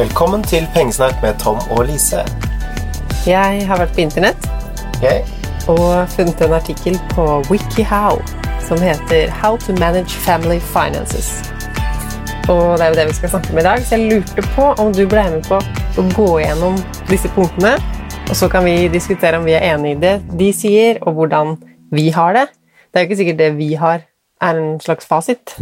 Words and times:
Velkommen 0.00 0.40
til 0.42 0.64
Pengesnakk 0.74 1.18
med 1.20 1.34
Tom 1.42 1.58
og 1.70 1.82
Lise. 1.84 2.22
Jeg 3.28 3.66
har 3.68 3.80
vært 3.82 3.90
på 3.92 4.00
internett 4.00 4.46
okay. 4.94 5.18
og 5.68 6.08
funnet 6.08 6.40
en 6.40 6.54
artikkel 6.56 6.94
på 7.10 7.24
WikiHow 7.50 8.16
som 8.64 8.80
heter 8.80 9.28
How 9.42 9.58
to 9.60 9.74
manage 9.76 10.16
family 10.24 10.56
finances. 10.72 11.28
Og 12.48 12.78
det 12.78 12.86
er 12.86 12.94
jo 12.94 12.96
det 12.96 13.04
vi 13.10 13.16
skal 13.18 13.32
snakke 13.34 13.52
om 13.52 13.60
i 13.60 13.64
dag, 13.66 13.82
så 13.84 13.98
jeg 13.98 14.08
lurte 14.14 14.44
på 14.54 14.70
om 14.80 14.94
du 14.96 15.02
ble 15.04 15.24
med 15.34 15.44
på 15.50 15.58
å 15.60 16.04
gå 16.16 16.28
gjennom 16.46 16.78
disse 17.10 17.28
punktene, 17.36 17.74
og 18.30 18.32
så 18.40 18.48
kan 18.48 18.64
vi 18.64 18.88
diskutere 18.88 19.36
om 19.36 19.44
vi 19.44 19.58
er 19.58 19.68
enig 19.74 19.98
i 19.98 20.00
det 20.06 20.14
de 20.32 20.48
sier, 20.56 21.02
og 21.04 21.18
hvordan 21.18 21.58
vi 21.92 22.06
har 22.16 22.38
det. 22.38 22.46
Det 22.88 22.96
er 22.96 23.04
jo 23.04 23.10
ikke 23.10 23.20
sikkert 23.20 23.42
det 23.42 23.50
vi 23.60 23.74
har, 23.84 24.08
er 24.40 24.64
en 24.64 24.80
slags 24.80 25.04
fasit. 25.12 25.58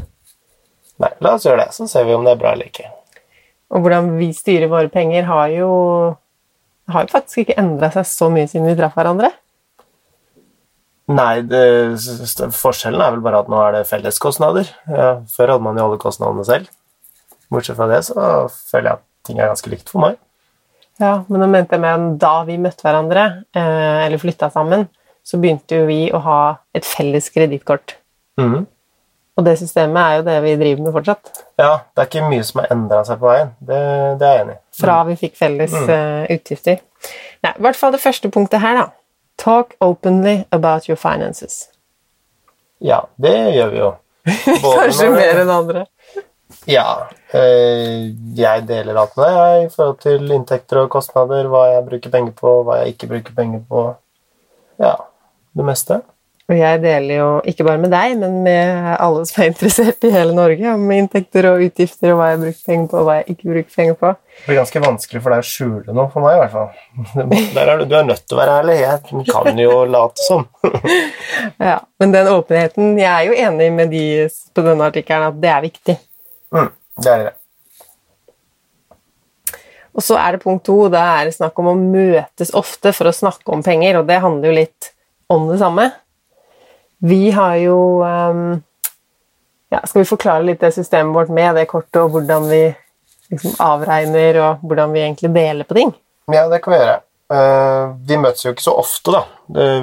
Nei, 1.02 1.10
la 1.18 1.34
oss 1.34 1.50
gjøre 1.50 1.64
det, 1.64 1.74
så 1.74 1.91
ser 1.91 2.06
vi 2.06 2.14
om 2.14 2.23
det 2.23 2.36
er 2.36 2.42
bra 2.46 2.55
eller 2.55 2.70
ikke. 2.70 2.86
Og 3.68 3.84
hvordan 3.84 4.14
vi 4.16 4.30
styrer 4.32 4.70
våre 4.70 4.88
penger, 4.92 5.27
har 5.28 5.50
jo, 5.52 5.68
har 6.88 7.04
jo 7.04 7.12
faktisk 7.12 7.45
ikke 7.45 7.59
endra 7.60 7.90
seg 7.92 8.09
så 8.09 8.30
mye 8.32 8.48
siden 8.48 8.68
vi 8.70 8.76
traff 8.78 8.96
hverandre. 8.96 9.30
Nei, 11.09 11.40
det, 11.48 11.60
forskjellen 12.52 13.00
er 13.00 13.14
vel 13.14 13.24
bare 13.24 13.40
at 13.40 13.48
nå 13.48 13.60
er 13.64 13.78
det 13.78 13.86
felleskostnader. 13.88 14.68
Ja, 14.92 15.10
før 15.32 15.54
hadde 15.54 15.64
man 15.64 15.78
jo 15.80 15.86
alle 15.86 16.00
kostnadene 16.00 16.45
selv. 16.45 16.68
Bortsett 17.48 17.78
fra 17.78 17.88
det 17.88 18.02
så 18.09 18.24
føler 18.52 18.90
jeg 18.90 18.98
at 18.98 19.04
ting 19.24 19.40
er 19.40 19.48
ganske 19.48 19.73
likt 19.73 19.92
for 19.92 20.04
meg. 20.04 20.18
Ja, 21.00 21.23
men 21.30 21.40
nå 21.40 21.48
mente 21.48 21.76
jeg 21.76 21.84
med 21.84 22.18
da 22.20 22.34
vi 22.45 22.59
møtte 22.60 22.84
hverandre, 22.84 23.24
eh, 23.56 24.00
eller 24.04 24.20
flytta 24.20 24.50
sammen, 24.52 24.88
så 25.24 25.38
begynte 25.40 25.80
jo 25.80 25.87
vi 25.88 26.00
å 26.12 26.20
ha 26.24 26.40
et 26.76 26.88
felles 26.88 27.30
kredittkort. 27.32 27.96
Mhm. 28.40 28.66
Og 29.38 29.45
det 29.47 29.55
systemet 29.60 30.01
er 30.02 30.16
jo 30.19 30.23
det 30.27 30.37
vi 30.42 30.52
driver 30.59 30.82
med 30.88 30.95
fortsatt. 30.96 31.29
Ja, 31.62 31.76
det 31.95 32.02
er 32.02 32.09
ikke 32.10 32.29
mye 32.29 32.45
som 32.46 32.59
har 32.62 32.73
endra 32.74 33.04
seg 33.07 33.21
på 33.21 33.29
veien. 33.30 33.52
Det, 33.62 33.79
det 34.18 34.26
er 34.26 34.32
jeg 34.35 34.45
enig 34.45 34.57
i. 34.57 34.60
Fra 34.80 34.96
vi 35.07 35.15
fikk 35.21 35.37
felles 35.38 35.74
eh, 35.79 36.24
utgifter. 36.35 36.80
Nei, 37.46 37.52
I 37.54 37.62
hvert 37.62 37.79
fall 37.79 37.95
det 37.95 38.01
første 38.02 38.30
punktet 38.35 38.60
her, 38.65 38.80
da. 38.80 38.88
Talk 39.38 39.77
openly 39.85 40.40
about 40.51 40.88
your 40.90 40.99
finances. 40.99 41.68
Ja, 42.82 43.04
det 43.23 43.37
gjør 43.54 43.71
vi 43.77 43.79
jo. 43.85 43.93
Kanskje 44.65 45.07
når- 45.07 45.15
mer 45.21 45.40
enn 45.45 45.55
andre. 45.55 45.87
Ja. 46.66 46.84
Øh, 47.37 48.10
Jeg 48.38 48.66
deler 48.68 48.96
alt 48.99 49.15
med 49.21 49.30
deg 49.38 49.65
i 49.66 49.71
forhold 49.74 49.99
til 50.02 50.30
inntekter 50.34 50.82
og 50.82 50.90
kostnader, 50.90 51.46
hva 51.52 51.62
jeg 51.77 51.87
bruker 51.87 52.10
penger 52.10 52.34
på, 52.38 52.52
hva 52.66 52.80
jeg 52.82 52.95
ikke 52.96 53.09
bruker 53.15 53.34
penger 53.38 53.62
på. 53.71 53.87
Ja, 54.82 54.96
det 55.55 55.65
meste. 55.71 56.01
Og 56.49 56.57
jeg 56.57 56.79
deler 56.80 57.18
jo 57.18 57.24
ikke 57.51 57.65
bare 57.66 57.80
med 57.82 57.91
deg, 57.93 58.15
men 58.16 58.38
med 58.46 58.87
alle 58.95 59.24
som 59.29 59.43
er 59.43 59.51
interessert 59.51 60.04
i 60.09 60.13
hele 60.15 60.32
Norge, 60.32 60.71
om 60.73 60.93
inntekter 60.95 61.45
og 61.51 61.65
utgifter 61.66 62.15
og 62.15 62.23
hva 62.23 62.30
jeg 62.30 62.40
bruker 62.40 62.63
penger 62.71 62.87
på 62.88 62.96
og 62.96 63.05
hva 63.05 63.16
jeg 63.18 63.35
ikke 63.35 63.51
bruker 63.51 63.74
penger 63.74 63.99
på. 64.00 64.12
Det 64.38 64.47
blir 64.47 64.60
ganske 64.62 64.82
vanskelig 64.87 65.22
for 65.27 65.34
deg 65.34 65.43
å 65.44 65.49
skjule 65.50 65.97
noe 65.99 66.09
for 66.15 66.25
meg, 66.25 66.38
i 66.38 66.41
hvert 66.41 66.55
fall. 66.55 67.43
Der 67.59 67.72
er 67.75 67.82
du, 67.82 67.84
du 67.91 67.93
er 67.99 68.09
nødt 68.09 68.25
til 68.25 68.38
å 68.38 68.41
være 68.41 68.56
ærlig. 68.62 68.78
Jeg 68.81 69.27
kan 69.28 69.60
jo 69.60 69.77
late 69.93 70.25
som. 70.25 70.49
Ja, 71.69 71.77
Men 72.00 72.12
den 72.15 72.28
åpenheten 72.31 72.97
Jeg 72.99 73.09
er 73.10 73.28
jo 73.28 73.37
enig 73.44 73.69
med 73.75 73.93
de 73.93 74.03
på 74.55 74.65
denne 74.65 74.88
artikkelen 74.88 75.28
at 75.28 75.38
det 75.43 75.53
er 75.53 75.62
viktig. 75.69 75.99
Mm, 76.56 76.72
det 77.05 77.12
er 77.12 77.28
det. 77.28 77.37
Og 79.99 80.05
så 80.06 80.16
er 80.16 80.33
det 80.33 80.44
punkt 80.47 80.65
to. 80.65 80.81
Da 80.88 81.05
er 81.19 81.28
det 81.28 81.37
snakk 81.37 81.59
om 81.60 81.75
å 81.75 81.78
møtes 81.78 82.56
ofte 82.56 82.97
for 82.97 83.10
å 83.10 83.16
snakke 83.21 83.53
om 83.53 83.65
penger, 83.66 84.00
og 84.00 84.09
det 84.09 84.22
handler 84.25 84.49
jo 84.49 84.60
litt 84.62 84.94
om 85.28 85.50
det 85.53 85.60
samme. 85.60 85.91
Vi 87.00 87.31
har 87.31 87.54
jo 87.62 88.03
ehm, 88.03 88.62
ja, 89.71 89.81
Skal 89.87 90.03
vi 90.03 90.09
forklare 90.09 90.43
litt 90.47 90.60
det 90.60 90.72
systemet 90.75 91.15
vårt 91.15 91.28
med 91.34 91.55
det 91.59 91.66
kortet, 91.71 92.00
og 92.03 92.10
hvordan 92.16 92.49
vi 92.50 92.62
liksom 93.31 93.59
avregner, 93.60 94.38
og 94.41 94.65
hvordan 94.65 94.95
vi 94.95 95.03
egentlig 95.05 95.31
deler 95.34 95.69
på 95.69 95.77
ting? 95.77 95.93
Ja, 96.33 96.47
det 96.49 96.62
kan 96.65 96.72
vi 96.72 96.78
gjøre. 96.81 96.97
Eh, 97.28 97.91
vi 98.09 98.17
møtes 98.17 98.45
jo 98.47 98.55
ikke 98.55 98.65
så 98.65 98.72
ofte, 98.81 99.12
da. 99.12 99.21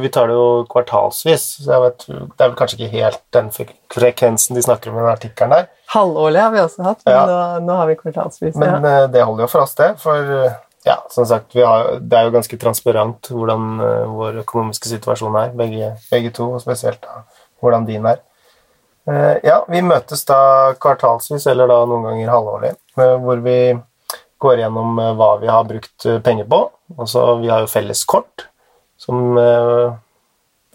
Vi 0.01 0.09
tar 0.09 0.31
det 0.31 0.33
jo 0.33 0.63
kvartalsvis. 0.71 1.43
Så 1.61 1.77
vet, 1.83 2.07
det 2.09 2.41
er 2.41 2.49
vel 2.49 2.57
kanskje 2.57 2.79
ikke 2.79 3.03
helt 3.03 3.21
den 3.37 3.51
frekvensen 3.93 4.57
de 4.57 4.63
snakker 4.65 4.89
om 4.89 4.97
i 4.97 5.03
den 5.03 5.11
artikkelen 5.13 5.53
der. 5.53 5.67
Halvårlig 5.93 6.41
har 6.41 6.51
vi 6.55 6.63
også 6.63 6.87
hatt, 6.89 7.03
men 7.05 7.13
Ja. 7.13 7.25
nå, 7.29 7.67
nå 7.69 7.77
har 7.77 7.87
vi 7.91 7.95
kvartalsvis. 8.01 8.55
Men 8.57 8.81
ja. 8.83 9.03
eh, 9.03 9.07
det 9.13 9.23
holder 9.29 9.45
jo 9.45 9.51
for 9.53 9.61
oss, 9.67 9.75
det. 9.77 9.91
For 10.01 10.33
ja, 10.85 11.05
som 11.09 11.25
sagt, 11.25 11.55
vi 11.55 11.63
har, 11.65 11.95
det 11.99 12.17
er 12.17 12.27
jo 12.27 12.33
ganske 12.35 12.57
transparent 12.61 13.31
hvordan 13.33 13.79
eh, 13.81 14.11
vår 14.13 14.35
økonomiske 14.43 14.91
situasjon 14.91 15.37
er, 15.39 15.53
begge, 15.57 15.95
begge 16.11 16.29
to, 16.35 16.51
og 16.53 16.61
spesielt 16.61 17.01
da, 17.01 17.23
hvordan 17.63 17.87
din 17.87 18.05
er. 18.05 18.19
Eh, 19.09 19.39
ja, 19.47 19.63
vi 19.69 19.81
møtes 19.81 20.21
da 20.29 20.37
kvartalsvis, 20.81 21.47
eller 21.49 21.71
da 21.71 21.79
noen 21.89 22.05
ganger 22.05 22.29
halvårlig, 22.29 22.71
eh, 22.99 23.15
hvor 23.23 23.41
vi 23.47 23.57
går 24.45 24.61
gjennom 24.61 25.01
hva 25.17 25.31
vi 25.41 25.49
har 25.49 25.65
brukt 25.65 26.05
penger 26.21 26.45
på. 26.53 26.61
Altså, 26.99 27.23
vi 27.41 27.49
har 27.49 27.65
jo 27.65 27.71
felles 27.71 28.03
kort, 28.05 28.49
som 29.01 29.37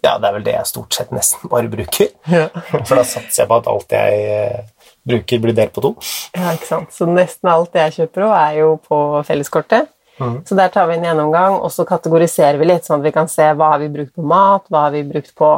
Ja, 0.00 0.14
det 0.16 0.26
er 0.30 0.32
vel 0.32 0.44
det 0.46 0.52
jeg 0.54 0.68
stort 0.70 0.96
sett 0.96 1.10
nesten 1.12 1.50
bare 1.52 1.68
bruker. 1.68 2.08
Ja. 2.32 2.46
For 2.88 2.96
da 2.96 3.04
satser 3.04 3.42
jeg 3.42 3.50
på 3.50 3.58
at 3.60 3.66
alt 3.68 3.92
jeg 3.92 4.62
bruker, 5.06 5.42
blir 5.44 5.54
delt 5.54 5.74
på 5.76 5.84
to. 5.84 5.90
Ja, 6.32 6.54
ikke 6.56 6.70
sant. 6.70 6.94
Så 6.96 7.04
nesten 7.06 7.52
alt 7.52 7.76
jeg 7.76 7.92
kjøper 7.98 8.24
òg, 8.24 8.32
er 8.38 8.56
jo 8.62 8.70
på 8.88 9.00
felleskortet. 9.28 9.92
Mhm. 10.20 10.42
Så 10.46 10.56
der 10.58 10.68
tar 10.68 10.86
vi 10.86 10.98
en 10.98 11.04
gjennomgang, 11.04 11.58
og 11.64 11.72
så 11.72 11.86
kategoriserer 11.88 12.58
vi 12.60 12.68
litt, 12.68 12.84
sånn 12.84 13.00
at 13.00 13.08
vi 13.08 13.14
kan 13.16 13.28
se 13.28 13.46
hva 13.56 13.72
har 13.72 13.80
vi 13.80 13.88
brukt 13.88 14.14
på 14.14 14.22
mat, 14.22 14.66
hva 14.68 14.86
har 14.86 14.94
vi 14.94 15.02
brukt 15.08 15.34
på 15.34 15.54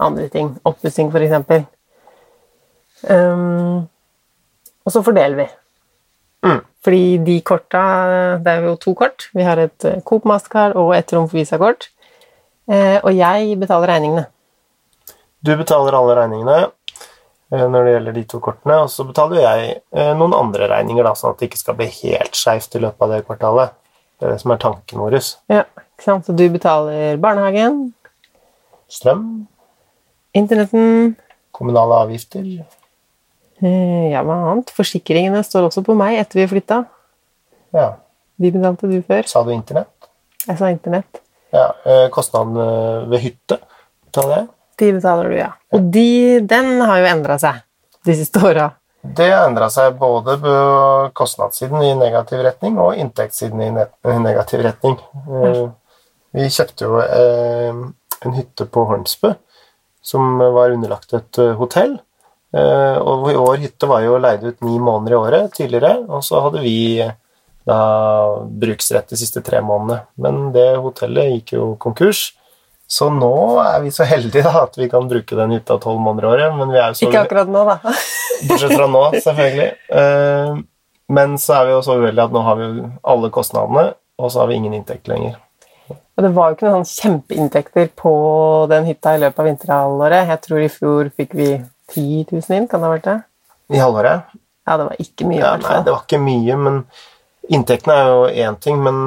andre 0.00 0.28
ting. 0.32 0.54
Oppussing, 0.64 1.10
for 1.12 1.20
eksempel. 1.20 1.66
Um, 3.08 3.88
og 4.84 4.94
så 4.94 5.02
fordeler 5.04 5.36
vi. 5.36 5.46
Mm. 6.46 6.60
Fordi 6.84 7.18
de 7.26 7.40
korta 7.42 7.82
Det 8.38 8.52
er 8.52 8.66
jo 8.68 8.76
to 8.76 8.94
kort. 8.94 9.28
Vi 9.34 9.42
har 9.42 9.58
et 9.58 9.84
eh, 9.84 10.00
Coop 10.06 10.24
Mastercard 10.24 10.76
og 10.78 10.94
et 10.96 11.06
Trumf 11.06 11.34
Visa-kort. 11.34 11.90
Eh, 12.70 12.98
og 13.02 13.12
jeg 13.16 13.58
betaler 13.58 13.90
regningene. 13.90 14.26
Du 15.42 15.54
betaler 15.56 15.96
alle 15.98 16.16
regningene 16.18 16.56
eh, 16.66 17.64
når 17.64 17.84
det 17.84 17.92
gjelder 17.94 18.16
de 18.16 18.24
to 18.30 18.40
kortene, 18.44 18.78
og 18.84 18.90
så 18.92 19.06
betaler 19.08 19.42
jeg 19.42 19.68
eh, 19.96 20.14
noen 20.18 20.36
andre 20.36 20.68
regninger, 20.70 21.06
da, 21.06 21.14
sånn 21.18 21.34
at 21.34 21.40
det 21.40 21.50
ikke 21.50 21.62
skal 21.62 21.78
bli 21.78 21.88
helt 22.00 22.38
skeivt 22.38 22.76
i 22.76 22.82
løpet 22.84 23.06
av 23.06 23.14
det 23.14 23.22
kvartalet. 23.26 23.76
Det 24.18 24.26
er 24.26 24.32
det 24.34 24.40
som 24.42 24.50
er 24.54 24.58
tanken 24.62 24.98
vår. 24.98 25.14
Ja, 25.52 25.62
ikke 25.78 26.04
sant? 26.04 26.26
Så 26.26 26.34
du 26.36 26.44
betaler 26.50 27.16
barnehagen, 27.22 27.92
Strøm, 28.88 29.46
internetten 30.34 31.16
kommunale 31.52 31.98
avgifter. 32.06 32.44
Eh, 33.62 34.10
Ja, 34.12 34.22
hva 34.24 34.36
annet? 34.52 34.70
Forsikringene 34.72 35.42
står 35.44 35.66
også 35.68 35.82
på 35.84 35.94
meg 35.98 36.18
etter 36.22 36.40
vi 36.40 36.46
flytta. 36.54 36.84
Ja, 37.74 37.96
De 38.40 38.50
betalte 38.54 38.86
du 38.88 39.02
før. 39.02 39.26
sa 39.26 39.42
du 39.44 39.50
internett? 39.50 40.08
Jeg 40.46 40.58
sa 40.58 40.70
internett. 40.70 41.20
Ja, 41.52 41.72
eh, 41.84 42.08
Kostnadene 42.08 43.08
ved 43.10 43.20
hytte 43.20 43.58
betaler 44.06 44.36
jeg. 44.36 44.48
De 44.78 44.92
betaler 44.92 45.28
du, 45.28 45.36
ja. 45.36 45.52
Og 45.74 45.90
de, 45.92 46.40
den 46.40 46.80
har 46.80 46.98
jo 47.02 47.06
endra 47.10 47.38
seg 47.38 47.60
de 48.06 48.14
siste 48.14 48.38
åra. 48.40 48.70
Det 49.02 49.28
endra 49.30 49.68
seg 49.70 49.94
både 50.00 50.34
på 50.42 50.54
kostnadssiden 51.16 51.82
i 51.86 51.92
negativ 51.98 52.40
retning 52.44 52.78
og 52.82 52.96
inntektssiden 52.98 53.60
i 53.62 53.70
negativ 54.24 54.64
retning. 54.66 54.98
Eh, 55.28 55.68
Vi 56.34 56.48
kjøpte 56.52 56.84
jo 56.84 56.98
eh, 57.00 57.78
en 58.26 58.34
hytte 58.36 58.66
på 58.68 58.82
Hornsbø 58.90 59.30
som 60.04 60.36
var 60.38 60.74
underlagt 60.74 61.14
et 61.16 61.38
eh, 61.40 61.54
hotell. 61.56 61.94
Eh, 62.52 62.98
Og 63.00 63.24
vår 63.30 63.56
hytte 63.62 63.88
var 63.88 64.02
jo 64.04 64.18
leid 64.18 64.44
ut 64.44 64.60
ni 64.66 64.78
måneder 64.78 65.14
i 65.14 65.18
året 65.18 65.54
tidligere, 65.56 66.04
og 66.08 66.22
så 66.24 66.42
hadde 66.44 66.60
vi 66.64 67.00
eh, 67.00 67.14
da 67.68 67.78
bruksrett 68.48 69.08
de 69.12 69.16
siste 69.20 69.42
tre 69.44 69.60
månedene. 69.60 70.02
Men 70.16 70.52
det 70.52 70.68
hotellet 70.80 71.32
gikk 71.38 71.52
jo 71.56 71.70
konkurs. 71.80 72.32
Så 72.88 73.10
nå 73.12 73.30
er 73.60 73.82
vi 73.84 73.90
så 73.92 74.06
heldige 74.08 74.42
da, 74.46 74.62
at 74.64 74.76
vi 74.80 74.88
kan 74.88 75.08
bruke 75.10 75.36
den 75.36 75.50
hytta 75.52 75.76
tolv 75.82 76.00
måneder 76.00 76.24
i 76.24 76.30
året. 76.32 76.54
Men 76.56 76.70
vi 76.72 76.78
er 76.80 76.88
jo 76.94 76.96
så 76.96 77.08
Ikke 77.08 77.24
akkurat 77.26 77.50
nå, 77.52 77.64
da. 77.68 77.76
Bortsett 78.48 78.72
fra 78.72 78.86
nå, 78.88 79.02
selvfølgelig. 79.24 79.68
Eh, 80.00 80.62
Men 81.12 81.36
så 81.40 81.58
er 81.58 81.68
vi 81.68 81.76
jo 81.76 81.82
så 81.84 81.98
uheldige 82.00 82.24
at 82.28 82.32
nå 82.36 82.40
har 82.44 82.56
vi 82.58 82.64
jo 82.68 82.88
alle 83.12 83.30
kostnadene, 83.32 83.84
og 84.20 84.32
så 84.32 84.42
har 84.42 84.50
vi 84.50 84.58
ingen 84.60 84.74
inntekt 84.76 85.08
lenger. 85.08 85.36
Og 85.88 86.24
det 86.24 86.32
var 86.34 86.50
jo 86.50 86.56
ikke 86.56 86.66
noen 86.68 86.84
sånn 86.88 86.98
kjempeinntekter 87.04 87.88
på 87.96 88.12
den 88.72 88.88
hytta 88.90 89.14
i 89.14 89.20
løpet 89.22 89.38
av 89.40 89.46
vinterhalvåret. 89.48 90.32
Jeg 90.32 90.42
tror 90.44 90.64
i 90.64 90.72
fjor 90.72 91.10
fikk 91.16 91.36
vi 91.38 91.46
10 91.94 92.26
000 92.34 92.56
inn, 92.58 92.66
kan 92.68 92.82
det 92.82 92.88
ha 92.88 92.94
vært 92.96 93.06
det? 93.08 93.18
I 93.76 93.80
halvåret? 93.80 94.34
Ja, 94.68 94.76
det 94.76 94.88
var 94.90 95.00
ikke 95.00 95.28
mye, 95.30 95.38
Ja, 95.40 95.52
nei, 95.62 95.76
det 95.86 95.94
var 95.94 96.02
ikke 96.04 96.20
mye, 96.20 96.56
men 96.60 96.80
inntektene 97.48 97.94
er 97.96 98.10
jo 98.10 98.46
én 98.46 98.56
ting, 98.60 98.78
men 98.82 98.98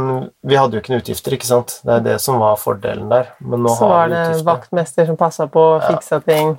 vi 0.41 0.57
hadde 0.57 0.77
jo 0.77 0.81
ikke 0.81 0.93
noen 0.93 1.03
utgifter, 1.03 1.35
ikke 1.37 1.47
sant? 1.47 1.77
Det 1.85 1.93
er 1.97 2.05
det 2.05 2.17
som 2.23 2.41
var 2.41 2.57
fordelen 2.59 3.11
der. 3.11 3.31
Så 3.41 3.87
var 3.87 4.09
det 4.09 4.21
utgifter. 4.25 4.47
vaktmester 4.49 5.09
som 5.09 5.19
passa 5.19 5.47
på, 5.51 5.65
fiksa 5.85 6.21
ting. 6.25 6.55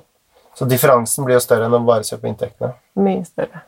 Så 0.55 0.67
differansen 0.69 1.25
blir 1.25 1.39
jo 1.39 1.43
større 1.43 1.67
enn 1.67 1.75
å 1.75 1.83
bare 1.85 2.05
se 2.07 2.17
på 2.19 2.29
inntektene. 2.29 2.73
Mye 2.99 3.23
større. 3.25 3.63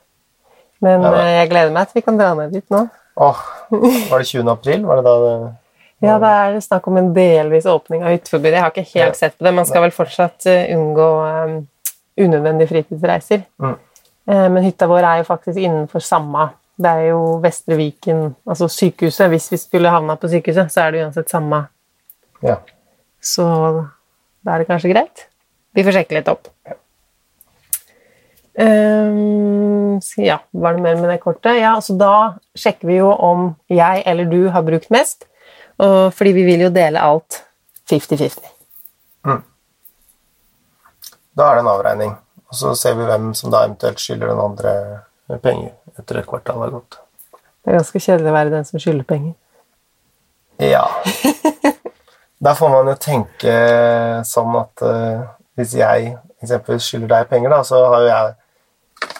Men 0.84 1.02
Ja, 1.02 1.14
eh, 1.22 1.34
jeg 1.42 1.50
gleder 1.50 1.72
meg 1.74 1.90
til 1.90 2.00
vi 2.00 2.06
kan 2.06 2.18
dra 2.20 2.34
ned 2.38 2.52
dit 2.54 2.66
nå. 2.70 2.88
Åh, 3.16 3.46
var 4.12 4.20
det 4.20 4.28
20. 4.28 4.52
april? 4.52 4.84
Var 4.86 5.00
det 5.00 5.06
da 5.08 5.16
det 5.24 5.36
Ja, 6.06 6.18
det 6.20 6.30
er 6.30 6.60
snakk 6.62 6.88
om 6.88 6.98
en 6.98 7.14
delvis 7.16 7.66
åpning 7.66 8.04
av 8.04 8.12
hytteforbudet. 8.12 8.54
Jeg 8.54 8.62
har 8.62 8.74
ikke 8.74 9.00
helt 9.00 9.16
sett 9.16 9.38
på 9.38 9.48
det. 9.48 9.54
Man 9.56 9.66
skal 9.66 9.82
vel 9.82 9.96
fortsatt 9.96 10.46
eh, 10.52 10.76
unngå 10.76 11.08
um, 11.24 11.56
unødvendige 12.20 12.68
fritidsreiser. 12.70 13.44
Mm. 13.60 13.76
Men 14.26 14.64
hytta 14.64 14.88
vår 14.90 15.06
er 15.06 15.18
jo 15.20 15.26
faktisk 15.28 15.60
innenfor 15.62 16.02
samme 16.02 16.48
Det 16.76 16.92
er 16.92 17.10
jo 17.10 17.20
Vestre 17.44 17.78
Viken, 17.80 18.34
altså 18.48 18.68
sykehuset. 18.72 19.30
Hvis 19.32 19.52
vi 19.52 19.60
skulle 19.62 19.92
havna 19.94 20.18
på 20.20 20.30
sykehuset, 20.32 20.74
så 20.74 20.86
er 20.86 20.92
det 20.92 21.04
uansett 21.06 21.32
samme. 21.32 21.62
Ja. 22.44 22.58
Så 23.24 23.46
da 24.46 24.56
er 24.56 24.64
det 24.64 24.70
kanskje 24.70 24.92
greit. 24.92 25.28
Vi 25.76 25.86
får 25.86 26.00
sjekke 26.00 26.18
litt 26.18 26.32
opp. 26.32 26.50
Ja. 26.68 26.80
Um, 28.56 30.00
ja, 30.18 30.38
var 30.56 30.76
det 30.76 30.84
mer 30.84 31.00
med 31.00 31.10
det 31.12 31.18
kortet? 31.24 31.58
Ja, 31.60 31.74
altså 31.76 31.96
da 32.00 32.12
sjekker 32.56 32.88
vi 32.88 33.02
jo 33.02 33.10
om 33.12 33.50
jeg 33.68 34.04
eller 34.08 34.30
du 34.32 34.46
har 34.52 34.64
brukt 34.64 34.88
mest, 34.96 35.26
og, 35.76 36.14
fordi 36.16 36.32
vi 36.38 36.46
vil 36.48 36.64
jo 36.64 36.72
dele 36.72 37.04
alt 37.04 37.42
50-50. 37.92 38.56
Da 41.36 41.50
er 41.50 41.58
det 41.58 41.66
en 41.66 41.72
avregning. 41.72 42.14
Og 42.48 42.56
så 42.56 42.72
ser 42.80 42.96
vi 42.96 43.08
hvem 43.10 43.34
som 43.36 43.52
da 43.52 43.66
eventuelt 43.66 44.00
skylder 44.00 44.32
den 44.32 44.40
andre 44.40 44.74
penger 45.42 45.74
etter 46.00 46.22
et 46.22 46.30
kvartal 46.30 46.62
har 46.64 46.74
gått. 46.76 47.00
Det 47.66 47.72
er 47.72 47.80
ganske 47.80 48.02
kjedelig 48.02 48.30
å 48.30 48.36
være 48.36 48.54
den 48.54 48.68
som 48.68 48.82
skylder 48.82 49.08
penger. 49.10 49.34
Ja. 50.62 50.86
Der 52.46 52.58
får 52.58 52.70
man 52.70 52.92
jo 52.92 52.96
tenke 53.02 53.56
sånn 54.28 54.54
at 54.60 54.84
uh, 54.86 55.24
hvis 55.58 55.74
jeg 55.80 56.14
eksempelvis 56.44 56.92
skylder 56.92 57.12
deg 57.16 57.32
penger, 57.32 57.56
da, 57.56 57.64
så 57.66 57.82
har 57.90 58.04
jo 58.04 58.12
jeg 58.12 58.36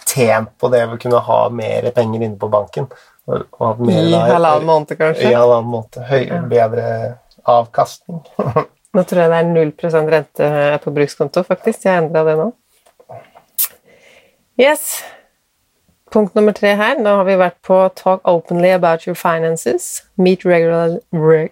tjent 0.06 0.52
på 0.60 0.70
det 0.72 0.84
å 0.86 0.98
kunne 1.00 1.20
ha 1.26 1.40
mer 1.52 1.90
penger 1.96 2.22
inne 2.22 2.38
på 2.40 2.48
banken. 2.52 2.86
Og, 3.26 3.42
og 3.58 3.82
I 3.90 4.14
halvannen 4.14 4.68
måned, 4.68 4.94
kanskje? 5.00 5.26
I 5.26 5.34
halvannen 5.34 5.72
måned. 5.72 5.98
Høy, 6.06 6.22
bedre 6.52 6.86
avkastning. 7.42 8.22
Nå 8.96 9.02
tror 9.04 9.24
jeg 9.24 9.32
det 9.32 9.40
er 9.42 9.50
0 9.50 10.08
rente 10.12 10.52
på 10.84 10.94
brukskonto, 10.94 11.42
faktisk. 11.44 11.84
Jeg 11.84 12.04
endra 12.04 12.22
det 12.24 12.36
nå. 12.38 12.46
Yes. 14.56 15.02
Punkt 16.12 16.34
nummer 16.34 16.52
tre 16.52 16.74
her. 16.78 16.98
Nå 17.02 17.16
har 17.18 17.26
vi 17.26 17.36
vært 17.40 17.58
på 17.66 17.80
Talk 17.98 18.22
openly 18.28 18.70
about 18.74 19.06
your 19.06 19.16
finances. 19.18 20.04
Meet 20.16 20.44
regularly 20.46 21.00
re, 21.12 21.48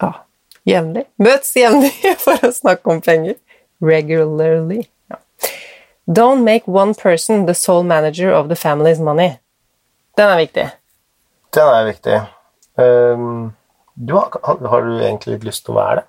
ah, 0.00 0.22
Jevnlig. 0.66 1.06
Møtes 1.22 1.54
jevnlig 1.56 1.92
for 2.24 2.42
å 2.46 2.52
snakke 2.54 2.90
om 2.90 3.02
penger. 3.02 3.36
Regularly. 3.82 4.86
Ja. 5.10 5.20
Don't 6.06 6.44
make 6.46 6.66
one 6.66 6.94
person 6.94 7.46
the 7.46 7.54
sole 7.54 7.84
manager 7.84 8.32
of 8.32 8.48
the 8.48 8.56
family's 8.56 9.02
money. 9.02 9.38
Den 10.16 10.32
er 10.32 10.40
viktig. 10.40 10.66
Den 11.54 11.70
er 11.70 11.86
viktig. 11.86 12.20
Um, 12.76 13.54
du 13.94 14.14
har, 14.14 14.32
har 14.42 14.82
du 14.86 14.98
egentlig 15.00 15.40
lyst 15.44 15.66
til 15.66 15.74
å 15.74 15.80
være 15.80 16.00
det? 16.00 16.06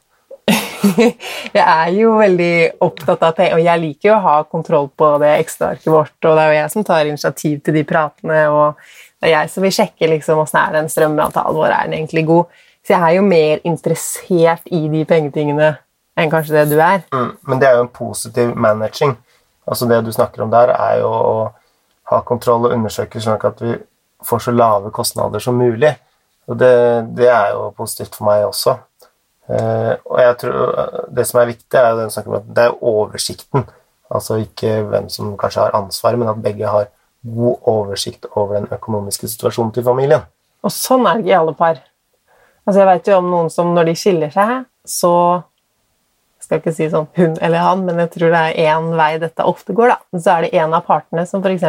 jeg 1.58 1.64
er 1.64 1.90
jo 1.96 2.14
veldig 2.20 2.54
opptatt 2.86 3.26
av 3.28 3.36
det, 3.38 3.50
og 3.56 3.64
jeg 3.64 3.84
liker 3.84 4.10
jo 4.10 4.16
å 4.16 4.24
ha 4.24 4.36
kontroll 4.50 4.90
på 4.98 5.10
det 5.24 5.34
ekstraarket 5.42 5.90
vårt, 5.92 6.16
og 6.24 6.32
det 6.38 6.44
er 6.44 6.54
jo 6.54 6.60
jeg 6.60 6.74
som 6.74 6.88
tar 6.88 7.10
initiativ 7.10 7.60
til 7.66 7.78
de 7.78 7.84
pratene, 7.88 8.40
og 8.54 8.80
det 9.18 9.30
er 9.30 9.36
jeg 9.36 9.52
som 9.54 9.66
vil 9.66 9.76
sjekke 9.76 10.10
liksom, 10.14 10.42
åssen 10.44 10.62
er 10.62 10.78
den 10.78 10.90
strømavtalen 10.94 11.58
vår, 11.58 11.74
er 11.74 11.90
den 11.90 11.98
egentlig 12.00 12.26
god? 12.30 12.64
Så 12.88 12.96
jeg 12.96 13.04
er 13.04 13.18
jo 13.18 13.28
mer 13.28 13.64
interessert 13.68 14.70
i 14.72 14.86
de 14.92 15.04
pengetingene 15.08 15.74
enn 16.18 16.32
kanskje 16.32 16.56
det 16.56 16.66
du 16.72 16.78
er. 16.80 17.02
Mm, 17.14 17.32
men 17.50 17.62
det 17.62 17.68
er 17.68 17.78
jo 17.78 17.86
en 17.86 17.94
positiv 17.94 18.54
managing. 18.56 19.18
Altså 19.68 19.86
Det 19.86 20.00
du 20.06 20.12
snakker 20.16 20.46
om 20.46 20.52
der, 20.52 20.72
er 20.72 21.02
jo 21.02 21.12
å 21.12 21.38
ha 22.12 22.22
kontroll 22.24 22.70
og 22.70 22.76
undersøke 22.78 23.20
slik 23.20 23.44
at 23.50 23.62
vi 23.62 23.76
får 24.24 24.46
så 24.46 24.54
lave 24.56 24.94
kostnader 24.96 25.44
som 25.44 25.60
mulig. 25.60 25.92
Og 26.48 26.56
det, 26.60 26.72
det 27.18 27.28
er 27.28 27.52
jo 27.52 27.72
positivt 27.76 28.16
for 28.16 28.30
meg 28.30 28.46
også. 28.48 28.78
Eh, 29.48 29.94
og 30.04 30.18
jeg 30.20 30.38
tror 30.42 31.06
Det 31.16 31.24
som 31.28 31.40
er 31.40 31.52
viktig, 31.54 31.80
er 31.80 31.90
jo 31.90 32.00
den 32.02 32.12
om 32.28 32.40
at 32.40 32.48
det 32.56 32.64
er 32.64 32.84
oversikten. 32.84 33.68
Altså 34.12 34.40
ikke 34.40 34.82
hvem 34.88 35.10
som 35.10 35.36
kanskje 35.40 35.66
har 35.66 35.76
ansvaret, 35.76 36.20
men 36.20 36.32
at 36.32 36.42
begge 36.44 36.68
har 36.68 36.88
god 37.28 37.58
oversikt 37.68 38.26
over 38.36 38.56
den 38.56 38.68
økonomiske 38.72 39.28
situasjonen 39.28 39.74
til 39.76 39.84
familien. 39.84 40.24
Og 40.64 40.72
sånn 40.72 41.06
er 41.08 41.18
det 41.18 41.26
ikke 41.26 41.34
i 41.34 41.40
alle 41.42 41.56
par. 41.58 41.82
Altså 42.68 42.80
Jeg 42.80 42.88
vet 42.88 43.08
jo 43.08 43.20
om 43.22 43.30
noen 43.32 43.52
som 43.52 43.74
når 43.76 43.90
de 43.90 43.96
skiller 44.00 44.32
seg, 44.32 44.66
så 44.88 45.14
jeg 46.38 46.48
skal 46.48 46.62
ikke 46.62 46.76
si 46.76 46.90
sånn 46.92 47.08
hun 47.18 47.38
eller 47.44 47.64
han, 47.64 47.86
men 47.88 48.00
jeg 48.04 48.12
tror 48.16 48.32
det 48.32 48.42
er 48.50 48.76
én 48.76 48.92
vei 48.96 49.14
dette 49.20 49.44
ofte 49.44 49.76
går. 49.76 49.94
da. 49.94 50.20
Så 50.20 50.34
er 50.34 50.46
det 50.46 50.60
en 50.62 50.76
av 50.76 50.86
partene 50.88 51.26
som 51.28 51.44
f.eks. 51.44 51.64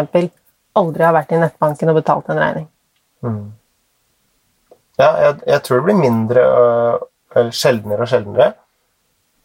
aldri 0.79 1.07
har 1.07 1.15
vært 1.17 1.35
i 1.35 1.41
nettbanken 1.43 1.91
og 1.91 1.99
betalt 1.99 2.31
en 2.31 2.43
regning. 2.43 2.69
Ja, 4.99 5.11
jeg, 5.23 5.39
jeg 5.47 5.63
tror 5.65 5.81
det 5.81 5.87
blir 5.89 5.99
mindre 5.99 6.43
øh, 6.43 6.99
sjeldnere 7.35 8.05
og 8.05 8.09
sjeldnere. 8.11 8.55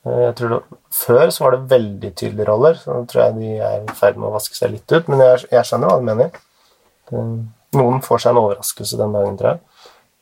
Eh, 0.06 0.22
Jeg 0.28 0.36
tror 0.36 0.50
det, 0.50 0.62
Før 0.94 1.30
så 1.34 1.44
var 1.44 1.52
det 1.56 1.70
veldig 1.72 2.14
tydelige 2.16 2.48
roller, 2.48 2.76
så 2.78 2.94
nå 2.94 3.06
tror 3.10 3.24
jeg 3.24 3.36
de 3.40 3.52
er 3.58 3.80
i 3.82 3.96
ferd 3.98 4.18
med 4.18 4.30
å 4.30 4.34
vaske 4.36 4.56
seg 4.56 4.72
litt 4.76 4.92
ut. 4.92 5.08
Men 5.10 5.20
jeg, 5.20 5.48
jeg 5.52 5.66
skjønner 5.66 5.90
hva 5.90 6.00
du 6.00 6.06
mener. 6.06 6.30
Noen 7.74 8.02
får 8.06 8.22
seg 8.22 8.32
en 8.36 8.42
overraskelse 8.44 9.00
den 9.00 9.16
dagen, 9.16 9.38
tror 9.40 9.56
jeg. 9.56 9.60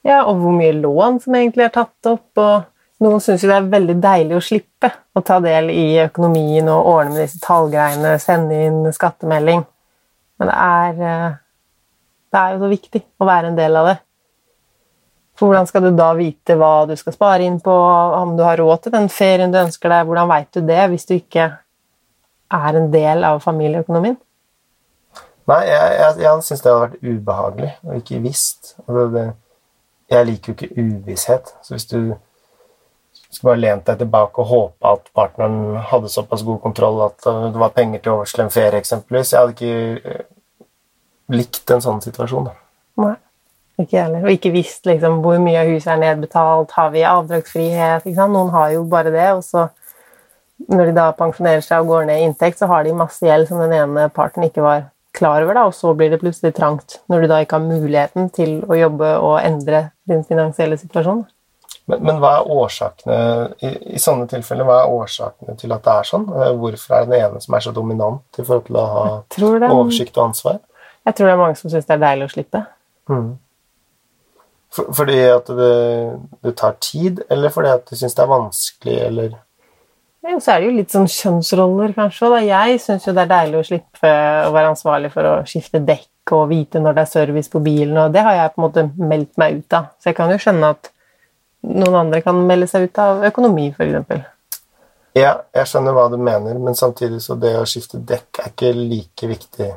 Ja, 0.07 0.21
og 0.23 0.39
hvor 0.41 0.53
mye 0.55 0.73
lån 0.73 1.19
som 1.21 1.35
egentlig 1.35 1.67
er 1.67 1.73
tatt 1.75 2.07
opp. 2.09 2.29
og 2.39 3.03
Noen 3.03 3.21
syns 3.21 3.43
jo 3.43 3.49
det 3.49 3.57
er 3.57 3.69
veldig 3.73 3.97
deilig 4.01 4.37
å 4.37 4.43
slippe 4.45 4.91
å 5.17 5.23
ta 5.25 5.39
del 5.43 5.69
i 5.73 5.85
økonomien 6.05 6.69
og 6.69 6.87
ordne 6.93 7.15
med 7.15 7.23
disse 7.25 7.41
tallgreiene, 7.43 8.15
sende 8.21 8.57
inn 8.67 8.93
skattemelding. 8.95 9.63
Men 10.39 10.49
det 10.49 10.57
er, 10.57 11.01
eh, 11.09 11.35
det 12.31 12.39
er 12.41 12.53
jo 12.55 12.63
så 12.63 12.69
viktig 12.71 13.03
å 13.19 13.27
være 13.27 13.51
en 13.51 13.59
del 13.59 13.75
av 13.77 13.89
det. 13.91 13.97
For 15.41 15.49
hvordan 15.49 15.65
skal 15.65 15.87
du 15.87 15.95
da 15.97 16.11
vite 16.13 16.53
hva 16.53 16.85
du 16.85 16.93
skal 16.93 17.15
spare 17.15 17.45
inn 17.49 17.55
på, 17.65 17.73
om 17.73 18.35
du 18.37 18.43
har 18.45 18.61
råd 18.61 18.83
til 18.83 18.93
den 18.93 19.07
ferien 19.09 19.49
du 19.49 19.57
ønsker 19.57 19.89
deg? 19.89 20.03
Hvordan 20.05 20.29
veit 20.29 20.51
du 20.53 20.61
det 20.67 20.83
hvis 20.91 21.07
du 21.09 21.15
ikke 21.15 21.47
er 22.53 22.77
en 22.77 22.91
del 22.93 23.25
av 23.25 23.39
familieøkonomien? 23.41 24.19
Nei, 25.49 25.61
jeg, 25.65 25.95
jeg, 25.97 26.17
jeg 26.21 26.43
syns 26.45 26.61
det 26.61 26.69
hadde 26.69 26.83
vært 26.83 27.07
ubehagelig 27.07 27.71
og 27.87 27.95
ikke 27.97 28.19
visst. 28.21 28.75
Jeg 30.13 30.27
liker 30.29 30.53
jo 30.53 30.57
ikke 30.59 30.85
uvisshet. 30.85 31.49
Så 31.65 31.73
hvis 31.73 31.89
du 31.89 31.97
skulle 33.31 33.55
bare 33.55 33.63
lent 33.63 33.89
deg 33.89 34.03
tilbake 34.03 34.45
og 34.45 34.51
håpa 34.51 34.93
at 34.99 35.09
partneren 35.17 35.81
hadde 35.89 36.13
såpass 36.13 36.45
god 36.45 36.61
kontroll 36.61 37.01
at 37.07 37.25
uh, 37.25 37.47
det 37.49 37.65
var 37.65 37.73
penger 37.73 38.03
til 38.03 38.13
overs 38.13 38.37
til 38.37 38.45
en 38.45 38.53
ferie, 38.53 38.77
eksempelvis 38.77 39.33
Jeg 39.33 39.41
hadde 39.41 39.57
ikke 39.57 40.21
uh, 40.21 40.23
likt 41.33 41.73
en 41.73 41.81
sånn 41.81 42.05
situasjon. 42.05 42.51
Nei, 43.01 43.15
ikke 43.85 43.99
heller. 43.99 44.23
Og 44.25 44.33
ikke 44.35 44.53
visst 44.53 44.87
liksom, 44.89 45.19
hvor 45.25 45.37
mye 45.41 45.61
av 45.61 45.69
huset 45.71 45.93
er 45.93 46.01
nedbetalt, 46.01 46.73
har 46.77 46.89
vi 46.93 47.03
avdragsfrihet? 47.07 48.07
Noen 48.21 48.51
har 48.53 48.71
jo 48.75 48.85
bare 48.89 49.13
det, 49.13 49.27
og 49.35 49.43
så 49.45 49.67
når 50.69 50.91
de 50.91 50.95
da 50.97 51.09
pensjonerer 51.17 51.63
seg 51.65 51.81
og 51.81 51.91
går 51.95 52.07
ned 52.09 52.21
i 52.21 52.25
inntekt, 52.29 52.59
så 52.61 52.69
har 52.69 52.85
de 52.85 52.93
masse 52.93 53.25
gjeld 53.25 53.49
som 53.49 53.61
den 53.63 53.73
ene 53.73 54.07
parten 54.13 54.45
ikke 54.45 54.63
var 54.65 54.87
klar 55.17 55.43
over, 55.43 55.57
da, 55.57 55.65
og 55.67 55.75
så 55.75 55.91
blir 55.97 56.11
det 56.13 56.21
plutselig 56.21 56.53
trangt 56.55 56.99
når 57.11 57.23
du 57.23 57.29
da 57.31 57.41
ikke 57.43 57.57
har 57.57 57.65
muligheten 57.65 58.29
til 58.31 58.61
å 58.63 58.77
jobbe 58.77 59.09
og 59.19 59.41
endre 59.43 59.89
din 60.07 60.23
finansielle 60.27 60.77
situasjon. 60.79 61.25
Men, 61.89 62.03
men 62.05 62.19
hva 62.21 62.37
er 62.37 62.51
årsakene 62.53 63.17
i, 63.65 63.71
i 63.97 63.99
sånne 63.99 64.29
tilfeller, 64.31 64.67
hva 64.67 64.83
er 64.83 64.93
årsakene 64.95 65.57
til 65.59 65.73
at 65.75 65.83
det 65.83 65.95
er 65.97 66.07
sånn? 66.07 66.27
Eh, 66.29 66.51
Hvorfor 66.61 66.95
er 66.95 67.07
det 67.07 67.11
den 67.11 67.25
ene 67.25 67.41
som 67.43 67.57
er 67.57 67.65
så 67.65 67.73
dominant 67.75 68.39
i 68.39 68.45
forhold 68.45 68.67
til 68.69 68.77
å 68.79 68.85
ha 68.93 69.05
Tror 69.35 69.65
oversikt 69.67 70.19
og 70.19 70.29
ansvar? 70.29 70.61
jeg 71.01 71.17
tror 71.17 71.27
det 71.27 71.33
er 71.33 71.39
mange 71.39 71.57
som 71.57 71.71
syns 71.73 71.87
det 71.89 71.95
er 71.95 72.03
deilig 72.03 72.27
å 72.27 72.31
slippe. 72.35 72.59
For, 74.71 74.91
fordi 74.95 75.17
at 75.27 75.49
det, 75.51 75.71
det 76.45 76.53
tar 76.59 76.77
tid, 76.83 77.23
eller 77.29 77.51
fordi 77.51 77.73
at 77.73 77.89
du 77.89 77.97
syns 77.99 78.15
det 78.15 78.23
er 78.23 78.31
vanskelig, 78.31 78.99
eller 79.09 79.33
Ja, 80.21 80.37
så 80.37 80.53
er 80.53 80.61
det 80.61 80.69
jo 80.69 80.77
litt 80.77 80.93
sånn 80.93 81.09
kjønnsroller, 81.09 81.95
kanskje. 81.97 82.29
Da. 82.29 82.39
Jeg 82.45 82.79
syns 82.83 83.07
jo 83.07 83.13
det 83.17 83.25
er 83.25 83.31
deilig 83.33 83.59
å 83.59 83.67
slippe 83.71 84.13
å 84.45 84.51
være 84.53 84.71
ansvarlig 84.75 85.11
for 85.11 85.27
å 85.27 85.35
skifte 85.49 85.81
dekk 85.83 86.35
og 86.37 86.45
vite 86.51 86.79
når 86.79 86.95
det 86.95 87.03
er 87.03 87.09
service 87.09 87.51
på 87.51 87.59
bilen, 87.65 87.97
og 87.97 88.13
det 88.13 88.23
har 88.23 88.37
jeg 88.37 88.53
på 88.53 88.61
en 88.61 88.67
måte 88.67 88.83
meldt 89.01 89.33
meg 89.41 89.59
ut 89.59 89.75
av. 89.75 89.89
Så 89.99 90.11
jeg 90.11 90.19
kan 90.19 90.31
jo 90.31 90.37
skjønne 90.39 90.69
at 90.75 90.91
noen 91.67 91.97
andre 92.05 92.21
kan 92.25 92.37
melde 92.47 92.69
seg 92.69 92.87
ut 92.87 93.01
av 93.01 93.25
økonomi, 93.27 93.71
f.eks. 93.73 94.29
Ja, 95.17 95.33
jeg 95.51 95.67
skjønner 95.67 95.95
hva 95.97 96.05
du 96.13 96.15
mener, 96.21 96.55
men 96.63 96.77
samtidig 96.77 97.19
så 97.25 97.35
det 97.35 97.57
å 97.59 97.67
skifte 97.67 97.99
dekk 97.99 98.39
er 98.39 98.53
ikke 98.53 98.71
like 98.77 99.27
viktig 99.33 99.73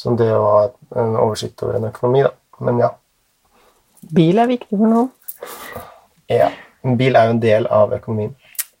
som 0.00 0.16
det 0.16 0.30
å 0.32 0.46
ha 0.46 0.62
en 1.02 1.18
oversikt 1.20 1.60
over 1.66 1.76
en 1.76 1.90
økonomi, 1.90 2.22
da. 2.24 2.32
Men 2.64 2.80
ja. 2.80 2.90
Bil 4.08 4.40
er 4.40 4.48
viktig 4.48 4.76
for 4.78 4.88
noen, 4.88 5.10
ja. 6.30 6.50
En 6.86 6.96
bil 6.96 7.16
er 7.18 7.26
jo 7.28 7.34
en 7.34 7.42
del 7.42 7.66
av 7.68 7.92
økonomien. 7.92 8.36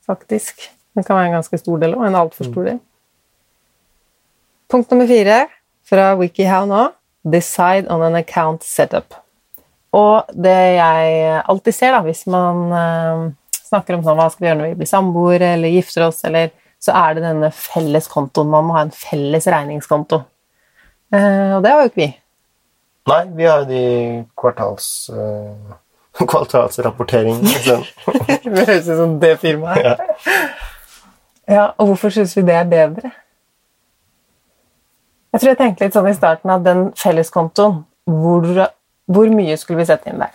faktisk. 0.06 0.70
Den 0.94 1.04
kan 1.04 1.16
være 1.16 1.26
en 1.26 1.38
ganske 1.38 1.58
stor 1.58 1.78
del, 1.78 1.94
og 1.94 2.06
en 2.06 2.16
altfor 2.18 2.48
stor 2.48 2.64
del. 2.66 2.78
Punkt 4.70 4.90
nummer 4.90 5.06
fire 5.06 5.44
fra 5.86 6.14
WikiHow 6.18 6.66
nå 6.66 6.88
Decide 7.22 7.90
on 7.92 8.02
an 8.02 8.16
account 8.16 8.64
setup. 8.64 9.14
Og 9.92 10.24
det 10.32 10.56
jeg 10.78 11.42
alltid 11.44 11.74
ser, 11.74 11.92
da, 11.92 12.00
hvis 12.00 12.22
man 12.30 12.72
eh, 12.72 13.24
snakker 13.68 13.98
om 13.98 14.04
sånn, 14.06 14.16
hva 14.16 14.30
skal 14.32 14.44
vi 14.44 14.48
gjøre 14.48 14.58
når 14.62 14.70
vi 14.70 14.78
blir 14.80 14.88
samboere 14.88 15.50
eller 15.58 15.74
gifter 15.74 16.06
oss, 16.06 16.22
eller, 16.24 16.54
så 16.80 16.94
er 16.96 17.18
det 17.18 17.26
denne 17.26 17.50
felles 17.52 18.08
kontoen. 18.08 18.48
Man 18.48 18.70
må 18.70 18.78
ha 18.78 18.86
en 18.86 18.94
felles 18.94 19.46
regningskonto. 19.52 20.22
Uh, 21.12 21.58
og 21.58 21.64
det 21.64 21.74
har 21.74 21.82
jo 21.82 21.90
ikke 21.90 22.00
vi. 22.00 22.10
Nei, 23.08 23.22
vi 23.36 23.46
har 23.48 23.62
jo 23.62 23.68
de 23.70 23.84
kvartals... 24.38 25.10
Uh, 25.12 25.76
kvartalsrapportering. 26.30 27.40
Liksom. 27.42 27.84
Det 28.44 28.66
høres 28.66 28.88
ut 28.88 28.96
som 28.96 29.20
det 29.20 29.36
firmaet. 29.40 29.84
Ja. 29.84 30.40
Ja, 31.50 31.64
og 31.78 31.86
hvorfor 31.86 32.12
syns 32.14 32.36
vi 32.36 32.44
det 32.46 32.54
er 32.54 32.68
bedre? 32.70 33.10
Jeg 35.32 35.40
tror 35.40 35.48
jeg 35.48 35.58
tenkte 35.58 35.86
litt 35.86 35.96
sånn 35.96 36.10
i 36.10 36.14
starten 36.14 36.52
at 36.54 36.62
den 36.66 36.84
felleskontoen, 36.98 37.80
hvor 38.06 38.46
hvor 39.10 39.30
mye 39.34 39.56
skulle 39.58 39.80
vi 39.80 39.88
sette 39.88 40.10
inn 40.10 40.20
der? 40.22 40.34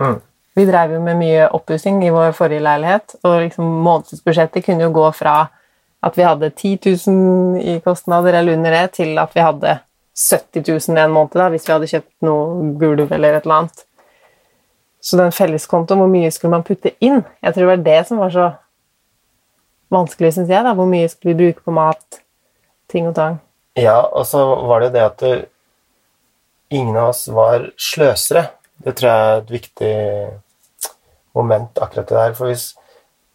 Mm. 0.00 0.18
Vi 0.58 0.66
drev 0.68 0.94
jo 0.94 1.00
med 1.02 1.18
mye 1.18 1.48
oppussing 1.56 2.02
i 2.04 2.12
vår 2.14 2.34
forrige 2.36 2.62
leilighet, 2.62 3.16
og 3.26 3.40
liksom 3.44 3.66
månedsbudsjettet 3.86 4.66
kunne 4.66 4.86
jo 4.86 4.92
gå 4.94 5.08
fra 5.16 5.34
at 6.06 6.16
vi 6.16 6.24
hadde 6.24 6.50
10 6.50 6.78
000 7.10 7.60
i 7.60 7.78
kostnader 7.84 8.38
eller 8.38 8.56
under 8.56 8.76
det, 8.76 8.84
til 9.00 9.18
at 9.18 9.34
vi 9.34 9.44
hadde 9.44 9.78
70 10.20 10.64
000 10.68 10.98
en 10.98 11.14
måned 11.14 11.36
da, 11.38 11.48
hvis 11.52 11.66
vi 11.68 11.72
hadde 11.72 11.88
kjøpt 11.90 12.26
noe 12.26 12.72
gulv 12.80 13.12
eller 13.12 13.38
et 13.38 13.46
eller 13.46 13.62
annet. 13.62 13.84
Så 15.00 15.16
den 15.16 15.32
felleskontoen, 15.32 16.02
hvor 16.02 16.10
mye 16.12 16.30
skulle 16.34 16.52
man 16.52 16.66
putte 16.66 16.92
inn? 17.00 17.22
Jeg 17.40 17.54
tror 17.54 17.64
det 17.64 17.70
var 17.70 17.86
det 17.86 18.00
som 18.08 18.20
var 18.20 18.34
så 18.34 18.48
vanskelig, 19.90 20.34
syns 20.36 20.52
jeg. 20.52 20.64
da, 20.66 20.74
Hvor 20.76 20.88
mye 20.90 21.08
skulle 21.08 21.34
vi 21.34 21.46
bruke 21.46 21.64
på 21.64 21.74
mat, 21.74 22.20
ting 22.92 23.08
og 23.08 23.16
tang. 23.16 23.40
Ja, 23.78 24.00
og 24.02 24.26
så 24.28 24.42
var 24.68 24.82
det 24.82 24.90
jo 24.90 24.96
det 24.98 25.06
at 25.06 25.24
ingen 26.70 26.96
av 26.96 27.14
oss 27.14 27.24
var 27.32 27.70
sløsere. 27.80 28.50
Det 28.84 28.96
tror 28.96 29.10
jeg 29.10 29.30
er 29.30 29.40
et 29.40 29.50
viktig 29.54 29.94
moment, 31.36 31.78
akkurat 31.80 32.08
det 32.08 32.16
der. 32.16 32.36
For 32.36 32.50
hvis, 32.50 32.74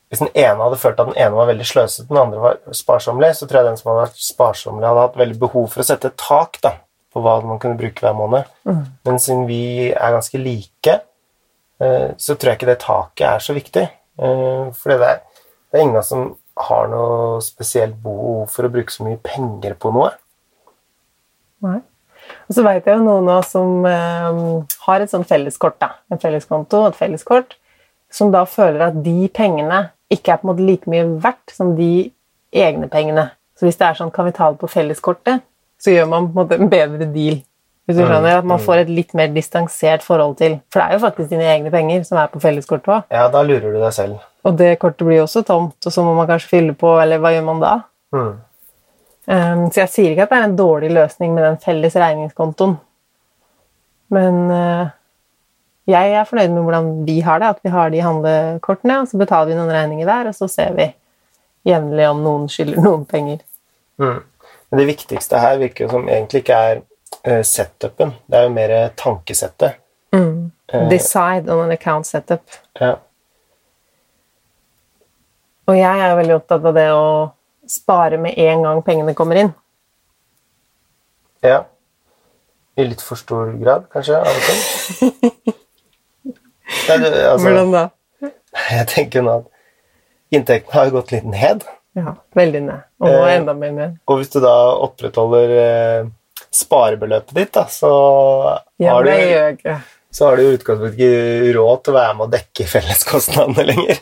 hvis 0.09 0.21
den 0.21 0.29
ene 0.37 0.61
hadde 0.61 0.77
følt 0.79 0.99
at 1.01 1.09
den 1.09 1.17
ene 1.17 1.35
var 1.35 1.49
veldig 1.49 1.65
sløsete, 1.65 2.07
den 2.11 2.19
andre 2.21 2.41
var 2.43 2.59
sparsommelig, 2.77 3.31
så 3.39 3.47
tror 3.49 3.61
jeg 3.61 3.69
den 3.71 3.79
som 3.79 3.89
hadde 3.91 4.03
vært 4.05 4.21
sparsommelig, 4.21 4.87
hadde 4.87 5.05
hatt 5.07 5.17
veldig 5.21 5.39
behov 5.41 5.67
for 5.73 5.81
å 5.81 5.87
sette 5.87 6.11
et 6.11 6.17
tak 6.21 6.59
da, 6.63 6.75
på 7.15 7.23
hva 7.25 7.39
man 7.43 7.59
kunne 7.63 7.79
bruke 7.79 8.05
hver 8.05 8.15
måned. 8.17 8.51
Men 9.07 9.19
siden 9.23 9.47
vi 9.49 9.89
er 9.89 10.13
ganske 10.13 10.41
like, 10.41 10.99
eh, 11.81 12.09
så 12.21 12.35
tror 12.35 12.51
jeg 12.51 12.59
ikke 12.59 12.69
det 12.69 12.77
taket 12.83 13.25
er 13.31 13.45
så 13.47 13.55
viktig. 13.57 13.85
Eh, 14.19 14.67
For 14.77 14.93
det 14.93 15.09
er, 15.09 15.23
det 15.71 15.79
er 15.79 15.87
ingen 15.87 15.99
av 15.99 16.05
som 16.07 16.29
har 16.69 16.87
noe 16.87 17.41
spesielt 17.43 17.97
behov 18.03 18.45
for 18.53 18.67
å 18.67 18.71
bruke 18.71 18.93
så 18.93 19.03
mye 19.03 19.19
penger 19.25 19.73
på 19.79 19.91
noe. 19.95 20.13
Nei. 21.65 21.81
Og 22.45 22.55
så 22.55 22.63
veit 22.65 22.85
jeg 22.85 22.95
jo 22.97 23.03
noen 23.03 23.27
av 23.29 23.41
oss 23.41 23.51
som 23.53 23.83
eh, 23.89 24.39
har 24.85 25.01
et 25.01 25.11
sånt 25.11 25.27
felleskort, 25.27 25.79
da. 25.81 25.95
En 26.13 26.21
felleskonto 26.21 26.83
og 26.83 26.93
et 26.93 26.99
felleskort, 27.01 27.57
som 28.13 28.31
da 28.31 28.45
føler 28.47 28.87
at 28.87 29.03
de 29.03 29.27
pengene 29.33 29.81
ikke 30.11 30.31
er 30.33 30.37
på 30.41 30.47
en 30.47 30.53
måte 30.53 30.65
like 30.65 30.89
mye 30.91 31.05
verdt 31.23 31.53
som 31.55 31.73
de 31.77 32.11
egne 32.55 32.87
pengene. 32.91 33.29
Så 33.57 33.65
hvis 33.67 33.77
det 33.79 33.87
er 33.87 33.97
sånn 33.97 34.13
kan 34.13 34.27
vi 34.27 34.35
ta 34.35 34.51
det 34.51 34.59
på 34.61 34.69
felleskortet, 34.69 35.43
så 35.81 35.91
gjør 35.93 36.07
man 36.11 36.27
på 36.27 36.35
en 36.35 36.41
måte 36.43 36.59
en 36.59 36.71
bedre 36.71 37.07
deal. 37.13 37.41
Hvis 37.85 37.97
du 37.97 38.01
Mm, 38.01 38.07
skjønner, 38.09 38.37
At 38.39 38.45
man 38.45 38.59
får 38.59 38.77
et 38.81 38.89
litt 38.89 39.13
mer 39.13 39.27
distansert 39.27 40.01
forhold 40.01 40.37
til 40.37 40.59
For 40.73 40.79
det 40.79 40.85
er 40.89 40.93
jo 40.93 40.99
faktisk 41.05 41.29
dine 41.29 41.43
egne 41.43 41.69
penger 41.71 42.03
som 42.03 42.17
er 42.17 42.27
på 42.27 42.39
felleskortet 42.41 42.87
òg. 42.87 43.03
Ja, 43.11 43.27
da 43.29 43.43
lurer 43.43 43.71
du 43.73 43.79
deg 43.79 43.93
selv. 43.93 44.15
Og 44.43 44.57
det 44.57 44.79
kortet 44.79 45.05
blir 45.05 45.17
jo 45.17 45.23
også 45.27 45.43
tomt, 45.45 45.85
og 45.85 45.91
så 45.93 46.03
må 46.03 46.15
man 46.15 46.27
kanskje 46.27 46.49
fylle 46.49 46.73
på, 46.73 46.99
eller 47.01 47.17
hva 47.19 47.31
gjør 47.33 47.45
man 47.45 47.61
da? 47.61 47.75
Mm. 48.13 48.33
Um, 49.27 49.71
så 49.71 49.81
jeg 49.81 49.89
sier 49.89 50.11
ikke 50.11 50.23
at 50.23 50.29
det 50.29 50.37
er 50.37 50.43
en 50.49 50.57
dårlig 50.57 50.91
løsning 50.93 51.33
med 51.33 51.43
den 51.43 51.57
felles 51.57 51.95
regningskontoen. 51.95 52.75
Men 54.09 54.51
uh, 54.51 54.87
jeg 55.89 56.13
er 56.17 56.27
fornøyd 56.27 56.53
med 56.53 56.65
hvordan 56.65 56.91
vi 57.05 57.19
har 57.25 57.41
det, 57.41 57.51
at 57.55 57.63
vi 57.63 57.73
har 57.73 57.91
de 57.93 58.01
handlekortene, 58.01 58.99
og 59.01 59.09
så 59.09 59.19
betaler 59.21 59.51
vi 59.51 59.57
noen 59.59 59.73
regninger 59.73 60.09
der, 60.09 60.31
og 60.31 60.37
så 60.37 60.49
ser 60.49 60.73
vi 60.77 60.89
jevnlig 61.65 62.09
om 62.09 62.23
noen 62.25 62.49
skylder 62.49 62.81
noen 62.81 63.05
penger. 63.09 63.43
Mm. 64.01 64.21
Men 64.69 64.81
det 64.81 64.89
viktigste 64.89 65.39
her 65.41 65.59
virker 65.61 65.85
jo 65.85 65.93
som 65.93 66.09
egentlig 66.09 66.41
ikke 66.43 66.61
er 66.71 66.81
uh, 66.81 67.41
setupen, 67.45 68.15
det 68.25 68.39
er 68.39 68.47
jo 68.47 68.53
mer 68.57 68.75
tankesettet. 68.97 69.81
Eh, 70.73 70.89
Decide 70.89 71.53
on 71.53 71.65
an 71.65 71.71
account 71.71 72.07
setup. 72.07 72.41
Ja. 72.79 72.95
Og 75.65 75.77
jeg 75.77 76.01
er 76.01 76.17
veldig 76.17 76.35
opptatt 76.39 76.65
av 76.65 76.75
det 76.77 76.89
å 76.93 77.05
spare 77.69 78.19
med 78.21 78.37
en 78.37 78.65
gang 78.65 78.81
pengene 78.85 79.15
kommer 79.17 79.41
inn. 79.43 79.53
ja. 81.45 81.63
I 82.75 82.83
litt 82.83 82.99
for 82.99 83.15
stor 83.15 83.53
grad, 83.55 83.85
kanskje, 83.87 84.17
av 84.19 84.35
og 84.35 84.41
til. 84.49 85.53
Altså, 86.89 87.41
Hvordan 87.47 87.71
da? 87.73 87.85
jeg 88.71 88.87
tenker 88.91 89.25
nå 89.25 89.39
at 89.41 90.35
inntektene 90.35 90.77
har 90.77 90.93
gått 90.93 91.11
litt 91.15 91.25
ned. 91.29 91.65
Ja, 91.95 92.13
veldig 92.35 92.61
ned. 92.65 92.85
Og 93.01 93.09
nå 93.09 93.25
Eh, 93.25 93.33
enda 93.37 93.53
mer 93.57 93.71
ned. 93.71 93.97
Og 94.07 94.19
hvis 94.19 94.31
du 94.33 94.39
da 94.43 94.53
opprettholder 94.83 95.53
eh, 95.59 96.07
sparebeløpet 96.51 97.35
ditt, 97.37 97.53
da, 97.55 97.65
så 97.71 97.91
Ja, 98.81 98.95
har 98.97 99.03
du 99.03 99.75
så 100.15 100.29
har 100.29 100.37
du 100.39 100.45
i 100.45 100.53
utgangspunktet 100.55 100.95
ikke 100.95 101.53
råd 101.57 101.81
til 101.83 101.91
å 101.91 101.95
være 101.97 102.13
med 102.15 102.23
å 102.23 102.31
dekke 102.31 102.67
felleskostnadene 102.71 103.65
lenger. 103.67 103.97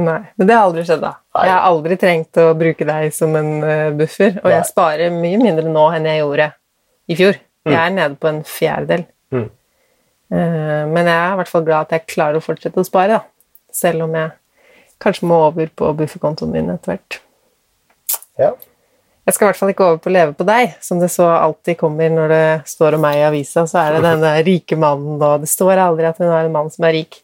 Nei, 0.00 0.20
men 0.36 0.48
det 0.48 0.54
har 0.56 0.62
aldri 0.64 0.84
skjedd 0.88 1.02
da. 1.04 1.10
Nei. 1.36 1.42
Jeg 1.44 1.52
har 1.54 1.66
aldri 1.68 1.98
trengt 2.00 2.40
å 2.40 2.46
bruke 2.58 2.86
deg 2.88 3.12
som 3.14 3.36
en 3.36 3.50
eh, 3.62 3.90
buffer, 3.98 4.38
og 4.40 4.48
Nei. 4.48 4.54
jeg 4.56 4.68
sparer 4.70 5.12
mye 5.12 5.40
mindre 5.42 5.68
nå 5.68 5.84
enn 5.98 6.08
jeg 6.08 6.22
gjorde 6.22 6.48
i 7.12 7.18
fjor. 7.20 7.36
Jeg 7.68 7.76
er 7.80 7.92
nede 7.92 8.16
på 8.20 8.28
en 8.30 8.40
fjerdedel. 8.48 9.04
Mm. 9.32 9.46
Eh, 10.32 10.84
Men 10.90 11.06
jeg 11.10 11.16
er 11.16 11.32
i 11.32 11.40
hvert 11.40 11.52
fall 11.52 11.66
glad 11.66 11.86
at 11.88 11.96
jeg 11.96 12.06
klarer 12.14 12.40
å 12.40 12.44
fortsette 12.44 12.80
å 12.80 12.86
spare, 12.86 13.18
da. 13.18 13.20
Selv 13.74 14.06
om 14.06 14.14
jeg 14.14 14.30
kanskje 15.02 15.26
må 15.28 15.40
over 15.48 15.68
på 15.74 15.90
bufferkontoen 15.98 16.52
min 16.54 16.70
etter 16.72 16.94
hvert. 16.94 17.18
Ja. 18.40 18.52
Jeg 19.24 19.34
skal 19.34 19.46
i 19.46 19.48
hvert 19.50 19.58
fall 19.60 19.70
ikke 19.72 19.86
over 19.88 20.00
på 20.04 20.12
leve 20.12 20.34
på 20.36 20.44
deg, 20.44 20.74
som 20.84 20.98
det 21.00 21.08
så 21.12 21.26
alltid 21.32 21.78
kommer 21.80 22.10
når 22.12 22.32
det 22.34 22.46
står 22.68 22.96
om 22.98 23.04
meg 23.06 23.18
i 23.18 23.26
avisa. 23.26 23.64
Så 23.68 23.80
er 23.80 23.96
det 23.96 24.04
denne 24.10 24.32
rike 24.46 24.76
mannen, 24.80 25.16
og 25.16 25.44
det 25.44 25.50
står 25.52 25.80
aldri 25.86 26.08
at 26.10 26.20
hun 26.20 26.28
er 26.28 26.44
en 26.48 26.54
mann 26.54 26.70
som 26.72 26.84
er 26.88 26.98
rik. 26.98 27.20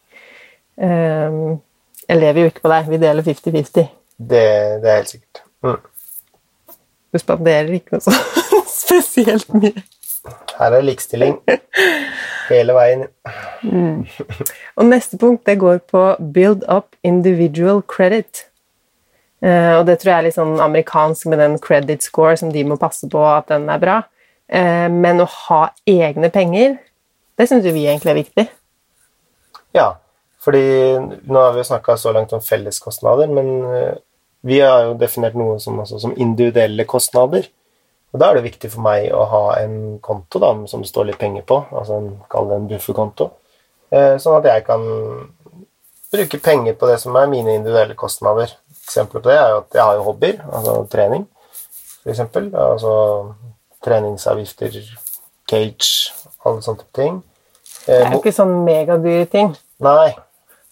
Ehm, 0.81 1.59
jeg 2.07 2.19
lever 2.19 2.41
jo 2.41 2.51
ikke 2.51 2.65
på 2.65 2.73
deg. 2.73 2.89
Vi 2.89 3.01
deler 3.01 3.27
50-50. 3.27 3.89
Det, 4.21 4.45
det 4.81 4.89
er 4.89 4.99
helt 5.01 5.13
sikkert. 5.13 5.43
Mm. 5.65 5.79
Du 7.11 7.19
spanderer 7.21 7.73
ikke 7.75 7.97
noe 7.97 8.05
så 8.05 8.13
spesielt 8.81 9.51
mye. 9.53 9.83
Her 10.59 10.77
er 10.77 10.85
likestilling 10.85 11.39
hele 12.51 12.75
veien. 12.77 13.07
Og 14.77 14.85
neste 14.85 15.17
punkt 15.21 15.47
det 15.49 15.57
går 15.61 15.81
på 15.89 16.03
build 16.33 16.65
up 16.69 16.95
individual 17.03 17.81
credit. 17.81 18.45
Eh, 19.41 19.73
og 19.79 19.87
det 19.87 19.97
tror 19.99 20.11
jeg 20.11 20.17
er 20.19 20.27
litt 20.27 20.37
sånn 20.37 20.59
amerikansk 20.61 21.31
med 21.31 21.41
den 21.41 21.57
credit 21.61 22.05
score 22.05 22.35
som 22.37 22.51
de 22.53 22.61
må 22.67 22.77
passe 22.81 23.09
på 23.09 23.23
at 23.25 23.49
den 23.49 23.65
er 23.73 23.81
bra. 23.81 23.97
Eh, 24.51 24.87
men 24.91 25.23
å 25.23 25.29
ha 25.47 25.63
egne 25.89 26.29
penger, 26.33 26.77
det 27.39 27.47
syns 27.49 27.65
vi 27.65 27.87
egentlig 27.87 28.13
er 28.13 28.19
viktig. 28.19 28.45
Ja, 29.77 29.87
fordi 30.43 30.61
nå 30.99 31.41
har 31.41 31.55
vi 31.55 31.63
jo 31.63 31.69
snakka 31.71 31.95
så 31.97 32.13
langt 32.13 32.33
om 32.35 32.43
felleskostnader, 32.43 33.31
men 33.33 33.49
eh, 33.71 33.97
vi 34.45 34.59
har 34.61 34.89
jo 34.89 34.99
definert 34.99 35.37
noe 35.37 35.57
som, 35.61 35.79
altså, 35.81 35.99
som 36.01 36.13
individuelle 36.17 36.85
kostnader. 36.89 37.47
Og 38.13 38.19
da 38.19 38.29
er 38.29 38.35
det 38.39 38.43
viktig 38.49 38.71
for 38.73 38.83
meg 38.83 39.05
å 39.15 39.23
ha 39.31 39.43
en 39.61 39.99
konto 40.03 40.39
da, 40.43 40.49
som 40.67 40.81
det 40.83 40.89
står 40.89 41.05
litt 41.11 41.19
penger 41.21 41.45
på, 41.47 41.61
altså 41.71 41.99
en, 42.01 42.09
kall 42.31 42.49
det 42.49 42.57
en 42.59 42.67
bufferkonto, 42.67 43.29
eh, 43.91 44.17
sånn 44.19 44.39
at 44.41 44.49
jeg 44.49 44.65
kan 44.67 44.83
bruke 46.11 46.39
penger 46.43 46.75
på 46.75 46.89
det 46.89 46.97
som 46.99 47.15
er 47.15 47.29
mine 47.31 47.53
individuelle 47.55 47.95
kostnader. 47.95 48.51
Eksempler 48.83 49.21
på 49.23 49.29
det 49.29 49.37
er 49.39 49.53
jo 49.53 49.61
at 49.61 49.77
jeg 49.79 49.85
har 49.87 49.95
jo 49.95 50.03
hobbyer, 50.09 50.41
altså 50.51 50.73
trening, 50.91 51.23
eksempel. 52.11 52.49
Altså 52.51 52.91
treningsavgifter, 53.85 54.75
cage, 55.49 56.11
alle 56.45 56.61
sånne 56.65 56.83
type 56.83 56.97
ting. 56.99 57.21
Det 57.85 57.95
Eh, 57.95 58.05
er 58.05 58.11
jo 58.13 58.19
ikke 58.19 58.35
sånn 58.35 58.51
megadyre 58.65 59.25
ting. 59.31 59.55
nei. 59.81 60.11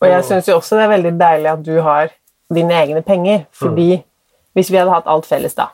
Og 0.02 0.08
jeg 0.08 0.24
syns 0.24 0.46
jo 0.48 0.56
også 0.60 0.78
det 0.78 0.84
er 0.86 0.92
veldig 0.94 1.12
deilig 1.20 1.50
at 1.52 1.64
du 1.66 1.82
har 1.82 2.12
dine 2.54 2.72
egne 2.84 3.02
penger, 3.04 3.46
fordi 3.52 4.04
hvis 4.56 4.70
vi 4.72 4.78
hadde 4.78 4.92
hatt 4.94 5.08
alt 5.08 5.26
felles, 5.26 5.56
da, 5.58 5.66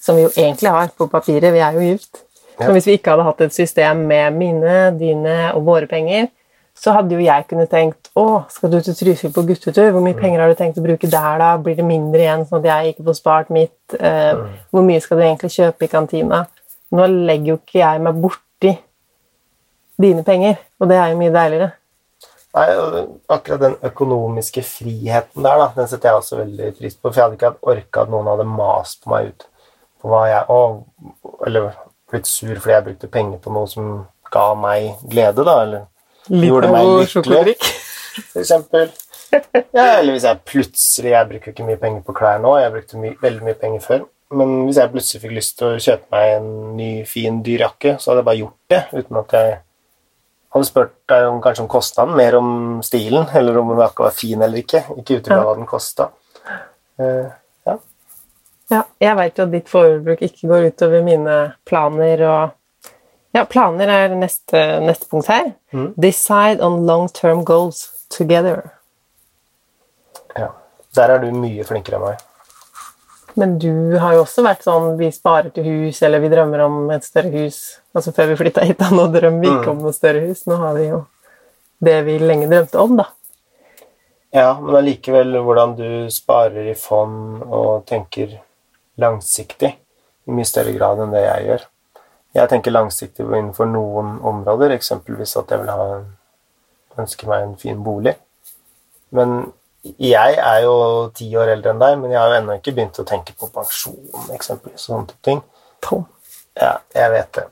som 0.00 0.16
vi 0.16 0.24
jo 0.26 0.30
egentlig 0.36 0.70
har 0.72 0.92
på 0.96 1.08
papiret, 1.10 1.52
vi 1.54 1.62
er 1.64 1.76
jo 1.76 1.84
gift 1.92 2.22
Ja. 2.56 2.66
Så 2.66 2.72
hvis 2.72 2.86
vi 2.88 2.94
ikke 2.96 3.12
hadde 3.12 3.24
hatt 3.26 3.40
et 3.44 3.52
system 3.52 4.06
med 4.08 4.32
mine, 4.32 4.76
dine 4.96 5.32
og 5.52 5.66
våre 5.66 5.84
penger, 5.90 6.30
så 6.76 6.94
hadde 6.96 7.12
jo 7.12 7.20
jeg 7.20 7.44
kunnet 7.50 7.68
tenkt 7.68 8.08
å, 8.16 8.46
skal 8.48 8.70
du 8.72 8.78
til 8.80 8.96
Trysil 8.96 9.32
på 9.32 9.44
guttetur? 9.48 9.90
Hvor 9.92 10.00
mye 10.04 10.16
penger 10.16 10.40
har 10.40 10.48
du 10.48 10.56
tenkt 10.56 10.78
å 10.80 10.84
bruke 10.84 11.08
der, 11.08 11.38
da? 11.40 11.50
Blir 11.60 11.76
det 11.76 11.84
mindre 11.84 12.20
igjen, 12.20 12.44
sånn 12.48 12.62
at 12.62 12.68
jeg 12.70 12.94
ikke 12.94 13.04
får 13.08 13.16
spart 13.18 13.52
mitt? 13.52 13.76
Eh, 13.96 14.40
Hvor 14.72 14.84
mye 14.88 15.00
skal 15.04 15.20
du 15.20 15.24
egentlig 15.26 15.50
kjøpe 15.52 15.84
i 15.84 15.92
kantina? 15.92 16.42
Nå 16.96 17.08
legger 17.12 17.50
jo 17.50 17.56
ikke 17.60 17.80
jeg 17.80 18.04
meg 18.06 18.20
borti 18.24 18.72
dine 20.00 20.24
penger, 20.24 20.56
og 20.80 20.88
det 20.88 20.96
er 21.00 21.12
jo 21.12 21.18
mye 21.20 21.34
deiligere. 21.34 21.72
Nei, 22.56 22.66
akkurat 23.36 23.60
den 23.60 23.76
økonomiske 23.84 24.64
friheten 24.64 25.44
der, 25.44 25.60
da, 25.60 25.68
den 25.76 25.88
setter 25.92 26.08
jeg 26.08 26.22
også 26.22 26.40
veldig 26.40 26.70
pris 26.78 26.96
på. 26.96 27.10
For 27.10 27.20
jeg 27.20 27.26
hadde 27.26 27.36
ikke 27.36 27.50
hatt 27.52 27.68
orka 27.74 28.04
at 28.06 28.12
noen 28.12 28.32
hadde 28.32 28.48
mast 28.48 29.02
på 29.04 29.12
meg 29.12 29.28
ut 29.32 29.46
hva 30.06 30.22
jeg 30.30 30.44
og, 30.52 30.84
Eller 31.46 31.70
blitt 32.10 32.28
sur 32.30 32.54
fordi 32.54 32.74
jeg 32.74 32.86
brukte 32.86 33.10
penger 33.12 33.40
på 33.42 33.52
noe 33.54 33.68
som 33.70 33.90
ga 34.32 34.46
meg 34.58 35.02
glede, 35.10 35.44
da. 35.46 35.56
Eller 35.64 36.42
gjorde 36.46 36.70
meg 36.72 36.92
lykkelig, 37.06 37.56
for 38.32 38.42
eksempel. 38.42 38.92
Ja, 39.74 39.98
eller 39.98 40.14
hvis 40.14 40.24
jeg 40.24 40.38
plutselig 40.46 41.10
Jeg 41.10 41.28
bruker 41.28 41.50
ikke 41.50 41.64
mye 41.66 41.80
penger 41.80 42.04
på 42.06 42.14
klær 42.16 42.38
nå, 42.42 42.52
jeg 42.62 42.72
brukte 42.76 43.00
my, 43.02 43.10
veldig 43.22 43.48
mye 43.48 43.58
penger 43.58 43.82
før. 43.84 44.04
Men 44.36 44.54
hvis 44.66 44.80
jeg 44.80 44.90
plutselig 44.90 45.22
fikk 45.22 45.34
lyst 45.36 45.54
til 45.58 45.68
å 45.68 45.82
kjøpe 45.82 46.10
meg 46.14 46.32
en 46.38 46.48
ny, 46.78 46.90
fin, 47.06 47.38
dyr 47.46 47.66
jakke, 47.66 47.94
så 48.00 48.10
hadde 48.10 48.22
jeg 48.22 48.28
bare 48.28 48.40
gjort 48.40 48.72
det 48.72 48.80
uten 48.96 49.20
at 49.20 49.34
jeg 49.36 49.52
hadde 50.56 50.68
spurt 50.70 50.94
deg 51.12 51.26
om 51.28 51.38
kanskje 51.44 51.62
om 51.62 51.70
kostnaden, 51.70 52.16
mer 52.18 52.38
om 52.38 52.50
stilen, 52.86 53.28
eller 53.38 53.60
om 53.60 53.70
den 53.70 53.82
jakka 53.84 54.06
var 54.08 54.16
fin 54.16 54.42
eller 54.42 54.62
ikke. 54.62 54.82
Ikke 54.98 55.18
ut 55.18 55.28
ifra 55.28 55.42
hva 55.44 55.54
den 55.58 55.68
kosta. 55.70 56.08
Eh, 56.98 57.28
ja. 58.72 58.84
Jeg 59.00 59.16
veit 59.18 59.38
jo 59.38 59.46
at 59.46 59.52
ditt 59.52 59.68
forbruk 59.70 60.22
ikke 60.26 60.50
går 60.50 60.70
utover 60.70 61.04
mine 61.06 61.40
planer, 61.68 62.22
og 62.26 62.54
Ja, 63.36 63.42
planer 63.44 63.90
er 63.92 64.14
neste, 64.16 64.60
neste 64.80 65.10
punkt 65.10 65.28
her. 65.28 65.50
Mm. 65.74 65.90
Decide 66.00 66.64
on 66.64 66.86
long-term 66.88 67.42
goals 67.44 67.82
together. 68.08 68.62
Ja. 70.32 70.54
Der 70.96 71.12
er 71.12 71.20
du 71.20 71.28
mye 71.36 71.66
flinkere 71.68 71.98
enn 71.98 72.06
meg. 72.06 72.22
Men 73.36 73.58
du 73.60 73.98
har 74.00 74.14
jo 74.16 74.22
også 74.22 74.40
vært 74.46 74.64
sånn 74.64 74.94
vi 74.96 75.10
sparer 75.12 75.50
til 75.52 75.66
hus, 75.66 76.00
eller 76.06 76.22
vi 76.24 76.30
drømmer 76.32 76.62
om 76.64 76.78
et 76.94 77.04
større 77.04 77.28
hus. 77.34 77.58
Altså 77.92 78.14
Før 78.16 78.30
vi 78.30 78.38
flytta 78.40 78.64
hit, 78.64 78.78
da, 78.80 78.88
nå 78.88 79.04
drømmer 79.12 79.44
vi 79.44 79.52
ikke 79.52 79.74
om 79.74 79.84
noe 79.84 79.92
større 79.92 80.24
hus. 80.24 80.46
Nå 80.48 80.56
har 80.62 80.78
vi 80.78 80.88
jo 80.88 81.02
det 81.84 81.98
vi 82.06 82.16
lenge 82.22 82.48
drømte 82.48 82.80
om, 82.80 82.96
da. 83.02 83.10
Ja, 84.32 84.48
men 84.62 84.80
allikevel 84.80 85.36
hvordan 85.44 85.76
du 85.76 85.88
sparer 86.12 86.72
i 86.72 86.76
fond 86.76 87.44
og 87.44 87.84
tenker 87.88 88.38
langsiktig 89.00 89.72
i 90.26 90.34
mye 90.34 90.48
større 90.48 90.74
grad 90.76 91.00
enn 91.02 91.14
det 91.14 91.24
jeg 91.24 91.48
gjør. 91.50 91.66
Jeg 92.36 92.52
tenker 92.52 92.74
langsiktig 92.74 93.24
innenfor 93.24 93.68
noen 93.70 94.16
områder, 94.26 94.74
eksempelvis 94.76 95.36
at 95.40 95.52
jeg 95.52 95.62
vil 95.62 95.72
ha 95.72 95.86
ønsker 97.00 97.28
meg 97.30 97.44
en 97.44 97.56
fin 97.60 97.78
bolig. 97.84 98.14
Men 99.16 99.36
jeg 100.02 100.38
er 100.42 100.62
jo 100.64 100.76
ti 101.16 101.28
år 101.38 101.54
eldre 101.54 101.72
enn 101.72 101.82
deg, 101.82 101.98
men 102.00 102.12
jeg 102.12 102.20
har 102.20 102.32
jo 102.32 102.38
ennå 102.40 102.56
ikke 102.58 102.74
begynt 102.76 103.00
å 103.00 103.06
tenke 103.08 103.36
på 103.38 103.48
pensjon, 103.54 104.00
eksempelvis. 104.34 104.88
Sånne 104.88 105.10
type 105.10 105.22
ting. 105.28 105.42
Tom. 105.84 106.06
Ja, 106.56 106.78
jeg 106.96 107.12
vet 107.12 107.38
det. 107.38 107.46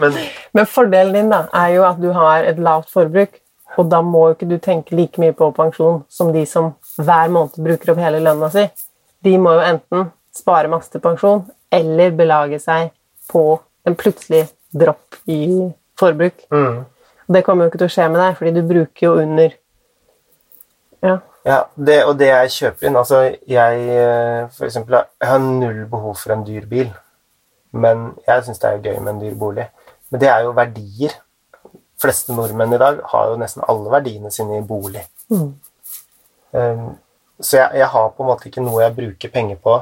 Men 0.00 0.20
Men 0.56 0.68
fordelen 0.68 1.16
din 1.16 1.32
da, 1.32 1.46
er 1.52 1.74
jo 1.74 1.84
at 1.88 2.00
du 2.00 2.10
har 2.16 2.46
et 2.48 2.60
lavt 2.62 2.92
forbruk, 2.92 3.40
og 3.76 3.88
da 3.92 4.00
må 4.04 4.28
jo 4.28 4.36
ikke 4.36 4.48
du 4.48 4.58
tenke 4.62 4.96
like 4.96 5.20
mye 5.20 5.34
på 5.36 5.50
pensjon 5.56 6.02
som 6.08 6.32
de 6.32 6.46
som 6.48 6.74
hver 6.96 7.32
måned 7.32 7.58
bruker 7.60 7.92
opp 7.92 8.00
hele 8.00 8.22
lønna 8.24 8.48
si. 8.52 8.64
De 9.24 9.34
må 9.40 9.56
jo 9.56 9.64
enten 9.66 10.06
spare 10.36 10.70
masse 10.70 10.92
til 10.92 11.02
pensjon, 11.04 11.44
eller 11.72 12.14
belage 12.16 12.60
seg 12.62 12.92
på 13.30 13.44
en 13.86 13.96
plutselig 13.98 14.46
dropp 14.76 15.18
i 15.26 15.72
forbruk. 15.98 16.46
mm, 16.50 16.84
Det 17.28 17.44
kommer 17.44 17.64
jo 17.64 17.70
ikke 17.70 17.78
til 17.78 17.88
å 17.88 17.94
skje 17.94 18.08
med 18.10 18.20
deg, 18.20 18.36
fordi 18.38 18.52
du 18.54 18.62
bruker 18.66 19.06
jo 19.06 19.14
under 19.22 19.56
Ja. 21.02 21.18
Ja, 21.46 21.60
det, 21.76 22.04
og 22.04 22.16
det 22.18 22.26
jeg 22.26 22.50
kjøper 22.50 22.86
inn 22.88 22.96
Altså, 22.96 23.20
jeg 23.46 23.82
eh, 23.94 24.48
for 24.50 24.66
eksempel 24.66 24.96
Jeg 24.96 25.28
har 25.28 25.38
null 25.38 25.84
behov 25.86 26.16
for 26.18 26.32
en 26.34 26.42
dyr 26.46 26.66
bil, 26.66 26.88
men 27.70 28.14
jeg 28.26 28.44
syns 28.44 28.58
det 28.58 28.70
er 28.70 28.82
gøy 28.82 28.98
med 28.98 29.12
en 29.12 29.20
dyr 29.20 29.34
bolig. 29.38 29.68
Men 30.10 30.20
det 30.20 30.28
er 30.28 30.40
jo 30.46 30.54
verdier. 30.56 31.12
De 31.62 32.02
fleste 32.02 32.34
nordmenn 32.34 32.74
i 32.74 32.78
dag 32.78 32.98
har 33.12 33.30
jo 33.30 33.36
nesten 33.36 33.62
alle 33.68 33.90
verdiene 33.90 34.30
sine 34.30 34.58
i 34.58 34.64
bolig. 34.66 35.02
Mm. 35.30 35.54
Um, 36.52 36.96
så 37.40 37.56
jeg, 37.60 37.70
jeg 37.74 37.88
har 37.92 38.08
på 38.08 38.24
en 38.24 38.30
måte 38.30 38.48
ikke 38.48 38.64
noe 38.64 38.82
jeg 38.82 38.96
bruker 38.96 39.32
penger 39.32 39.60
på 39.62 39.76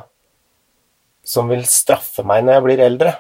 som 1.25 1.49
vil 1.49 1.65
straffe 1.69 2.25
meg 2.27 2.45
når 2.45 2.59
jeg 2.59 2.65
blir 2.69 2.83
eldre, 2.85 3.15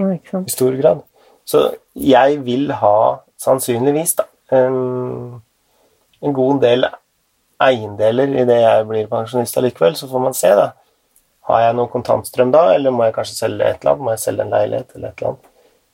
Ja, 0.00 0.40
i 0.48 0.50
stor 0.52 0.72
grad. 0.80 1.02
Så 1.44 1.60
jeg 1.98 2.38
vil 2.46 2.70
ha, 2.80 2.94
sannsynligvis, 3.42 4.14
da, 4.16 4.24
en, 4.56 5.40
en 6.22 6.32
god 6.36 6.62
del 6.62 6.86
eiendeler 7.62 8.32
idet 8.42 8.56
jeg 8.62 8.86
blir 8.88 9.10
pensjonist 9.10 9.58
allikevel, 9.60 9.94
så 9.98 10.08
får 10.10 10.22
man 10.24 10.34
se, 10.38 10.48
da. 10.58 10.70
Har 11.50 11.60
jeg 11.66 11.74
noe 11.76 11.90
kontantstrøm 11.92 12.52
da, 12.54 12.68
eller 12.76 12.94
må 12.94 13.04
jeg 13.08 13.14
kanskje 13.16 13.36
selge 13.42 13.66
et 13.68 13.82
eller 13.82 13.92
annet? 13.96 14.04
Må 14.06 14.14
jeg 14.14 14.22
selge 14.24 14.44
en 14.46 14.52
leilighet 14.54 14.96
eller 14.96 15.08
et 15.12 15.20
eller 15.22 15.30
annet? 15.32 15.48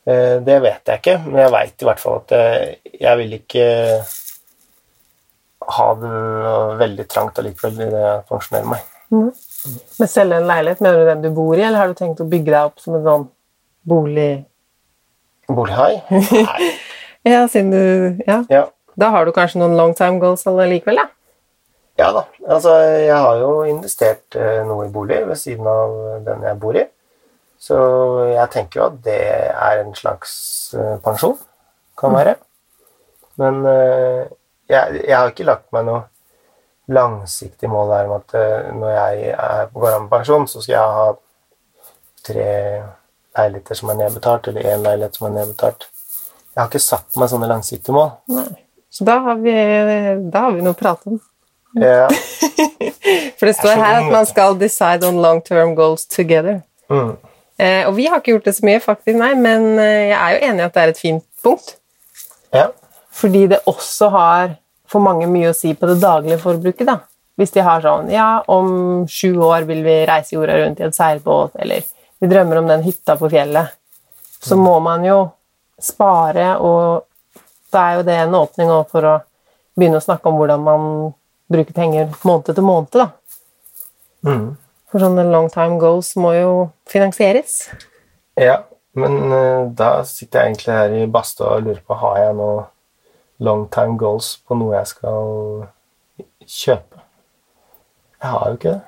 Eh, 0.08 0.36
Det 0.44 0.58
vet 0.62 0.92
jeg 0.92 1.00
ikke, 1.02 1.16
men 1.26 1.40
jeg 1.42 1.52
veit 1.56 1.82
i 1.82 1.88
hvert 1.88 2.02
fall 2.04 2.18
at 2.22 2.34
eh, 2.36 2.92
jeg 3.00 3.18
vil 3.22 3.32
ikke 3.38 3.66
ha 5.78 5.86
det 6.00 6.12
veldig 6.80 7.06
trangt 7.12 7.40
allikevel 7.42 7.80
idet 7.88 8.02
jeg 8.04 8.22
pensjonerer 8.30 8.70
meg. 8.76 8.84
Men 9.98 10.10
selge 10.10 10.38
en 10.38 10.48
leilighet, 10.48 10.80
mener 10.84 11.02
du 11.02 11.10
den 11.10 11.24
du 11.26 11.30
bor 11.34 11.56
i, 11.56 11.62
eller 11.62 11.82
har 11.82 11.90
du 11.90 11.98
tenkt 11.98 12.22
å 12.22 12.28
bygge 12.28 12.52
deg 12.52 12.70
opp 12.70 12.82
som 12.82 12.96
en 12.98 13.04
sånn 13.06 13.28
bolig... 13.88 14.30
Bolighai? 15.48 16.02
Nei. 16.12 16.72
Ja, 17.28 17.42
siden 17.50 17.72
du 17.74 18.22
Ja. 18.28 18.42
Ja. 18.48 18.66
Da 18.98 19.10
har 19.14 19.26
du 19.26 19.32
kanskje 19.34 19.60
noen 19.60 19.76
long 19.78 19.92
time 19.94 20.18
goals 20.22 20.46
allikevel, 20.48 20.98
da? 20.98 21.04
Ja 21.98 22.08
da. 22.14 22.24
Altså, 22.46 22.72
jeg 23.02 23.14
har 23.14 23.40
jo 23.42 23.50
investert 23.66 24.36
eh, 24.38 24.62
noe 24.66 24.86
i 24.86 24.92
bolig 24.94 25.18
ved 25.26 25.38
siden 25.38 25.66
av 25.66 25.94
den 26.26 26.42
jeg 26.46 26.58
bor 26.62 26.78
i. 26.78 26.84
Så 27.58 27.76
jeg 28.30 28.50
tenker 28.54 28.80
jo 28.80 28.84
at 28.86 28.98
det 29.06 29.18
er 29.50 29.82
en 29.82 29.94
slags 29.98 30.32
eh, 30.78 30.96
pensjon. 31.04 31.36
Kan 31.98 32.14
være. 32.14 32.36
Men 33.38 33.64
eh, 33.66 34.30
jeg, 34.70 35.02
jeg 35.02 35.16
har 35.16 35.32
ikke 35.32 35.46
lagt 35.48 35.66
meg 35.74 35.86
noe 35.88 36.04
langsiktig 36.88 37.68
mål 37.70 37.92
er 37.96 38.08
om 38.08 38.16
at 38.16 38.36
eh, 38.38 38.70
når 38.74 38.94
jeg 38.94 39.32
er 39.34 39.66
på 39.72 39.82
går 39.82 39.96
av 39.96 40.04
med 40.04 40.12
pensjon, 40.12 40.46
så 40.48 40.62
skal 40.64 40.74
jeg 40.74 40.96
ha 40.98 41.08
tre 42.28 42.48
leiligheter 43.38 43.78
som 43.78 43.92
er 43.92 44.00
nedbetalt, 44.02 44.48
eller 44.50 44.72
én 44.72 44.84
leilighet 44.84 45.18
som 45.18 45.28
er 45.28 45.36
nedbetalt. 45.36 45.88
Jeg 46.54 46.62
har 46.62 46.70
ikke 46.70 46.82
satt 46.82 47.18
meg 47.20 47.30
sånne 47.30 47.50
langsiktige 47.50 47.94
mål. 47.94 48.10
Nei. 48.34 48.48
Så 48.90 49.04
da 49.04 49.18
har 49.22 49.36
vi, 49.42 49.52
da 50.32 50.46
har 50.46 50.54
vi 50.56 50.64
noe 50.64 50.74
å 50.74 50.78
prate 50.78 51.12
om. 51.12 51.20
Ja. 51.78 52.08
For 53.38 53.46
det 53.46 53.54
står 53.58 53.76
her 53.78 54.00
at 54.00 54.08
man 54.10 54.26
skal 54.26 54.56
decide 54.58 55.06
on 55.06 55.20
long 55.22 55.42
term 55.44 55.74
goals 55.78 56.06
together. 56.08 56.62
Mm. 56.90 57.12
Eh, 57.58 57.84
og 57.88 57.94
vi 57.98 58.08
har 58.08 58.20
ikke 58.20 58.32
gjort 58.36 58.48
det 58.48 58.56
så 58.56 58.66
mye, 58.66 58.80
faktisk, 58.82 59.18
nei, 59.20 59.32
men 59.38 59.68
eh, 59.76 60.08
jeg 60.08 60.18
er 60.18 60.34
jo 60.34 60.40
enig 60.48 60.62
i 60.62 60.66
at 60.66 60.74
det 60.74 60.82
er 60.82 60.94
et 60.94 61.00
fint 61.00 61.24
punkt. 61.44 61.76
ja. 62.54 62.68
Fordi 63.18 63.48
det 63.50 63.58
også 63.66 64.08
har 64.14 64.52
for 64.88 65.04
mange 65.04 65.28
mye 65.30 65.52
å 65.52 65.56
si 65.56 65.74
på 65.76 65.88
det 65.90 65.98
daglige 66.02 66.40
forbruket. 66.42 66.86
da. 66.86 66.98
Hvis 67.38 67.54
de 67.54 67.62
har 67.62 67.82
sånn 67.84 68.10
Ja, 68.10 68.42
om 68.46 69.06
sju 69.06 69.38
år 69.38 69.66
vil 69.68 69.84
vi 69.86 70.00
reise 70.06 70.34
jorda 70.34 70.58
rundt 70.58 70.80
i 70.80 70.86
en 70.88 70.92
seilbåt, 70.92 71.54
eller 71.58 71.84
vi 72.18 72.26
drømmer 72.26 72.58
om 72.58 72.66
den 72.66 72.82
hytta 72.82 73.16
på 73.16 73.30
fjellet, 73.30 73.76
så 74.42 74.56
må 74.56 74.78
man 74.80 75.04
jo 75.06 75.30
spare, 75.80 76.56
og 76.58 77.04
da 77.72 77.84
er 77.84 77.98
jo 77.98 78.06
det 78.08 78.16
en 78.24 78.34
åpning 78.34 78.72
for 78.90 79.06
å 79.06 79.14
begynne 79.78 80.00
å 80.00 80.02
snakke 80.02 80.30
om 80.30 80.38
hvordan 80.40 80.64
man 80.64 80.88
bruker 81.48 81.76
penger 81.76 82.10
måned 82.26 82.50
til 82.50 82.66
måned. 82.66 82.98
da. 82.98 83.10
Mm. 84.26 84.56
For 84.90 85.04
sånne 85.04 85.26
long 85.28 85.50
time 85.52 85.78
goals 85.78 86.14
må 86.16 86.32
jo 86.34 86.52
finansieres. 86.90 87.68
Ja, 88.38 88.62
men 88.98 89.32
eh, 89.32 89.68
da 89.76 90.02
sitter 90.08 90.40
jeg 90.40 90.52
egentlig 90.52 90.74
her 90.74 90.96
i 90.96 91.06
badstua 91.12 91.58
og 91.58 91.68
lurer 91.68 91.82
på 91.84 91.98
har 92.02 92.18
jeg 92.22 92.36
noe 92.38 92.64
long 93.38 93.66
time 93.70 93.96
goals 94.00 94.36
på 94.46 94.56
noe 94.58 94.76
jeg 94.76 94.90
skal 94.92 95.68
kjøpe. 96.48 97.02
Jeg 98.18 98.30
har 98.34 98.48
jo 98.48 98.58
ikke 98.58 98.74
det. 98.74 98.80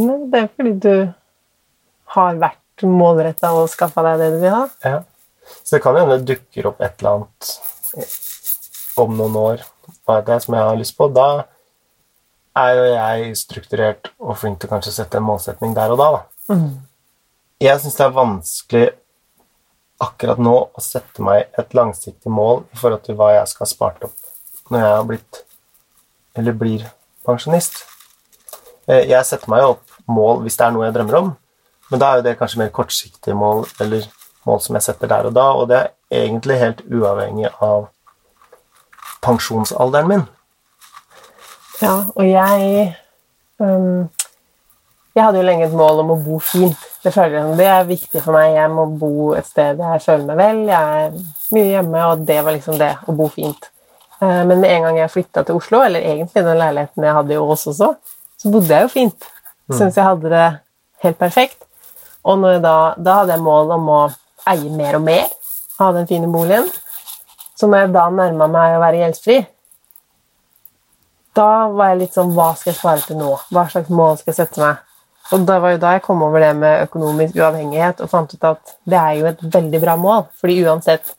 Men 0.00 0.26
det 0.30 0.40
er 0.40 0.50
fordi 0.56 0.74
du 0.84 0.94
har 2.14 2.40
vært 2.40 2.84
målretta 2.86 3.52
og 3.56 3.70
skaffa 3.72 4.04
deg 4.06 4.20
det 4.22 4.30
du 4.34 4.38
vil 4.44 4.54
ha. 4.54 4.66
Ja. 4.84 5.00
Så 5.64 5.76
det 5.76 5.82
kan 5.84 5.96
hende 5.98 6.18
det 6.20 6.28
dukker 6.34 6.70
opp 6.70 6.82
et 6.84 7.00
eller 7.00 7.20
annet 7.20 7.54
om 9.00 9.16
noen 9.16 9.38
år 9.40 9.64
er 10.10 10.22
det 10.26 10.38
som 10.44 10.54
jeg 10.54 10.68
har 10.68 10.78
lyst 10.78 10.96
på. 10.98 11.08
Da 11.14 11.46
er 12.60 12.76
jo 12.76 12.86
jeg 12.90 13.36
strukturert 13.38 14.10
og 14.18 14.38
flink 14.40 14.60
til 14.60 14.70
å 14.70 14.74
kanskje 14.74 14.94
sette 14.94 15.18
en 15.18 15.26
målsetning 15.26 15.74
der 15.76 15.94
og 15.94 16.00
da. 16.00 16.10
da. 16.18 16.56
Jeg 17.60 17.82
syns 17.82 17.98
det 17.98 18.06
er 18.06 18.16
vanskelig 18.16 18.86
akkurat 20.00 20.40
nå 20.40 20.54
å 20.72 20.82
sette 20.82 21.22
meg 21.24 21.50
et 21.60 21.74
langsiktig 21.76 22.32
mål 22.32 22.64
i 22.72 22.80
forhold 22.80 23.04
til 23.04 23.18
hva 23.18 23.34
jeg 23.34 23.50
skal 23.52 23.66
ha 23.66 23.70
spart 23.70 24.08
opp 24.08 24.70
når 24.70 24.80
jeg 24.84 24.94
har 24.96 25.06
blitt 25.08 25.40
eller 26.38 26.56
blir 26.56 26.86
pensjonist. 27.26 27.82
Eh, 28.86 29.08
Jeg 29.10 29.26
setter 29.26 29.50
meg 29.50 29.62
jo 29.64 29.74
opp 29.74 29.96
mål 30.06 30.44
hvis 30.44 30.56
det 30.56 30.66
er 30.66 30.74
noe 30.74 30.86
jeg 30.86 30.94
drømmer 30.96 31.18
om, 31.20 31.30
men 31.90 32.00
da 32.00 32.10
er 32.10 32.20
jo 32.20 32.26
det 32.28 32.36
kanskje 32.38 32.62
mer 32.62 32.72
kortsiktige 32.74 33.36
mål 33.36 33.64
eller 33.82 34.06
mål 34.46 34.60
som 34.64 34.78
jeg 34.78 34.86
setter 34.86 35.10
der 35.10 35.28
og 35.28 35.34
da, 35.36 35.46
og 35.52 35.68
det 35.68 35.80
er 35.80 36.24
egentlig 36.24 36.58
helt 36.60 36.84
uavhengig 36.86 37.50
av 37.60 37.90
pensjonsalderen 39.24 40.08
min. 40.08 40.24
Ja, 41.80 42.04
og 42.14 42.24
jeg 42.28 42.94
um, 43.58 44.08
Jeg 45.14 45.24
hadde 45.24 45.40
jo 45.40 45.44
lenge 45.44 45.66
et 45.66 45.74
mål 45.74 46.04
om 46.04 46.12
å 46.14 46.20
bo 46.22 46.38
fint. 46.38 46.89
Det 47.00 47.12
føler 47.14 47.54
det 47.56 47.66
er 47.66 47.86
viktig 47.88 48.20
for 48.22 48.36
meg. 48.36 48.54
Jeg 48.58 48.70
må 48.74 48.84
bo 49.00 49.32
et 49.32 49.46
sted 49.48 49.78
jeg 49.80 50.02
føler 50.04 50.26
meg 50.28 50.40
vel. 50.40 50.58
Jeg 50.68 51.04
er 51.06 51.14
mye 51.56 51.70
hjemme, 51.70 52.02
og 52.10 52.24
det 52.28 52.40
var 52.44 52.56
liksom 52.56 52.76
det. 52.80 52.90
Å 53.08 53.14
bo 53.16 53.28
fint. 53.32 53.70
Eh, 54.20 54.42
Men 54.44 54.60
med 54.60 54.70
en 54.70 54.82
gang 54.88 54.98
jeg 55.00 55.12
flytta 55.14 55.44
til 55.48 55.56
Oslo, 55.56 55.80
eller 55.86 56.04
egentlig 56.04 56.44
den 56.44 56.60
leiligheten 56.60 57.06
jeg 57.08 57.16
hadde 57.16 57.34
i 57.34 57.40
Ås 57.40 57.66
også, 57.72 57.94
så 58.40 58.52
bodde 58.52 58.74
jeg 58.74 58.82
jo 58.88 58.92
fint. 58.92 59.28
Syns 59.70 59.96
jeg 59.96 60.04
hadde 60.04 60.28
det 60.32 60.46
helt 61.04 61.18
perfekt. 61.18 61.64
Og 62.28 62.42
da, 62.60 62.76
da 62.98 63.14
hadde 63.20 63.32
jeg 63.32 63.40
mål 63.46 63.72
om 63.78 63.88
å 63.88 64.00
eie 64.50 64.68
mer 64.74 64.98
og 64.98 65.04
mer 65.06 65.26
av 65.80 65.94
den 65.96 66.06
fine 66.10 66.28
boligen. 66.28 66.66
Så 67.56 67.68
når 67.68 67.86
jeg 67.86 67.92
da 67.94 68.04
nærma 68.12 68.48
meg 68.50 68.76
å 68.76 68.82
være 68.82 69.00
gjeldsfri, 69.00 69.38
da 71.36 71.68
var 71.70 71.92
jeg 71.92 72.00
litt 72.00 72.16
sånn 72.16 72.32
Hva 72.34 72.50
skal 72.58 72.72
jeg 72.72 72.78
spare 72.80 73.04
til 73.06 73.18
nå? 73.20 73.34
Hva 73.54 73.66
slags 73.70 73.92
mål 73.94 74.16
skal 74.18 74.32
jeg 74.32 74.38
sette 74.40 74.60
meg? 74.60 74.80
Og 75.30 75.44
det 75.46 75.58
var 75.62 75.74
jo 75.74 75.80
da 75.82 75.92
jeg 75.94 76.02
kom 76.02 76.22
over 76.26 76.42
det 76.42 76.50
med 76.58 76.86
økonomisk 76.88 77.36
uavhengighet 77.38 78.00
og 78.02 78.10
fant 78.10 78.32
ut 78.34 78.46
at 78.48 78.72
det 78.90 78.98
er 78.98 79.18
jo 79.20 79.28
et 79.30 79.44
veldig 79.54 79.80
bra 79.82 79.94
mål. 80.00 80.24
Fordi 80.40 80.56
uansett 80.66 81.12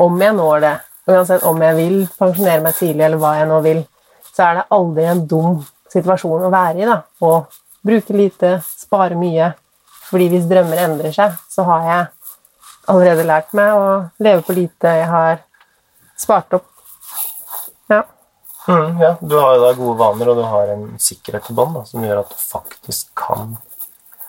om 0.00 0.22
jeg 0.22 0.36
når 0.38 0.62
det, 0.64 0.74
uansett 1.10 1.46
om 1.48 1.62
jeg 1.64 1.76
vil 1.78 1.96
pensjonere 2.18 2.62
meg 2.64 2.78
tidlig, 2.78 3.04
eller 3.08 3.20
hva 3.20 3.34
jeg 3.40 3.48
nå 3.50 3.58
vil, 3.66 3.82
så 4.30 4.46
er 4.46 4.60
det 4.60 4.68
aldri 4.76 5.08
en 5.10 5.24
dum 5.32 5.58
situasjon 5.90 6.46
å 6.46 6.52
være 6.52 6.84
i. 6.84 6.86
da. 6.86 7.00
Å 7.26 7.32
bruke 7.86 8.16
lite, 8.16 8.54
spare 8.84 9.18
mye. 9.18 9.52
Fordi 10.10 10.30
hvis 10.30 10.48
drømmer 10.50 10.84
endrer 10.86 11.14
seg, 11.14 11.34
så 11.50 11.66
har 11.66 11.86
jeg 11.88 12.08
allerede 12.90 13.26
lært 13.26 13.52
meg 13.56 13.74
å 13.74 13.86
leve 14.22 14.46
på 14.46 14.56
lite 14.56 14.94
jeg 15.00 15.10
har 15.10 15.42
spart 16.18 16.58
opp. 16.58 16.69
Ja. 18.70 18.78
Mm, 18.86 19.00
ja, 19.02 19.12
du 19.20 19.36
har 19.36 19.56
jo 19.56 19.62
da 19.64 19.72
gode 19.78 19.98
vaner, 19.98 20.30
og 20.30 20.38
du 20.38 20.46
har 20.46 20.72
en 20.76 20.88
sikkerhet 21.02 21.50
i 21.50 21.58
bånn 21.58 21.78
som 21.88 22.04
gjør 22.06 22.22
at 22.22 22.32
du 22.32 22.38
faktisk 22.38 23.10
kan 23.18 23.56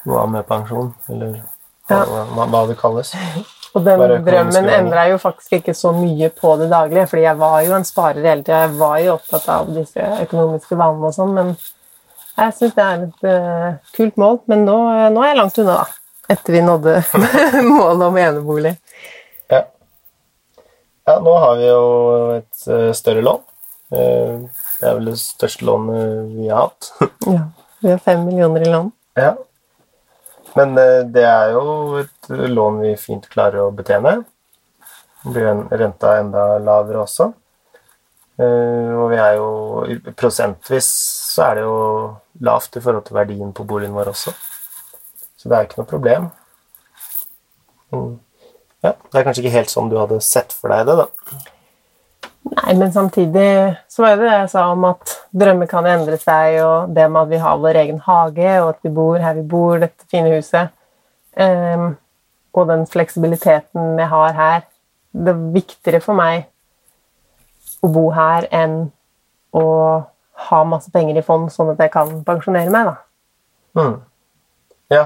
noe 0.10 0.27
med 0.34 0.47
pensjon, 0.49 0.93
eller 1.10 1.41
Ja. 1.91 2.06
hva, 2.06 2.45
hva 2.47 2.67
det 2.69 2.77
kalles. 2.80 3.13
Og 3.71 3.86
den 3.86 4.01
drømmen 4.25 4.67
endra 4.67 5.06
jo 5.08 5.17
faktisk 5.21 5.54
ikke 5.62 5.73
så 5.77 5.93
mye 5.95 6.27
på 6.36 6.58
det 6.60 6.67
daglige, 6.71 7.06
fordi 7.08 7.21
jeg 7.23 7.38
var 7.39 7.62
jo 7.63 7.75
en 7.77 7.86
sparer 7.88 8.25
hele 8.25 8.43
tida. 8.43 8.65
Jeg 8.65 8.73
var 8.82 8.97
jo 8.99 9.13
opptatt 9.13 9.45
av 9.54 9.69
disse 9.71 10.08
økonomiske 10.25 10.75
vanene 10.75 11.08
og 11.08 11.15
sånn, 11.15 11.32
men 11.38 11.54
jeg 12.36 12.56
syns 12.58 12.75
det 12.75 12.88
er 12.88 13.06
et 13.06 13.23
uh, 13.30 13.93
kult 13.95 14.19
mål. 14.19 14.41
Men 14.51 14.65
nå, 14.67 14.75
nå 15.15 15.23
er 15.23 15.32
jeg 15.32 15.39
langt 15.39 15.62
unna, 15.63 15.77
da. 15.77 16.17
Etter 16.36 16.58
vi 16.58 16.65
nådde 16.67 16.97
målet 17.77 18.04
om 18.10 18.19
enebolig. 18.25 18.73
Ja. 19.51 19.63
ja, 21.08 21.15
nå 21.23 21.38
har 21.45 21.56
vi 21.62 21.71
jo 21.71 21.82
et 22.41 22.67
uh, 22.67 22.91
større 22.97 23.23
lån. 23.23 23.41
Eh, 23.91 24.36
det 24.80 24.88
er 24.89 24.97
vel 24.97 25.10
det 25.12 25.17
største 25.21 25.65
lånet 25.67 26.36
vi 26.36 26.49
har 26.49 26.67
hatt. 26.69 26.91
Ja. 27.27 27.47
Vi 27.82 27.89
har 27.89 27.97
fem 27.97 28.25
millioner 28.27 28.62
i 28.62 28.69
lån. 28.69 28.91
ja. 29.17 29.36
Men 30.54 30.75
eh, 30.77 31.01
det 31.08 31.23
er 31.23 31.54
jo 31.56 31.62
et 32.01 32.27
lån 32.30 32.82
vi 32.84 32.89
fint 32.99 33.23
klarer 33.32 33.63
å 33.63 33.71
betjene. 33.71 34.17
Det 35.23 35.32
blir 35.32 35.47
en 35.47 35.62
renta 35.69 36.17
enda 36.19 36.43
lavere 36.60 37.06
også. 37.06 37.30
Eh, 38.41 38.91
og 38.97 39.06
vi 39.13 39.19
er 39.21 39.38
jo 39.39 40.12
Prosentvis 40.19 40.89
så 41.32 41.45
er 41.49 41.60
det 41.60 41.63
jo 41.63 41.77
lavt 42.43 42.75
i 42.75 42.84
forhold 42.84 43.06
til 43.08 43.15
verdien 43.15 43.54
på 43.56 43.63
boligen 43.69 43.95
vår 43.95 44.12
også. 44.12 44.34
Så 45.39 45.49
det 45.49 45.58
er 45.58 45.69
ikke 45.69 45.80
noe 45.82 45.89
problem. 45.89 46.27
Mm. 47.95 48.12
Ja, 48.84 48.91
Det 48.93 49.19
er 49.19 49.25
kanskje 49.25 49.45
ikke 49.45 49.56
helt 49.56 49.71
sånn 49.71 49.89
du 49.91 49.97
hadde 50.01 50.19
sett 50.25 50.54
for 50.58 50.73
deg 50.73 50.86
det, 50.89 50.99
da. 50.99 51.08
Nei, 52.41 52.73
men 52.73 52.93
samtidig 52.93 53.75
så 53.88 54.01
var 54.01 54.15
det 54.17 54.25
det 54.25 54.32
jeg 54.34 54.49
sa 54.56 54.63
om 54.73 54.86
at 54.89 55.12
drømmer 55.43 55.69
kan 55.69 55.86
endre 55.86 56.17
seg, 56.17 56.58
og 56.65 56.93
det 56.95 57.06
med 57.12 57.21
at 57.21 57.30
vi 57.30 57.41
har 57.43 57.60
vår 57.62 57.77
egen 57.84 57.99
hage, 58.01 58.54
og 58.63 58.69
at 58.73 58.80
vi 58.82 58.91
bor 58.95 59.19
her 59.21 59.36
vi 59.38 59.43
bor, 59.45 59.77
dette 59.82 60.08
fine 60.10 60.32
huset, 60.34 60.71
um, 61.38 61.91
og 62.58 62.67
den 62.67 62.88
fleksibiliteten 62.89 63.99
jeg 63.99 64.10
har 64.12 64.34
her 64.36 64.62
Det 65.12 65.32
er 65.32 65.39
viktigere 65.54 65.99
for 66.04 66.15
meg 66.15 66.47
å 67.84 67.89
bo 67.91 68.06
her 68.15 68.47
enn 68.51 68.75
å 69.51 69.65
ha 70.47 70.60
masse 70.63 70.91
penger 70.91 71.19
i 71.19 71.23
fond, 71.25 71.49
sånn 71.51 71.73
at 71.73 71.84
jeg 71.84 71.91
kan 71.93 72.13
pensjonere 72.25 72.71
meg, 72.71 72.88
da. 72.88 73.82
Mm. 73.82 73.97
Ja, 74.91 75.06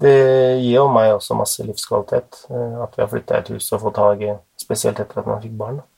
det 0.00 0.14
gir 0.62 0.78
jo 0.78 0.86
meg 0.92 1.12
også 1.12 1.36
masse 1.36 1.64
livskvalitet 1.64 2.46
eh, 2.48 2.76
at 2.82 2.96
vi 2.96 3.04
har 3.04 3.10
flytta 3.12 3.36
i 3.36 3.44
et 3.44 3.52
hus 3.52 3.68
og 3.76 3.84
fått 3.84 4.00
hage, 4.00 4.38
spesielt 4.60 5.00
etter 5.04 5.20
at 5.20 5.28
man 5.28 5.42
fikk 5.44 5.58
barn. 5.60 5.82
da. 5.82 5.88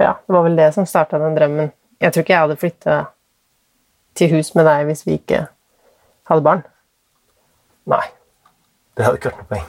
Ja, 0.00 0.12
det 0.26 0.32
var 0.34 0.42
vel 0.44 0.56
det 0.58 0.74
som 0.74 0.86
starta 0.86 1.18
den 1.22 1.36
drømmen. 1.36 1.70
Jeg 2.00 2.12
tror 2.12 2.22
ikke 2.26 2.32
jeg 2.34 2.40
hadde 2.44 2.56
flytta 2.60 2.96
til 4.16 4.30
hus 4.36 4.48
med 4.56 4.64
deg 4.68 4.86
hvis 4.90 5.06
vi 5.06 5.12
ikke 5.18 5.38
hadde 6.28 6.42
barn. 6.44 6.62
Nei, 7.88 8.04
det 8.96 9.04
hadde 9.06 9.16
ikke 9.20 9.30
vært 9.32 9.40
noe 9.40 9.50
poeng. 9.52 9.66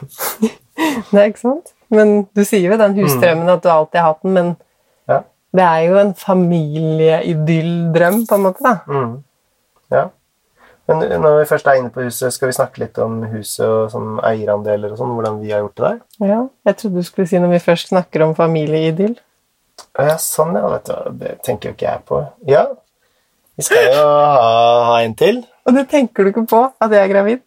Er 1.17 1.25
ikke 1.31 1.39
sant? 1.41 1.67
Men 1.89 2.27
du 2.35 2.41
sier 2.45 2.67
jo 2.71 2.77
den 2.77 2.95
husdrømmen 2.99 3.49
at 3.49 3.63
du 3.63 3.69
alltid 3.71 3.99
har 4.01 4.07
hatt 4.11 4.23
den, 4.25 4.33
men 4.35 4.47
Ja. 5.09 5.19
det 5.55 5.63
er 5.63 5.79
jo 5.87 5.95
en 6.01 6.13
familieidylldrøm, 6.19 8.25
på 8.29 8.35
en 8.35 8.41
måte, 8.43 8.63
da. 8.63 8.75
Mm. 8.87 9.23
ja. 9.91 10.03
Men 10.87 11.01
når 11.21 11.39
vi 11.41 11.45
først 11.49 11.67
er 11.67 11.73
inne 11.81 11.89
på 11.91 12.01
huset, 12.05 12.31
skal 12.33 12.47
vi 12.47 12.53
snakke 12.55 12.79
litt 12.79 12.97
om 13.03 13.17
huset 13.27 13.65
og 13.67 13.89
sånn 13.91 14.19
eierandeler 14.23 14.91
og 14.93 14.97
sånn, 15.01 15.11
hvordan 15.17 15.39
vi 15.41 15.51
har 15.51 15.59
gjort 15.65 15.75
det 15.81 15.85
der? 15.89 15.97
Ja, 16.29 16.37
jeg 16.69 16.77
trodde 16.79 17.01
du 17.01 17.07
skulle 17.07 17.27
si 17.27 17.39
når 17.43 17.51
vi 17.57 17.65
først 17.65 17.89
snakker 17.91 18.23
om 18.23 18.31
familieidyll. 18.37 19.17
Ja, 19.97 20.17
sånn, 20.21 20.55
ja. 20.57 20.67
Vet 20.75 20.89
du, 20.89 21.17
det 21.21 21.33
tenker 21.45 21.69
jo 21.71 21.77
ikke 21.77 21.89
jeg 21.89 22.05
på. 22.07 22.21
Ja, 22.49 22.67
vi 23.57 23.65
skal 23.65 23.87
jo 23.89 23.93
ha, 23.97 24.49
ha 24.91 24.97
en 25.01 25.15
til. 25.17 25.41
Og 25.65 25.73
det 25.73 25.87
tenker 25.89 26.23
du 26.23 26.29
ikke 26.29 26.45
på, 26.49 26.59
at 26.69 26.93
jeg 26.93 27.01
er 27.01 27.09
gravid? 27.09 27.39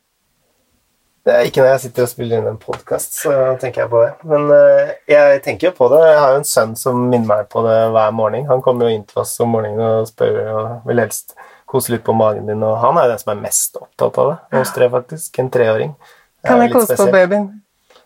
Det 1.20 1.34
er 1.36 1.46
ikke 1.46 1.60
når 1.60 1.68
jeg 1.68 1.80
sitter 1.84 2.06
og 2.06 2.10
spiller 2.10 2.40
inn 2.40 2.48
en 2.48 2.56
podkast, 2.58 3.18
så 3.20 3.32
tenker 3.60 3.84
jeg 3.84 3.90
på 3.92 4.00
det. 4.02 4.10
Men 4.32 4.48
uh, 4.50 4.90
jeg 5.10 5.42
tenker 5.44 5.68
jo 5.68 5.74
på 5.76 5.86
det. 5.92 6.00
Jeg 6.08 6.16
har 6.18 6.32
jo 6.32 6.40
en 6.40 6.48
sønn 6.48 6.72
som 6.80 7.02
minner 7.12 7.28
meg 7.28 7.50
på 7.52 7.62
det 7.66 7.76
hver 7.94 8.14
morgen. 8.16 8.48
Han 8.48 8.64
kommer 8.64 8.88
jo 8.88 8.96
inn 8.96 9.04
til 9.06 9.20
oss 9.22 9.36
om 9.44 9.52
morgenen 9.54 9.84
og 9.84 10.08
spør 10.08 10.40
og 10.48 10.88
vil 10.88 11.02
helst 11.04 11.36
kose 11.70 11.94
litt 11.94 12.02
på 12.06 12.16
magen 12.16 12.48
din, 12.50 12.64
og 12.66 12.80
han 12.82 12.98
er 12.98 13.06
jo 13.06 13.12
den 13.12 13.20
som 13.20 13.30
er 13.36 13.44
mest 13.44 13.78
opptatt 13.78 14.18
av 14.18 14.32
det. 14.32 14.38
hos 14.56 14.72
tre, 14.74 14.88
faktisk. 14.90 15.38
En 15.38 15.52
treåring. 15.54 15.92
Kan 16.48 16.64
jeg 16.64 16.72
kose 16.74 16.96
på 16.98 17.06
babyen? 17.12 17.46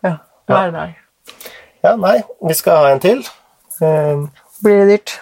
Ja, 0.05 0.19
hver 0.51 0.75
dag. 0.75 0.93
Ja, 1.87 1.95
nei, 1.97 2.19
vi 2.45 2.57
skal 2.57 2.83
ha 2.83 2.93
en 2.93 3.01
til. 3.01 3.25
Eh, 3.81 4.25
Blir 4.63 4.77
det 4.85 4.87
dyrt? 4.93 5.13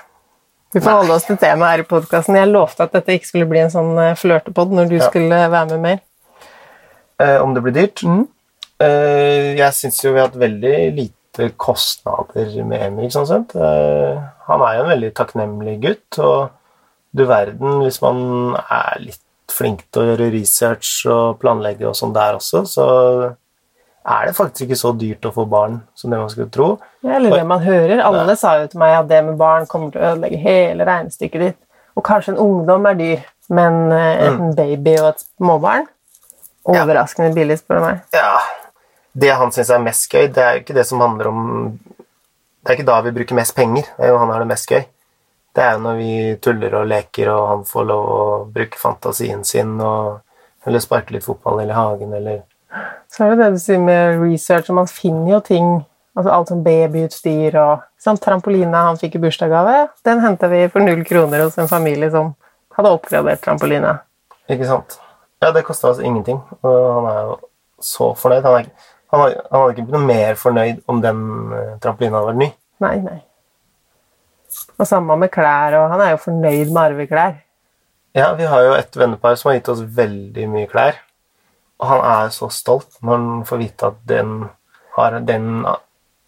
Vi 0.73 0.81
får 0.81 0.91
holde 1.03 1.13
oss 1.13 1.25
til 1.27 1.37
temaet 1.37 1.71
her 1.75 1.83
i 1.83 1.87
podkasten. 1.89 2.35
Jeg 2.37 2.49
lovte 2.49 2.85
at 2.87 2.93
dette 2.95 3.13
ikke 3.13 3.29
skulle 3.29 3.49
bli 3.49 3.59
en 3.61 3.69
sånn 3.73 3.91
eh, 4.01 4.15
flørtepod 4.17 4.71
når 4.73 4.89
du 4.89 4.95
Ja. 4.97 5.09
skulle 5.09 5.41
være 5.51 5.69
med 5.73 5.79
mer. 5.81 5.99
eh, 7.19 7.37
om 7.41 7.53
det 7.53 7.61
blir 7.63 7.73
dyrt? 7.73 8.01
Mm. 8.03 8.27
Eh, 8.81 9.55
jeg 9.57 9.73
syns 9.73 10.01
jo 10.03 10.13
vi 10.13 10.19
har 10.19 10.27
hatt 10.27 10.35
veldig 10.39 10.95
lite 10.97 11.51
kostnader 11.57 12.63
med 12.65 12.81
Emil, 12.81 13.09
sånn 13.13 13.27
sett. 13.29 13.55
Eh, 13.55 14.17
han 14.47 14.61
er 14.61 14.75
jo 14.77 14.83
en 14.83 14.89
veldig 14.89 15.13
takknemlig 15.13 15.79
gutt, 15.81 16.19
og 16.19 16.49
du 17.15 17.25
verden, 17.25 17.81
hvis 17.83 18.01
man 18.01 18.55
er 18.69 18.97
litt 18.99 19.19
flink 19.49 19.83
til 19.91 20.01
å 20.01 20.05
gjøre 20.17 20.31
research 20.33 21.05
og 21.05 21.39
planlegge 21.39 21.85
og 21.87 21.95
sånn 21.95 22.13
der 22.13 22.33
også, 22.35 22.65
så 22.65 23.35
er 24.03 24.27
det 24.27 24.35
faktisk 24.35 24.67
ikke 24.67 24.79
så 24.79 24.91
dyrt 24.99 25.25
å 25.25 25.31
få 25.31 25.45
barn 25.49 25.77
som 25.95 26.11
det 26.11 26.19
man 26.19 26.31
skulle 26.31 26.51
tro. 26.51 26.69
Ja, 27.05 27.15
Eller 27.17 27.37
det 27.37 27.45
man 27.47 27.63
hører. 27.63 28.01
Alle 28.03 28.35
sa 28.39 28.57
jo 28.59 28.67
til 28.71 28.81
meg 28.81 28.97
at 28.97 29.07
det 29.11 29.21
med 29.23 29.37
barn 29.39 29.67
kommer 29.69 29.93
til 29.93 30.03
å 30.03 30.11
ødelegge 30.11 30.41
hele 30.43 30.87
regnestykket 30.87 31.45
ditt. 31.45 31.59
Og 31.95 32.03
kanskje 32.05 32.33
en 32.33 32.41
ungdom 32.41 32.87
er 32.89 32.97
dyr, 32.99 33.23
men 33.53 33.79
en 33.93 34.39
mm. 34.39 34.55
baby 34.57 34.97
og 34.97 35.13
et 35.13 35.25
småbarn 35.27 35.87
Overraskende 36.63 37.33
billig, 37.35 37.57
spør 37.59 37.81
du 37.81 37.83
meg. 37.83 38.03
Ja, 38.15 38.37
det 39.19 39.33
han 39.35 39.51
syns 39.51 39.71
er 39.73 39.83
mest 39.83 40.07
gøy, 40.07 40.29
det 40.31 40.43
er 40.43 40.55
jo 40.55 40.63
ikke 40.63 40.75
det 40.77 40.85
som 40.87 41.01
handler 41.03 41.27
om 41.27 41.41
Det 42.63 42.71
er 42.71 42.77
ikke 42.77 42.87
da 42.87 43.01
vi 43.03 43.11
bruker 43.11 43.35
mest 43.35 43.55
penger. 43.57 43.89
Det 43.97 44.05
er 44.07 44.13
jo 44.13 44.19
han 44.21 44.29
har 44.31 44.39
det 44.39 44.47
mest 44.47 44.69
gøy. 44.71 44.85
Det 45.53 45.63
er 45.63 45.73
jo 45.75 45.81
når 45.83 45.97
vi 45.99 46.13
tuller 46.41 46.77
og 46.79 46.87
leker, 46.87 47.29
og 47.33 47.49
han 47.49 47.65
får 47.67 47.89
lov 47.89 48.05
å 48.13 48.21
bruke 48.55 48.79
fantasien 48.79 49.43
sin 49.43 49.75
og 49.83 50.21
eller 50.63 50.79
sparke 50.79 51.11
litt 51.11 51.25
fotball 51.25 51.59
eller 51.59 51.73
i 51.73 51.75
hagen 51.75 52.13
eller 52.15 52.37
Så 53.11 53.25
er 53.25 53.33
det 53.33 53.43
det 53.43 53.49
du 53.55 53.59
sier 53.61 53.81
med 53.81 54.21
research, 54.21 54.69
og 54.71 54.79
man 54.81 54.89
finner 54.89 55.35
jo 55.35 55.41
ting 55.45 55.67
altså 56.13 56.29
Alt 56.29 56.51
som 56.51 56.59
babyutstyr 56.65 57.55
og 57.57 57.85
sånn, 58.01 58.19
Trampolina 58.21 58.83
han 58.87 58.99
fikk 59.01 59.17
i 59.17 59.21
bursdagsgave, 59.23 59.87
den 60.05 60.21
henta 60.21 60.49
vi 60.51 60.67
for 60.69 60.85
null 60.85 61.01
kroner 61.07 61.41
hos 61.41 61.57
en 61.57 61.71
familie 61.71 62.11
som 62.13 62.35
hadde 62.77 62.91
oppgradert 62.93 63.41
trampolina. 63.41 63.95
Ikke 64.51 64.67
sant? 64.69 64.99
Ja, 65.41 65.51
det 65.55 65.65
kosta 65.67 65.89
oss 65.89 66.01
ingenting, 66.03 66.37
og 66.61 66.75
han 66.97 67.07
er 67.09 67.19
jo 67.25 67.37
så 67.83 68.11
fornøyd. 68.17 68.45
Han, 68.45 68.59
er, 68.61 68.91
han, 69.11 69.23
hadde, 69.23 69.45
han 69.49 69.63
hadde 69.63 69.73
ikke 69.73 69.87
blitt 69.87 69.97
noe 69.97 70.09
mer 70.09 70.37
fornøyd 70.39 70.83
om 70.89 71.01
den 71.03 71.23
eh, 71.57 71.71
trampolina 71.83 72.19
hadde 72.19 72.29
vært 72.29 72.41
ny. 72.43 72.49
Nei, 72.85 72.95
nei. 73.03 73.17
Og 74.77 74.87
samme 74.89 75.17
med 75.19 75.31
klær, 75.33 75.79
og 75.79 75.89
han 75.93 76.03
er 76.05 76.13
jo 76.13 76.21
fornøyd 76.27 76.69
med 76.69 76.81
arveklær. 76.83 77.41
Ja, 78.13 78.29
vi 78.37 78.45
har 78.45 78.61
jo 78.67 78.77
et 78.77 78.93
vennepar 78.97 79.35
som 79.39 79.49
har 79.49 79.57
gitt 79.57 79.71
oss 79.73 79.81
veldig 79.97 80.45
mye 80.53 80.69
klær. 80.69 80.99
Han 81.89 82.05
er 82.07 82.29
så 82.35 82.49
stolt 82.53 82.99
når 83.01 83.17
han 83.17 83.43
får 83.47 83.61
vite 83.61 83.89
at 83.91 83.99
den 84.09 84.37
har 84.95 85.19
den 85.25 85.65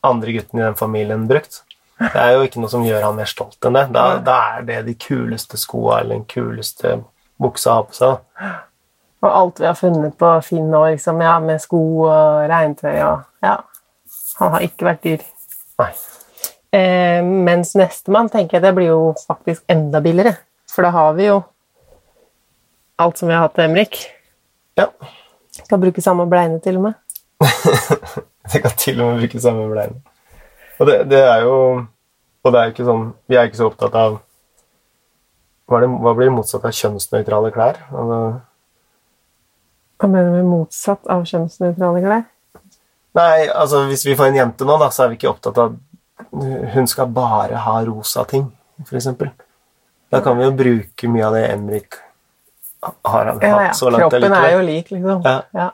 andre 0.06 0.36
gutten 0.36 0.60
i 0.60 0.66
den 0.66 0.78
familien 0.78 1.28
brukt. 1.30 1.62
Det 2.00 2.20
er 2.20 2.34
jo 2.36 2.44
ikke 2.44 2.60
noe 2.60 2.72
som 2.72 2.84
gjør 2.84 3.06
han 3.08 3.16
mer 3.16 3.30
stolt 3.30 3.66
enn 3.66 3.78
det. 3.78 3.86
Da, 3.96 4.06
da 4.24 4.38
er 4.58 4.66
det 4.68 4.82
de 4.90 4.96
kuleste 5.00 5.60
skoa 5.60 6.02
eller 6.02 6.18
den 6.18 6.26
kuleste 6.28 6.98
buksa 7.42 7.78
har 7.78 7.86
på 7.88 7.96
seg. 7.96 8.50
Og 9.26 9.30
alt 9.32 9.62
vi 9.62 9.70
har 9.70 9.78
funnet 9.80 10.18
på 10.20 10.32
Finn 10.46 10.68
nå, 10.70 10.82
liksom, 10.92 11.22
ja, 11.24 11.38
med 11.42 11.62
sko 11.64 11.80
og 12.08 12.44
regntøy 12.52 12.94
og 12.98 13.24
Ja. 13.46 13.58
Han 14.36 14.52
har 14.52 14.66
ikke 14.66 14.90
vært 14.90 15.06
dyr. 15.06 15.22
Nei. 15.80 15.92
Eh, 16.76 17.22
mens 17.24 17.72
nestemann 17.80 18.28
tenker 18.32 18.58
jeg 18.58 18.66
det 18.66 18.74
blir 18.76 18.90
jo 18.92 19.14
faktisk 19.16 19.64
enda 19.72 20.02
billigere. 20.04 20.36
For 20.68 20.84
da 20.84 20.92
har 20.92 21.14
vi 21.16 21.30
jo 21.30 21.38
alt 23.00 23.20
som 23.20 23.30
vi 23.30 23.36
har 23.36 23.46
hatt 23.46 23.56
til 23.56 23.70
Emrik. 23.70 24.02
Ja. 24.76 24.90
Skal 25.56 25.82
bruke 25.82 26.04
samme 26.04 26.26
bleine 26.30 26.60
til 26.64 26.80
og 26.80 26.90
med. 26.90 26.94
Det 28.52 28.62
kan 28.62 28.76
til 28.78 29.00
og 29.02 29.14
med 29.14 29.24
bruke 29.24 29.42
samme 29.42 29.66
bleine. 29.72 30.02
Og 30.80 30.88
det, 30.90 30.98
det 31.10 31.22
er 31.24 31.46
jo 31.46 31.56
Og 32.44 32.52
det 32.52 32.60
er 32.60 32.68
jo 32.68 32.74
ikke 32.74 32.88
sånn 32.88 33.04
Vi 33.32 33.38
er 33.40 33.48
ikke 33.48 33.62
så 33.62 33.70
opptatt 33.70 33.96
av 33.96 34.18
Hva, 35.72 35.80
det, 35.82 35.88
hva 35.88 36.14
blir 36.18 36.34
motsatt 36.36 36.66
av 36.68 36.76
kjønnsnøytrale 36.76 37.52
klær? 37.56 37.80
Altså, 37.90 38.20
Hva 40.02 40.10
mener 40.12 40.30
du 40.34 40.36
med 40.42 40.50
motsatt 40.52 41.08
av 41.10 41.24
kjønnsnøytrale 41.30 42.04
klær? 42.04 42.26
Nei, 43.16 43.48
altså 43.48 43.86
hvis 43.88 44.04
vi 44.06 44.18
får 44.20 44.34
en 44.34 44.42
jente 44.42 44.68
nå, 44.68 44.76
da, 44.82 44.92
så 44.92 45.06
er 45.06 45.14
vi 45.14 45.20
ikke 45.22 45.32
opptatt 45.32 45.62
av 45.64 45.78
Hun 46.76 46.92
skal 46.92 47.08
bare 47.16 47.64
ha 47.64 47.78
rosa 47.88 48.26
ting, 48.28 48.50
eksempel. 48.84 49.32
Da 50.12 50.20
kan 50.24 50.36
vi 50.38 50.44
jo 50.44 50.56
bruke 50.56 51.10
mye 51.12 51.26
av 51.30 51.38
det 51.38 51.46
Emrik 51.54 51.96
har 52.82 53.26
hatt 53.26 53.44
Ja, 53.44 53.74
så 53.74 53.90
langt 53.90 54.02
Kroppen 54.02 54.34
er 54.34 54.52
jo 54.54 54.62
lik, 54.66 54.92
liksom. 54.92 55.22
Ja. 55.26 55.42
Ja. 55.54 55.72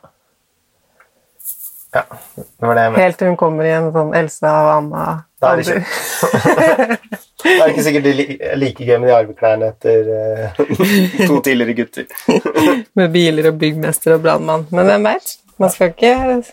Ja, 1.93 2.01
det 2.35 2.67
var 2.67 2.75
det 2.75 2.83
jeg 2.83 2.91
mente. 2.91 3.03
Helt 3.03 3.17
til 3.19 3.27
hun 3.27 3.37
kommer 3.39 3.67
i 3.67 3.71
en 3.75 3.89
sånn 3.91 4.13
Elsa 4.15 4.51
og 4.61 4.69
Anna 4.77 5.05
Da 5.41 5.49
er 5.51 5.59
det 5.59 5.65
ikke 5.67 7.09
Det 7.41 7.55
er 7.57 7.71
ikke 7.73 7.83
sikkert 7.83 8.05
de 8.05 8.37
er 8.37 8.59
like 8.61 8.85
gøy 8.85 8.95
med 9.01 9.09
de 9.09 9.15
arveklærne 9.17 9.71
etter 9.73 10.11
eh, 10.13 10.59
to 11.29 11.39
tidligere 11.41 11.73
gutter. 11.79 12.05
Med 12.99 13.09
biler 13.11 13.49
og 13.49 13.57
byggmester 13.57 14.13
og 14.13 14.21
brannmann. 14.21 14.67
Men 14.69 14.85
hvem 14.85 15.07
veit? 15.09 15.31
Man 15.57 15.73
skal 15.73 15.89
ikke 15.89 16.43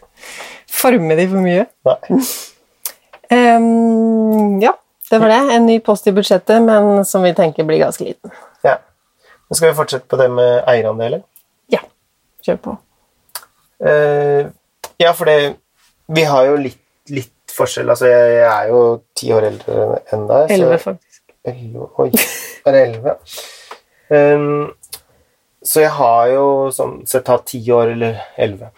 forme 0.73 1.19
de 1.19 1.27
for 1.29 1.45
mye. 1.45 1.67
Nei. 1.85 2.23
Um, 3.37 4.57
ja, 4.65 4.73
det 5.11 5.21
var 5.21 5.35
det. 5.35 5.43
En 5.59 5.69
ny 5.69 5.77
post 5.85 6.09
i 6.09 6.17
budsjettet, 6.17 6.65
men 6.65 7.05
som 7.05 7.29
vi 7.29 7.35
tenker 7.37 7.69
blir 7.69 7.85
ganske 7.85 8.09
liten. 8.09 8.33
Nå 9.49 9.57
skal 9.57 9.71
vi 9.71 9.79
fortsette 9.79 10.09
på 10.11 10.19
det 10.21 10.29
med 10.33 10.63
eierandeler. 10.69 11.23
Ja, 11.73 11.81
kjør 12.45 12.61
på. 12.65 12.77
Uh, 13.79 14.51
ja, 14.99 15.13
for 15.15 15.31
det 15.31 15.55
Vi 16.11 16.25
har 16.25 16.47
jo 16.49 16.57
litt, 16.59 16.81
litt 17.13 17.53
forskjell. 17.53 17.91
Altså, 17.93 18.09
jeg, 18.09 18.33
jeg 18.39 18.49
er 18.49 18.71
jo 18.73 18.81
ti 19.17 19.29
år 19.37 19.51
eldre 19.51 19.89
enn 20.13 20.25
deg. 20.31 20.55
Elleve, 20.57 20.79
faktisk. 20.83 21.23
Elleve 21.49 21.89
Oi, 22.03 22.09
det 22.69 22.81
elleve? 22.83 23.17
Um, 24.09 24.73
så 25.65 25.83
jeg 25.85 25.93
har 25.99 26.31
jo 26.33 26.47
sånn 26.73 27.03
sett 27.09 27.29
hatt 27.29 27.49
ti 27.51 27.61
år 27.75 27.93
eller 27.93 28.21
elleve 28.41 28.71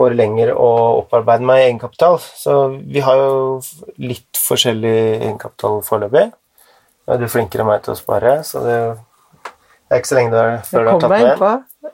år 0.00 0.14
lenger 0.18 0.50
å 0.58 0.70
opparbeide 1.00 1.46
meg 1.46 1.66
egenkapital. 1.68 2.18
Så 2.18 2.54
vi 2.82 3.02
har 3.04 3.20
jo 3.20 3.60
litt 4.02 4.40
forskjellig 4.40 4.94
egenkapital 5.20 5.82
foreløpig. 5.86 6.26
Du 7.04 7.26
er 7.26 7.30
flinkere 7.30 7.64
enn 7.64 7.68
meg 7.68 7.84
til 7.84 7.92
å 7.92 7.98
spare, 7.98 8.38
så 8.48 8.62
det, 8.64 8.78
det 9.88 9.96
er 9.96 10.02
ikke 10.02 10.10
så 10.10 10.18
lenge 10.18 10.32
Det 10.34 10.44
før 10.68 10.84
du 10.84 10.90
har 10.90 11.00
tatt 11.00 11.40
med. 11.40 11.92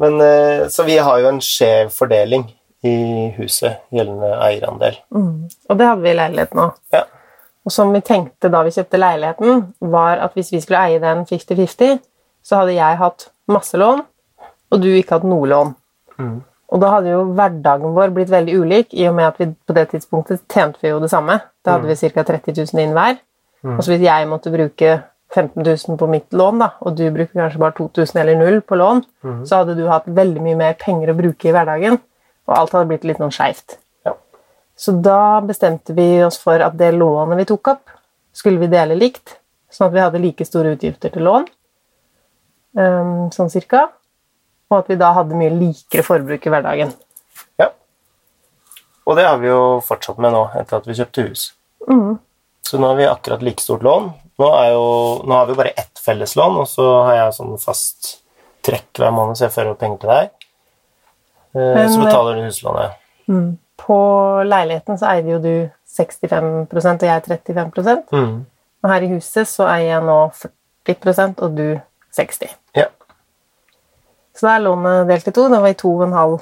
Men, 0.00 0.20
eh, 0.24 0.68
så 0.72 0.84
vi 0.84 0.96
har 0.98 1.20
jo 1.20 1.28
en 1.28 1.40
skjev 1.44 1.90
fordeling 1.92 2.46
i 2.82 2.96
huset 3.36 3.82
gjeldende 3.92 4.30
eierandel. 4.40 4.96
Og 5.68 5.78
det 5.78 5.88
hadde 5.88 6.04
vi 6.04 6.12
i 6.12 6.16
leiligheten 6.16 6.62
òg. 6.62 6.76
Ja. 6.94 7.04
Og 7.68 7.74
som 7.74 7.92
vi 7.92 8.00
tenkte 8.04 8.48
da 8.52 8.62
vi 8.64 8.72
kjøpte 8.72 9.00
leiligheten, 9.00 9.66
var 9.92 10.22
at 10.24 10.36
hvis 10.36 10.52
vi 10.54 10.62
skulle 10.64 10.80
eie 10.86 11.02
den 11.02 11.26
50-50, 11.28 11.98
så 12.42 12.62
hadde 12.62 12.78
jeg 12.78 13.00
hatt 13.02 13.28
masse 13.52 13.76
lån, 13.76 14.00
og 14.70 14.80
du 14.80 14.88
ikke 14.88 15.18
hatt 15.18 15.28
noe 15.28 15.48
lån. 15.50 15.74
Mm. 16.16 16.38
Og 16.70 16.80
da 16.80 16.92
hadde 16.94 17.12
jo 17.12 17.24
hverdagen 17.34 17.96
vår 17.96 18.12
blitt 18.14 18.30
veldig 18.32 18.56
ulik, 18.62 18.94
i 18.94 19.08
og 19.10 19.16
med 19.18 19.28
at 19.28 19.40
vi 19.42 19.50
på 19.52 19.76
det 19.76 19.88
tidspunktet 19.90 20.46
tjente 20.48 20.80
vi 20.80 20.92
jo 20.92 21.00
det 21.02 21.10
samme. 21.12 21.40
Da 21.66 21.76
hadde 21.76 21.90
vi 21.90 21.98
ca. 22.14 22.24
30 22.24 22.54
000 22.62 22.84
inn 22.84 22.96
hver. 22.96 23.18
Og 23.74 23.82
så 23.84 23.92
hvis 23.92 24.06
jeg 24.06 24.28
måtte 24.28 24.52
bruke 24.54 24.92
15 25.34 25.62
000 25.62 25.98
på 25.98 26.06
mitt 26.10 26.32
lån, 26.34 26.58
da, 26.58 26.72
og 26.82 26.96
du 26.98 27.04
bruker 27.14 27.38
kanskje 27.38 27.60
bare 27.62 27.76
2000 27.78 28.20
eller 28.20 28.38
null 28.38 28.60
på 28.66 28.78
lån, 28.78 29.02
så 29.46 29.60
hadde 29.60 29.76
du 29.78 29.84
hatt 29.86 30.08
veldig 30.10 30.42
mye 30.42 30.58
mer 30.58 30.78
penger 30.80 31.12
å 31.12 31.18
bruke 31.18 31.48
i 31.48 31.52
hverdagen, 31.54 32.00
og 32.48 32.56
alt 32.56 32.74
hadde 32.74 32.90
blitt 32.90 33.06
litt 33.06 33.20
noe 33.22 33.30
skeivt. 33.34 33.76
Ja. 34.06 34.16
Så 34.74 34.96
da 34.98 35.38
bestemte 35.46 35.94
vi 35.94 36.08
oss 36.26 36.40
for 36.42 36.58
at 36.66 36.74
det 36.80 36.90
lånet 36.96 37.38
vi 37.38 37.46
tok 37.52 37.70
opp, 37.76 37.94
skulle 38.34 38.58
vi 38.62 38.70
dele 38.72 38.98
likt, 38.98 39.36
sånn 39.70 39.86
at 39.86 39.94
vi 39.94 40.02
hadde 40.02 40.22
like 40.22 40.46
store 40.48 40.74
utgifter 40.74 41.14
til 41.14 41.26
lån, 41.28 41.46
ehm, 42.78 43.30
sånn 43.34 43.52
cirka, 43.52 43.86
og 44.70 44.78
at 44.80 44.90
vi 44.90 44.98
da 44.98 45.12
hadde 45.14 45.38
mye 45.38 45.54
likere 45.54 46.02
forbruk 46.06 46.46
i 46.46 46.50
hverdagen. 46.50 46.90
Ja. 47.58 47.70
Og 49.06 49.16
det 49.18 49.26
har 49.26 49.38
vi 49.38 49.50
jo 49.50 49.78
fortsatt 49.86 50.18
med 50.18 50.34
nå, 50.34 50.48
etter 50.58 50.78
at 50.78 50.90
vi 50.90 50.98
kjøpte 50.98 51.28
hus. 51.28 51.52
Så 52.62 52.78
nå 52.78 52.86
har 52.86 52.98
vi 52.98 53.06
akkurat 53.10 53.42
like 53.42 53.62
stort 53.62 53.82
lån. 53.82 54.12
Nå, 54.40 54.48
jo, 54.72 54.84
nå 55.28 55.36
har 55.36 55.48
vi 55.50 55.56
bare 55.58 55.74
ett 55.76 56.00
felleslån, 56.00 56.54
og 56.62 56.68
så 56.70 56.84
har 57.04 57.16
jeg 57.18 57.34
sånn 57.36 57.56
fast 57.60 58.12
trekk 58.64 59.00
hver 59.00 59.12
måned, 59.12 59.36
så 59.36 59.46
jeg 59.46 59.54
fører 59.56 59.76
penger 59.80 60.00
til 60.00 60.12
deg. 60.14 60.30
Eh, 61.56 61.74
Men, 61.76 61.90
så 61.92 62.00
betaler 62.04 62.38
du 62.38 62.46
huslånet. 62.46 62.96
På 63.80 63.98
leiligheten 64.46 64.98
så 65.00 65.10
eide 65.12 65.34
jo 65.34 65.38
du 65.44 65.52
65% 65.90 67.04
og 67.04 67.08
jeg 67.08 67.22
35 67.26 68.04
Mm. 68.12 68.46
Og 68.80 68.88
her 68.90 69.04
i 69.04 69.08
huset 69.12 69.48
så 69.48 69.66
eier 69.68 69.90
jeg 69.98 70.04
nå 70.06 70.18
40% 70.88 71.42
og 71.44 71.56
du 71.56 71.80
60 72.16 72.54
Ja. 72.76 72.86
Så 74.34 74.46
da 74.46 74.54
er 74.56 74.64
lånet 74.64 75.08
delt 75.10 75.28
i 75.28 75.34
to. 75.36 75.48
Det 75.52 75.60
var 75.60 75.68
i 75.68 75.74
2,5 75.76 76.38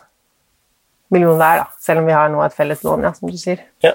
millioner 1.10 1.40
hver, 1.40 1.56
da. 1.64 1.66
Selv 1.80 1.98
om 2.02 2.06
vi 2.06 2.12
har 2.14 2.28
nå 2.30 2.42
et 2.44 2.54
felles 2.54 2.84
lån, 2.84 3.02
ja, 3.02 3.12
som 3.16 3.30
du 3.32 3.36
sier. 3.40 3.64
ja. 3.82 3.94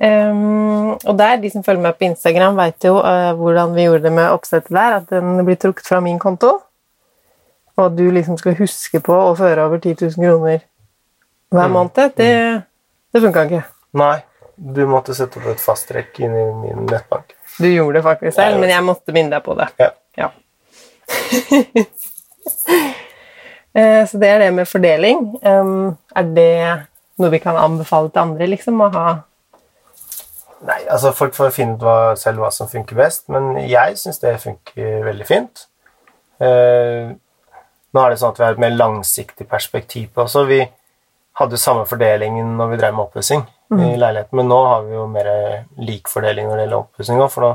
Ehm, 0.00 0.94
og 1.04 1.18
der, 1.18 1.36
de 1.36 1.50
som 1.50 1.64
følger 1.64 1.82
med 1.82 1.98
på 1.98 2.04
Instagram, 2.08 2.56
vet 2.56 2.84
jo 2.84 2.96
uh, 2.96 3.32
hvordan 3.36 3.74
vi 3.74 3.86
gjorde 3.86 4.06
det 4.06 4.12
med 4.12 4.32
oppsettet 4.32 4.72
der. 4.72 4.98
At 5.02 5.10
den 5.10 5.44
blir 5.44 5.58
trukket 5.60 5.88
fra 5.88 6.00
min 6.00 6.18
konto. 6.18 6.58
Og 7.76 7.86
at 7.86 7.96
du 7.96 8.04
liksom 8.10 8.38
skal 8.40 8.56
huske 8.58 9.00
på 9.04 9.16
å 9.16 9.34
føre 9.36 9.66
over 9.66 9.80
10 9.80 9.96
000 10.00 10.12
kroner 10.16 10.60
hver 11.52 11.72
måned. 11.72 12.12
Det, 12.16 12.32
det 13.12 13.22
funka 13.24 13.46
ikke. 13.48 13.62
Nei, 14.00 14.18
du 14.56 14.84
måtte 14.88 15.16
sette 15.16 15.40
opp 15.40 15.48
et 15.52 15.60
fasttrekk 15.60 16.20
inn 16.24 16.36
i 16.36 16.44
min 16.62 16.86
nettbank. 16.88 17.34
Du 17.58 17.68
gjorde 17.68 17.98
det 17.98 18.04
faktisk 18.06 18.36
selv, 18.36 18.60
men 18.60 18.72
jeg 18.72 18.84
måtte 18.84 19.12
minne 19.12 19.34
deg 19.34 19.44
på 19.44 19.56
det. 19.58 19.68
Ja. 19.80 19.90
Ja. 20.16 20.28
uh, 23.76 24.04
Så 24.08 24.20
det 24.20 24.28
er 24.28 24.44
det 24.44 24.54
med 24.56 24.68
fordeling. 24.68 25.26
Um, 25.44 25.98
Er 26.16 26.32
det 26.36 26.54
noe 27.20 27.32
vi 27.32 27.40
kan 27.40 27.56
anbefale 27.56 28.12
til 28.12 28.24
andre, 28.24 28.48
liksom? 28.52 28.80
Å 28.84 28.88
ha 28.92 29.06
Nei, 30.62 30.78
altså 30.86 31.10
folk 31.16 31.34
får 31.34 31.50
finne 31.54 31.74
ut 31.74 31.82
hva, 31.82 32.14
selv 32.18 32.42
hva 32.42 32.52
som 32.54 32.70
funker 32.70 32.98
best, 32.98 33.26
men 33.34 33.56
jeg 33.66 33.96
syns 33.98 34.22
det 34.22 34.36
funker 34.42 35.02
veldig 35.08 35.26
fint. 35.26 35.64
Eh, 36.42 37.10
nå 37.92 38.02
er 38.02 38.12
det 38.12 38.20
sånn 38.20 38.32
at 38.32 38.38
vi 38.38 38.46
har 38.46 38.54
et 38.54 38.62
mer 38.62 38.76
langsiktig 38.76 39.48
perspektiv 39.50 40.12
på 40.14 40.24
også. 40.24 40.44
Vi 40.48 40.60
hadde 41.40 41.60
samme 41.60 41.84
fordelingen 41.88 42.54
når 42.58 42.70
vi 42.72 42.78
drev 42.80 42.94
med 42.94 43.06
oppussing 43.08 43.42
i 43.72 43.94
leiligheten, 43.96 44.36
men 44.36 44.50
nå 44.52 44.58
har 44.68 44.82
vi 44.84 44.96
jo 44.98 45.06
mer 45.08 45.28
lik 45.80 46.10
fordeling 46.12 46.48
når 46.48 46.58
det 46.58 46.64
gjelder 46.66 46.82
oppussing 46.82 47.22
òg, 47.22 47.30
for 47.32 47.46
nå, 47.46 47.52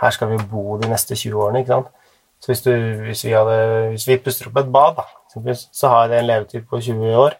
her 0.00 0.14
skal 0.14 0.30
vi 0.30 0.38
jo 0.38 0.46
bo 0.48 0.78
de 0.80 0.88
neste 0.88 1.16
20 1.18 1.42
årene, 1.44 1.62
ikke 1.62 1.74
sant. 1.74 1.90
Så 2.38 2.52
hvis, 2.52 2.62
du, 2.64 2.72
hvis, 3.02 3.24
vi, 3.26 3.34
hadde, 3.34 3.58
hvis 3.92 4.06
vi 4.08 4.16
puster 4.22 4.48
opp 4.48 4.60
et 4.62 4.72
bad, 4.72 5.00
da, 5.00 5.54
så 5.54 5.90
har 5.92 6.08
det 6.08 6.20
en 6.20 6.28
levetid 6.28 6.66
på 6.70 6.80
20 6.80 7.18
år. 7.18 7.36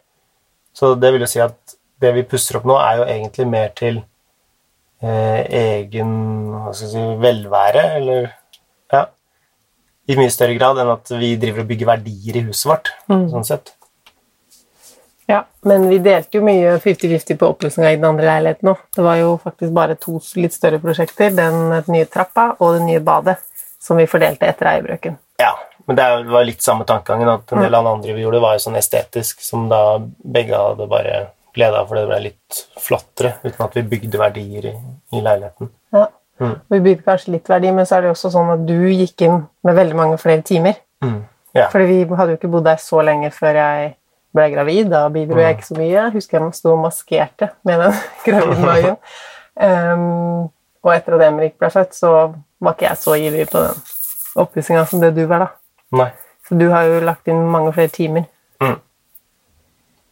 Så 0.75 0.93
det 0.99 1.13
vil 1.15 1.25
jo 1.25 1.31
si 1.31 1.41
at 1.43 1.77
det 2.03 2.13
vi 2.17 2.27
puster 2.29 2.59
opp 2.59 2.67
nå, 2.69 2.77
er 2.83 3.01
jo 3.01 3.07
egentlig 3.07 3.47
mer 3.49 3.71
til 3.79 4.03
egen 5.03 6.13
hva 6.53 6.75
skal 6.75 6.89
jeg 6.89 6.93
si, 6.93 7.07
velvære, 7.23 7.85
eller 8.01 8.29
ja, 8.93 9.05
i 10.09 10.17
mye 10.19 10.33
større 10.33 10.57
grad 10.59 10.81
enn 10.83 10.93
at 10.93 11.13
vi 11.21 11.35
driver 11.41 11.65
og 11.65 11.69
bygger 11.71 11.93
verdier 11.93 12.41
i 12.41 12.47
huset 12.49 12.71
vårt. 12.73 12.93
sånn 13.09 13.47
sett. 13.47 13.75
Ja, 15.29 15.43
men 15.69 15.85
vi 15.91 15.99
delte 16.01 16.39
jo 16.39 16.45
mye 16.47 16.79
50-50 16.81 17.37
på 17.37 17.49
oppussing 17.53 17.85
i 17.85 17.97
den 17.99 18.07
andre 18.09 18.25
leiligheten 18.31 18.71
òg. 18.73 18.79
Det 18.97 19.03
var 19.05 19.19
jo 19.21 19.35
faktisk 19.43 19.75
bare 19.77 19.99
to 20.01 20.17
litt 20.41 20.57
større 20.57 20.81
prosjekter, 20.81 21.35
den 21.37 21.83
nye 21.93 22.07
trappa 22.09 22.55
og 22.57 22.79
det 22.79 22.87
nye 22.87 23.03
badet, 23.05 23.37
som 23.79 24.01
vi 24.01 24.09
fordelte 24.09 24.49
etter 24.49 24.71
eierbrøken. 24.73 25.19
Ja, 25.39 25.53
men 25.85 25.99
det 26.01 26.07
var 26.33 26.49
litt 26.49 26.65
samme 26.65 26.89
tankegangen, 26.89 27.29
at 27.29 27.53
en 27.53 27.61
del 27.61 27.77
av 27.77 27.85
det 27.85 27.93
andre 27.99 28.17
vi 28.17 28.25
gjorde, 28.25 28.41
var 28.41 28.57
jo 28.57 28.65
sånn 28.65 28.81
estetisk, 28.81 29.45
som 29.45 29.69
da 29.69 29.83
begge 30.25 30.57
hadde 30.57 30.89
bare 30.89 31.21
glede 31.57 31.79
av, 31.81 31.89
for 31.89 31.99
det 31.99 32.07
ble 32.09 32.21
litt 32.29 32.61
flottere, 32.81 33.37
uten 33.45 33.65
at 33.65 33.77
vi 33.79 33.85
bygde 33.95 34.21
verdier 34.21 34.71
i, 34.71 34.75
i 35.17 35.23
leiligheten. 35.25 35.71
Ja. 35.95 36.07
Vi 36.39 36.81
bygde 36.81 37.03
kanskje 37.07 37.35
litt 37.35 37.49
verdi, 37.51 37.73
men 37.75 37.87
så 37.89 37.97
er 37.97 38.05
det 38.05 38.13
jo 38.13 38.17
også 38.17 38.31
sånn 38.31 38.53
at 38.55 38.67
du 38.69 38.77
gikk 38.93 39.25
inn 39.27 39.41
med 39.67 39.79
veldig 39.79 39.97
mange 39.99 40.19
flere 40.23 40.45
timer. 40.47 40.79
Mm. 41.03 41.23
Ja. 41.57 41.67
Fordi 41.73 41.87
vi 41.91 42.19
hadde 42.19 42.35
jo 42.35 42.39
ikke 42.39 42.51
bodd 42.53 42.69
der 42.69 42.79
så 42.83 43.03
lenge 43.03 43.33
før 43.35 43.59
jeg 43.59 43.91
ble 44.37 44.47
gravid. 44.53 44.93
Da 44.93 45.03
bidro 45.13 45.41
jeg 45.43 45.57
ikke 45.57 45.69
så 45.71 45.79
mye. 45.79 45.91
Jeg 45.97 46.15
husker 46.15 46.39
jeg 46.39 46.55
sto 46.59 46.75
og 46.75 46.83
maskerte 46.85 47.51
med 47.67 47.83
den 47.83 47.99
gravidmagen. 48.27 48.97
um, 49.59 50.49
og 50.87 50.95
etter 50.95 51.19
at 51.19 51.27
Emrik 51.27 51.59
ble 51.59 51.71
født, 51.75 51.97
så 51.97 52.13
var 52.63 52.77
ikke 52.77 52.87
jeg 52.87 53.03
så 53.03 53.17
ivrig 53.19 53.49
på 53.51 53.63
den 53.65 53.87
oppussinga 54.39 54.85
som 54.87 55.03
det 55.03 55.15
du 55.17 55.25
var, 55.27 55.47
da. 55.47 55.49
Nei. 55.99 56.11
Så 56.47 56.57
du 56.57 56.69
har 56.71 56.87
jo 56.89 57.01
lagt 57.05 57.29
inn 57.29 57.49
mange 57.51 57.73
flere 57.77 57.93
timer. 57.93 58.29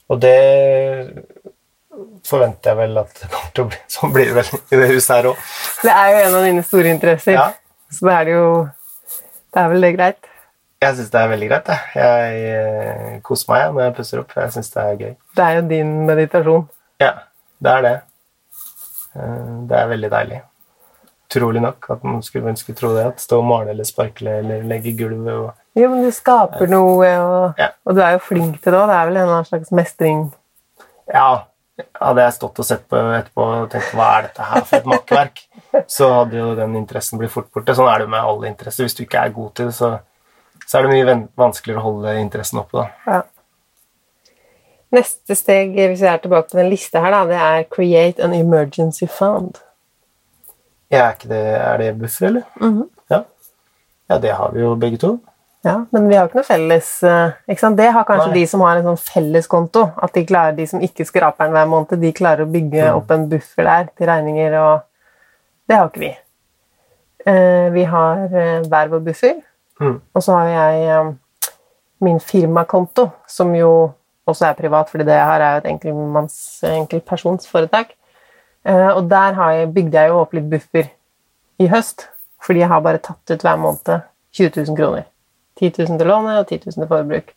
Og 0.08 0.20
det 0.22 0.36
forventer 2.26 2.72
jeg 2.72 2.78
vel 2.80 2.98
at 3.00 3.12
det 3.20 3.28
kommer 3.32 3.52
til 3.56 3.64
å 3.64 3.68
bli. 3.72 3.78
Sånn 3.96 4.12
blir 4.14 4.30
det 4.30 4.36
vel 4.38 4.60
i 4.74 4.80
det 4.82 4.88
huset 4.92 5.12
her 5.16 5.28
òg. 5.32 5.44
Det 5.82 5.92
er 5.94 6.08
jo 6.12 6.22
en 6.26 6.38
av 6.40 6.46
dine 6.46 6.64
store 6.66 6.92
interesser, 6.94 7.36
Ja. 7.38 7.46
så 7.90 8.08
da 8.08 8.16
er 8.20 8.24
det 8.24 8.32
jo 8.36 8.48
Det 9.56 9.62
er 9.62 9.68
vel 9.72 9.80
det 9.86 9.92
greit. 9.96 10.26
Jeg 10.82 10.96
syns 10.98 11.10
det 11.10 11.20
er 11.22 11.28
veldig 11.30 11.46
greit. 11.48 11.68
Jeg, 11.68 11.94
jeg 11.96 12.56
eh, 12.56 13.20
koser 13.24 13.48
meg 13.48 13.70
når 13.72 13.82
jeg 13.86 13.94
pusser 13.96 14.20
opp. 14.20 14.34
Jeg 14.36 14.52
syns 14.52 14.68
det 14.74 14.82
er 14.82 14.98
gøy. 15.00 15.14
Det 15.38 15.44
er 15.46 15.54
jo 15.56 15.62
din 15.70 15.92
meditasjon. 16.06 16.66
Ja, 17.00 17.12
det 17.64 17.70
er 17.72 17.82
det. 17.86 17.94
Eh, 19.16 19.46
Det 19.70 19.78
er 19.80 19.88
veldig 19.94 20.10
deilig. 20.12 20.42
Utrolig 21.30 21.62
nok 21.64 21.88
at 21.96 22.04
man 22.04 22.20
skulle 22.22 22.52
ønske 22.52 22.74
tro 22.76 22.92
det. 22.94 23.06
At 23.14 23.20
stå 23.24 23.38
og 23.40 23.48
male 23.48 23.70
eller 23.72 23.88
sparkle 23.88 24.36
eller 24.42 24.62
legge 24.68 24.92
gulvet 24.98 25.32
og 25.32 25.54
Jo, 25.76 25.90
men 25.92 26.02
du 26.06 26.10
skaper 26.14 26.70
noe, 26.72 27.08
og, 27.20 27.58
Ja. 27.60 27.68
og 27.84 27.94
du 27.98 28.00
er 28.00 28.14
jo 28.16 28.22
flink 28.24 28.62
til 28.62 28.72
det 28.72 28.78
òg. 28.80 28.88
Det 28.88 28.96
er 28.96 29.10
vel 29.10 29.16
en 29.20 29.44
slags 29.44 29.72
mestring. 29.76 30.22
Ja, 31.12 31.44
hadde 32.00 32.22
jeg 32.24 32.32
stått 32.32 32.58
og 32.58 32.64
sett 32.64 32.86
på 32.88 32.96
etterpå 32.96 33.44
og 33.44 33.70
tenkt 33.70 33.92
hva 33.94 34.06
er 34.16 34.22
dette 34.30 34.46
her 34.48 34.64
for 34.64 34.76
et 34.78 34.88
makkverk, 34.88 35.42
så 35.86 36.08
hadde 36.14 36.38
jo 36.40 36.54
den 36.56 36.76
interessen 36.80 37.20
blitt 37.20 37.30
fort 37.34 37.50
borte. 37.52 37.74
Sånn 37.76 37.90
er 37.92 37.98
det 38.00 38.06
jo 38.08 38.12
med 38.14 38.24
alle 38.24 38.48
interesser. 38.48 38.86
Hvis 38.88 38.96
du 38.96 39.04
ikke 39.04 39.20
er 39.26 39.34
god 39.36 39.52
til 39.54 39.68
det, 39.68 39.74
så, 39.76 39.90
så 40.66 40.78
er 40.78 40.86
det 40.86 40.94
mye 40.94 41.18
vanskeligere 41.36 41.82
å 41.82 41.86
holde 41.90 42.16
interessen 42.22 42.62
oppe. 42.64 42.80
da. 42.86 43.12
Ja. 43.12 43.22
Neste 44.96 45.34
steg 45.36 45.74
hvis 45.76 46.00
jeg 46.00 46.08
er 46.14 46.20
tilbake 46.22 46.48
på 46.54 46.60
den 46.62 46.70
lista 46.72 47.02
her, 47.04 47.12
da, 47.12 47.24
det 47.28 47.38
er 47.42 47.64
create 47.74 48.22
an 48.24 48.32
emergency 48.32 49.06
fund. 49.10 49.58
Ja, 50.88 51.10
er, 51.10 51.16
det, 51.26 51.44
er 51.60 51.80
det 51.82 51.92
buffer, 52.00 52.28
eller? 52.30 52.44
Mhm. 52.62 52.84
ja. 53.10 53.24
ja, 54.08 54.18
det 54.22 54.32
har 54.38 54.52
vi 54.54 54.62
jo 54.62 54.74
begge 54.80 55.00
to. 55.02 55.16
Ja, 55.66 55.80
Men 55.90 56.04
vi 56.08 56.14
har 56.14 56.26
jo 56.26 56.28
ikke 56.30 56.38
noe 56.38 56.46
felles 56.46 56.88
eh, 57.02 57.32
ikke 57.50 57.62
sant? 57.64 57.76
Det 57.80 57.88
har 57.92 58.04
kanskje 58.06 58.28
Nei. 58.30 58.36
de 58.38 58.46
som 58.46 58.60
har 58.62 58.78
en 58.78 58.84
sånn 58.92 59.00
felleskonto. 59.02 59.82
At 60.04 60.12
de 60.14 60.22
klarer, 60.28 60.54
de 60.54 60.66
som 60.70 60.80
ikke 60.84 61.06
skraper 61.08 61.48
den 61.48 61.56
hver 61.56 61.66
måned, 61.72 61.96
de 62.00 62.12
klarer 62.14 62.44
å 62.46 62.50
bygge 62.52 62.84
Mm. 62.84 62.96
opp 63.00 63.10
en 63.10 63.24
buffer 63.32 63.64
der 63.66 63.88
til 63.96 64.06
regninger 64.06 64.54
og 64.60 64.82
Det 65.68 65.74
har 65.76 65.88
ikke 65.90 65.98
vi. 66.04 66.12
Eh, 67.26 67.68
vi 67.74 67.82
har 67.90 68.24
eh, 68.30 68.60
hver 68.70 68.88
vår 68.92 69.00
buffer, 69.08 69.40
Mm. 69.80 70.00
og 70.14 70.22
så 70.22 70.32
har 70.38 70.46
jeg 70.48 70.84
eh, 70.88 71.12
min 72.00 72.20
firmakonto, 72.20 73.10
som 73.26 73.50
jo 73.54 73.92
også 74.28 74.46
er 74.46 74.54
privat, 74.54 74.88
fordi 74.88 75.04
det 75.04 75.14
jeg 75.18 75.24
har, 75.26 75.40
er 75.40 75.52
jo 75.52 75.58
et 75.64 75.70
enkeltmanns, 75.72 76.36
enkeltpersonsforetak. 76.62 77.92
Og 78.66 79.08
der 79.10 79.32
har 79.32 79.50
jeg, 79.52 79.74
bygde 79.74 79.92
jeg 80.00 80.08
jo 80.10 80.20
opp 80.20 80.32
litt 80.34 80.48
buffer 80.50 80.88
i 81.58 81.66
høst, 81.70 82.08
fordi 82.42 82.58
jeg 82.64 82.68
har 82.68 82.80
bare 82.82 82.98
tatt 82.98 83.30
ut 83.30 83.42
hver 83.42 83.56
måned 83.56 84.02
20 84.34 84.50
000 84.66 84.76
kroner. 84.76 85.04
10 85.60 85.72
000 85.78 85.98
til 85.98 86.08
lånet 86.08 86.38
og 86.40 86.48
10 86.48 86.62
000 86.66 86.72
til 86.72 86.88
forbruk. 86.90 87.34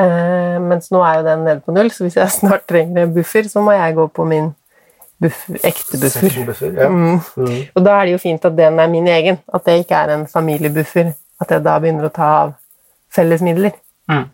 Eh, 0.00 0.56
mens 0.62 0.90
nå 0.94 1.02
er 1.04 1.18
jo 1.18 1.26
den 1.26 1.44
nede 1.44 1.60
på 1.64 1.74
null, 1.74 1.90
så 1.92 2.06
hvis 2.06 2.16
jeg 2.16 2.32
snart 2.40 2.66
trenger 2.68 3.04
en 3.04 3.14
buffer, 3.14 3.48
så 3.48 3.62
må 3.64 3.74
jeg 3.76 3.96
gå 3.98 4.06
på 4.06 4.26
min 4.28 4.52
buffer, 5.20 5.60
ekte 5.64 6.00
buffer. 6.00 6.40
Buffer, 6.46 6.74
ja. 6.76 6.88
Mm. 6.88 7.20
Mm. 7.36 7.62
Og 7.74 7.84
da 7.84 7.96
er 7.98 8.08
det 8.08 8.16
jo 8.16 8.22
fint 8.22 8.44
at 8.44 8.56
den 8.58 8.80
er 8.80 8.92
min 8.92 9.08
egen, 9.08 9.40
at 9.54 9.66
det 9.66 9.80
ikke 9.82 10.02
er 10.02 10.14
en 10.16 10.26
familiebuffer. 10.30 11.14
At 11.40 11.50
jeg 11.54 11.64
da 11.64 11.78
begynner 11.80 12.08
å 12.08 12.12
ta 12.12 12.28
av 12.42 12.52
fellesmidler. 13.16 13.72
Mm. 14.10 14.26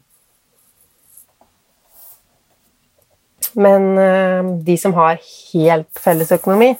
Men 3.56 3.98
eh, 3.98 4.52
de 4.66 4.76
som 4.76 4.94
har 4.98 5.18
helt 5.22 6.02
felles 6.02 6.32
økonomi, 6.34 6.74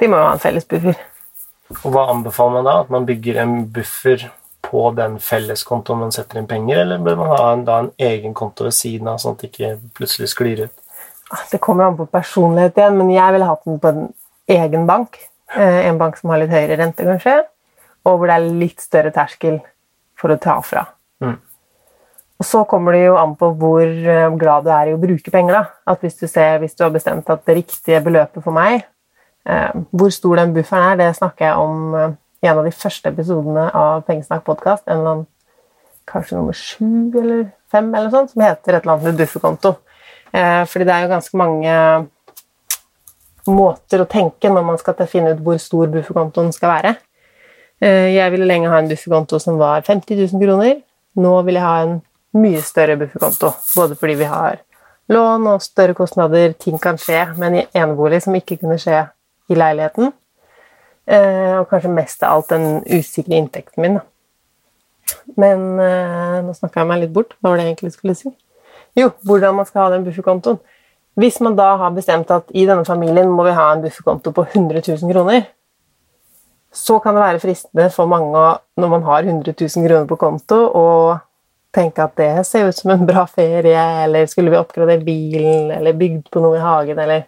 de 0.00 0.08
må 0.08 0.18
jo 0.20 0.26
ha 0.28 0.34
en 0.36 0.42
felles 0.42 0.68
buffer. 0.68 0.98
Og 1.82 1.88
hva 1.90 2.04
anbefaler 2.12 2.60
man 2.60 2.68
da? 2.68 2.74
At 2.84 2.92
man 2.94 3.06
bygger 3.08 3.40
en 3.42 3.56
buffer 3.74 4.28
på 4.66 4.82
den 4.96 5.18
felleskontoen 5.22 6.04
man 6.04 6.12
setter 6.14 6.40
inn 6.40 6.48
penger, 6.50 6.82
eller 6.82 7.02
bør 7.04 7.16
man 7.20 7.32
ha 7.32 7.52
en, 7.52 7.64
da 7.66 7.78
en 7.84 7.92
egen 7.98 8.34
konto 8.34 8.66
ved 8.66 8.74
siden 8.76 9.08
av, 9.12 9.20
sånn 9.22 9.36
at 9.36 9.44
det 9.44 9.52
ikke 9.52 9.72
plutselig 9.96 10.30
sklir 10.32 10.66
ut? 10.66 10.74
Ah, 11.30 11.42
Det 11.50 11.60
kommer 11.62 11.88
an 11.88 11.96
på 11.98 12.06
personlighet 12.10 12.78
igjen, 12.78 12.98
men 12.98 13.10
jeg 13.14 13.34
ville 13.34 13.48
hatt 13.48 13.64
den 13.66 13.80
på 13.82 13.92
en 13.94 14.04
egen 14.56 14.86
bank. 14.86 15.18
Eh, 15.54 15.86
En 15.88 15.98
bank 15.98 16.18
som 16.18 16.30
har 16.30 16.42
litt 16.42 16.54
høyere 16.54 16.78
rente, 16.78 17.06
kanskje, 17.06 17.40
og 18.06 18.18
hvor 18.18 18.30
det 18.30 18.36
er 18.36 18.60
litt 18.60 18.80
større 18.82 19.10
terskel 19.14 19.60
for 20.16 20.32
å 20.32 20.38
ta 20.40 20.60
fra. 20.62 20.86
Mm. 21.22 21.38
Og 22.36 22.44
så 22.44 22.64
kommer 22.68 22.92
det 22.92 23.06
jo 23.06 23.16
an 23.16 23.32
på 23.38 23.48
hvor 23.56 23.82
eh, 23.82 24.28
glad 24.36 24.66
du 24.66 24.70
er 24.70 24.90
i 24.90 24.94
å 24.94 25.00
bruke 25.00 25.32
penger. 25.32 25.56
da. 25.56 25.64
At 25.92 26.04
Hvis 26.04 26.18
du 26.20 26.26
ser, 26.28 26.58
hvis 26.60 26.76
du 26.76 26.84
har 26.84 26.92
bestemt 26.92 27.30
at 27.32 27.44
det 27.48 27.56
riktige 27.62 28.02
beløpet 28.04 28.44
for 28.44 28.52
meg 28.52 28.82
eh, 29.48 29.70
Hvor 29.90 30.12
stor 30.12 30.36
den 30.36 30.52
bufferen 30.52 30.92
er, 30.92 30.96
det 31.00 31.16
snakker 31.16 31.46
jeg 31.46 31.56
om 31.56 32.16
i 32.42 32.48
en 32.50 32.58
av 32.58 32.66
de 32.66 32.72
første 32.74 33.10
episodene 33.12 33.68
av 33.74 34.02
Pengesnakk 34.08 34.44
podkast. 34.46 34.84
En 34.86 34.98
eller 35.00 35.12
annen, 35.12 35.26
kanskje 36.06 36.36
nummer 36.38 36.56
sju 36.56 37.16
eller 37.18 37.46
fem, 37.72 37.88
eller 37.94 38.12
sånt, 38.12 38.32
som 38.34 38.44
heter 38.44 38.76
et 38.76 38.82
eller 38.84 38.94
annet 38.96 39.08
med 39.10 39.20
bufferkonto. 39.22 39.74
Eh, 40.32 40.62
fordi 40.68 40.86
det 40.86 40.94
er 40.94 41.06
jo 41.06 41.14
ganske 41.14 41.40
mange 41.40 41.76
måter 43.46 44.02
å 44.02 44.08
tenke 44.10 44.50
når 44.50 44.66
man 44.66 44.78
skal 44.80 44.98
finne 45.10 45.34
ut 45.34 45.42
hvor 45.44 45.58
stor 45.62 45.90
bufferkontoen 45.92 46.52
skal 46.54 46.72
være. 46.74 46.94
Eh, 47.80 48.12
Jeg 48.16 48.32
ville 48.34 48.48
lenge 48.48 48.70
ha 48.72 48.78
en 48.82 48.90
bufferkonto 48.90 49.40
som 49.42 49.58
var 49.58 49.82
50 49.86 50.16
000 50.32 50.42
kroner. 50.42 50.82
Nå 51.16 51.34
vil 51.46 51.54
jeg 51.58 51.64
ha 51.64 51.76
en 51.82 51.98
mye 52.36 52.60
større 52.60 52.98
bufferkonto, 53.00 53.52
både 53.76 53.96
fordi 53.96 54.14
vi 54.20 54.24
har 54.28 54.58
lån 55.08 55.46
og 55.46 55.62
større 55.62 55.94
kostnader, 55.94 56.52
ting 56.58 56.78
kan 56.82 56.98
skje 56.98 57.38
med 57.38 57.46
en 57.46 57.66
enebolig 57.72 58.22
som 58.24 58.34
ikke 58.34 58.58
kunne 58.60 58.76
skje 58.82 59.04
i 59.48 59.54
leiligheten. 59.54 60.12
Eh, 61.06 61.58
Og 61.60 61.68
kanskje 61.70 61.92
mest 61.94 62.22
av 62.26 62.36
alt 62.36 62.48
den 62.50 62.82
usikre 62.90 63.38
inntekten 63.38 63.82
min. 63.82 63.98
Da. 64.00 64.04
Men 65.38 65.78
eh, 65.80 66.38
nå 66.42 66.54
snakka 66.54 66.82
jeg 66.82 66.90
meg 66.90 67.04
litt 67.04 67.14
bort. 67.14 67.36
Hva 67.38 67.52
var 67.52 67.60
det 67.60 67.66
jeg 67.66 67.76
egentlig 67.76 67.92
skulle 67.94 68.16
si? 68.18 68.32
Jo, 68.96 69.12
hvordan 69.28 69.54
man 69.54 69.68
skal 69.68 69.84
ha 69.84 69.92
den 69.94 70.06
bufferkontoen. 70.06 70.58
Hvis 71.16 71.38
man 71.40 71.56
da 71.56 71.76
har 71.80 71.94
bestemt 71.96 72.30
at 72.32 72.50
i 72.52 72.66
denne 72.68 72.84
familien 72.84 73.30
må 73.32 73.46
vi 73.46 73.54
ha 73.56 73.70
en 73.72 73.84
bufferkonto 73.84 74.32
på 74.36 74.44
100 74.50 74.82
000 74.84 75.12
kroner, 75.12 75.46
så 76.76 76.98
kan 77.00 77.16
det 77.16 77.22
være 77.22 77.40
fristende 77.40 77.86
for 77.94 78.10
mange 78.10 78.42
når 78.76 78.90
man 78.92 79.06
har 79.06 79.24
100 79.24 79.54
000 79.56 79.86
kroner 79.86 80.08
på 80.10 80.18
konto, 80.20 80.58
å 80.76 81.16
tenke 81.72 82.04
at 82.04 82.16
det 82.20 82.44
ser 82.48 82.68
ut 82.68 82.76
som 82.76 82.92
en 82.92 83.06
bra 83.08 83.24
ferie, 83.30 83.80
eller 84.04 84.28
skulle 84.28 84.52
vi 84.52 84.60
oppgradert 84.60 85.04
bilen, 85.06 85.70
eller 85.72 85.96
bygd 85.96 86.28
på 86.32 86.42
noe 86.44 86.58
i 86.58 86.64
hagen, 86.64 86.98
eller 86.98 87.24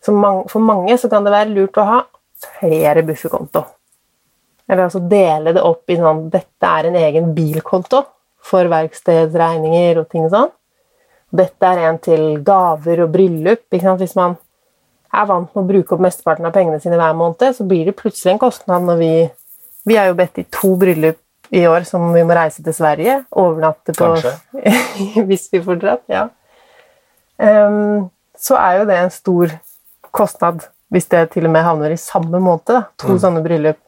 For 0.00 0.60
mange 0.62 0.94
så 0.96 1.08
kan 1.10 1.24
det 1.26 1.32
være 1.34 1.50
lurt 1.50 1.76
å 1.76 1.84
ha 1.84 1.98
flere 2.58 3.02
bufferkonto. 3.06 3.64
Eller 4.68 4.84
altså 4.84 5.00
dele 5.08 5.54
det 5.56 5.64
opp 5.64 5.88
i 5.88 5.96
sånn 5.96 6.26
Dette 6.32 6.70
er 6.78 6.90
en 6.90 6.98
egen 7.00 7.32
bilkonto 7.36 8.02
for 8.48 8.68
verkstedsregninger 8.70 10.00
og 10.02 10.08
ting 10.12 10.28
sånn. 10.32 10.50
Dette 11.28 11.70
er 11.70 11.88
en 11.88 11.98
til 12.00 12.26
gaver 12.44 13.04
og 13.04 13.12
bryllup. 13.12 13.64
Hvis 13.72 14.16
man 14.16 14.36
er 15.12 15.28
vant 15.28 15.48
med 15.54 15.62
å 15.62 15.68
bruke 15.68 15.96
opp 15.96 16.04
mesteparten 16.04 16.48
av 16.48 16.54
pengene 16.56 16.80
sine 16.80 17.00
hver 17.00 17.16
måned, 17.16 17.56
så 17.56 17.64
blir 17.68 17.88
det 17.88 17.96
plutselig 17.96 18.34
en 18.34 18.42
kostnad 18.42 18.86
når 18.88 19.02
vi 19.02 19.12
Vi 19.88 19.96
er 19.96 20.10
jo 20.10 20.16
bedt 20.18 20.36
i 20.36 20.44
to 20.52 20.74
bryllup 20.76 21.16
i 21.50 21.62
år 21.64 21.86
som 21.88 22.02
vi 22.12 22.20
må 22.26 22.34
reise 22.36 22.60
til 22.62 22.74
Sverige. 22.76 23.22
Overnatte 23.32 23.94
på 23.96 24.10
Hvis 25.28 25.46
vi 25.52 25.62
får 25.64 25.78
dratt, 25.80 26.02
ja. 26.12 26.26
Um, 27.38 28.10
så 28.36 28.58
er 28.58 28.80
jo 28.80 28.88
det 28.90 28.98
en 28.98 29.14
stor 29.14 29.54
kostnad 30.12 30.66
hvis 30.92 31.08
det 31.12 31.30
til 31.30 31.46
og 31.46 31.52
med 31.52 31.62
havner 31.66 31.92
i 31.92 31.96
samme 32.00 32.40
måned. 32.40 32.64
Da. 32.66 32.82
To 32.98 33.08
Mm. 33.08 33.18
sånne 33.18 33.42
bryllup. 33.44 33.78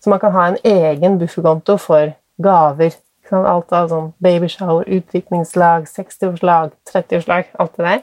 Så 0.00 0.10
man 0.10 0.20
kan 0.20 0.32
ha 0.32 0.46
en 0.48 0.58
egen 0.64 1.18
bufferkonto 1.18 1.76
for 1.78 2.14
gaver. 2.40 2.94
Alt 3.30 3.72
av 3.72 3.88
sånn 3.90 4.12
babyshower, 4.22 4.84
utviklingslag, 4.88 5.84
60-årslag, 5.84 6.70
30-årslag, 6.88 7.44
alt 7.58 7.76
det 7.76 7.84
der. 7.84 8.02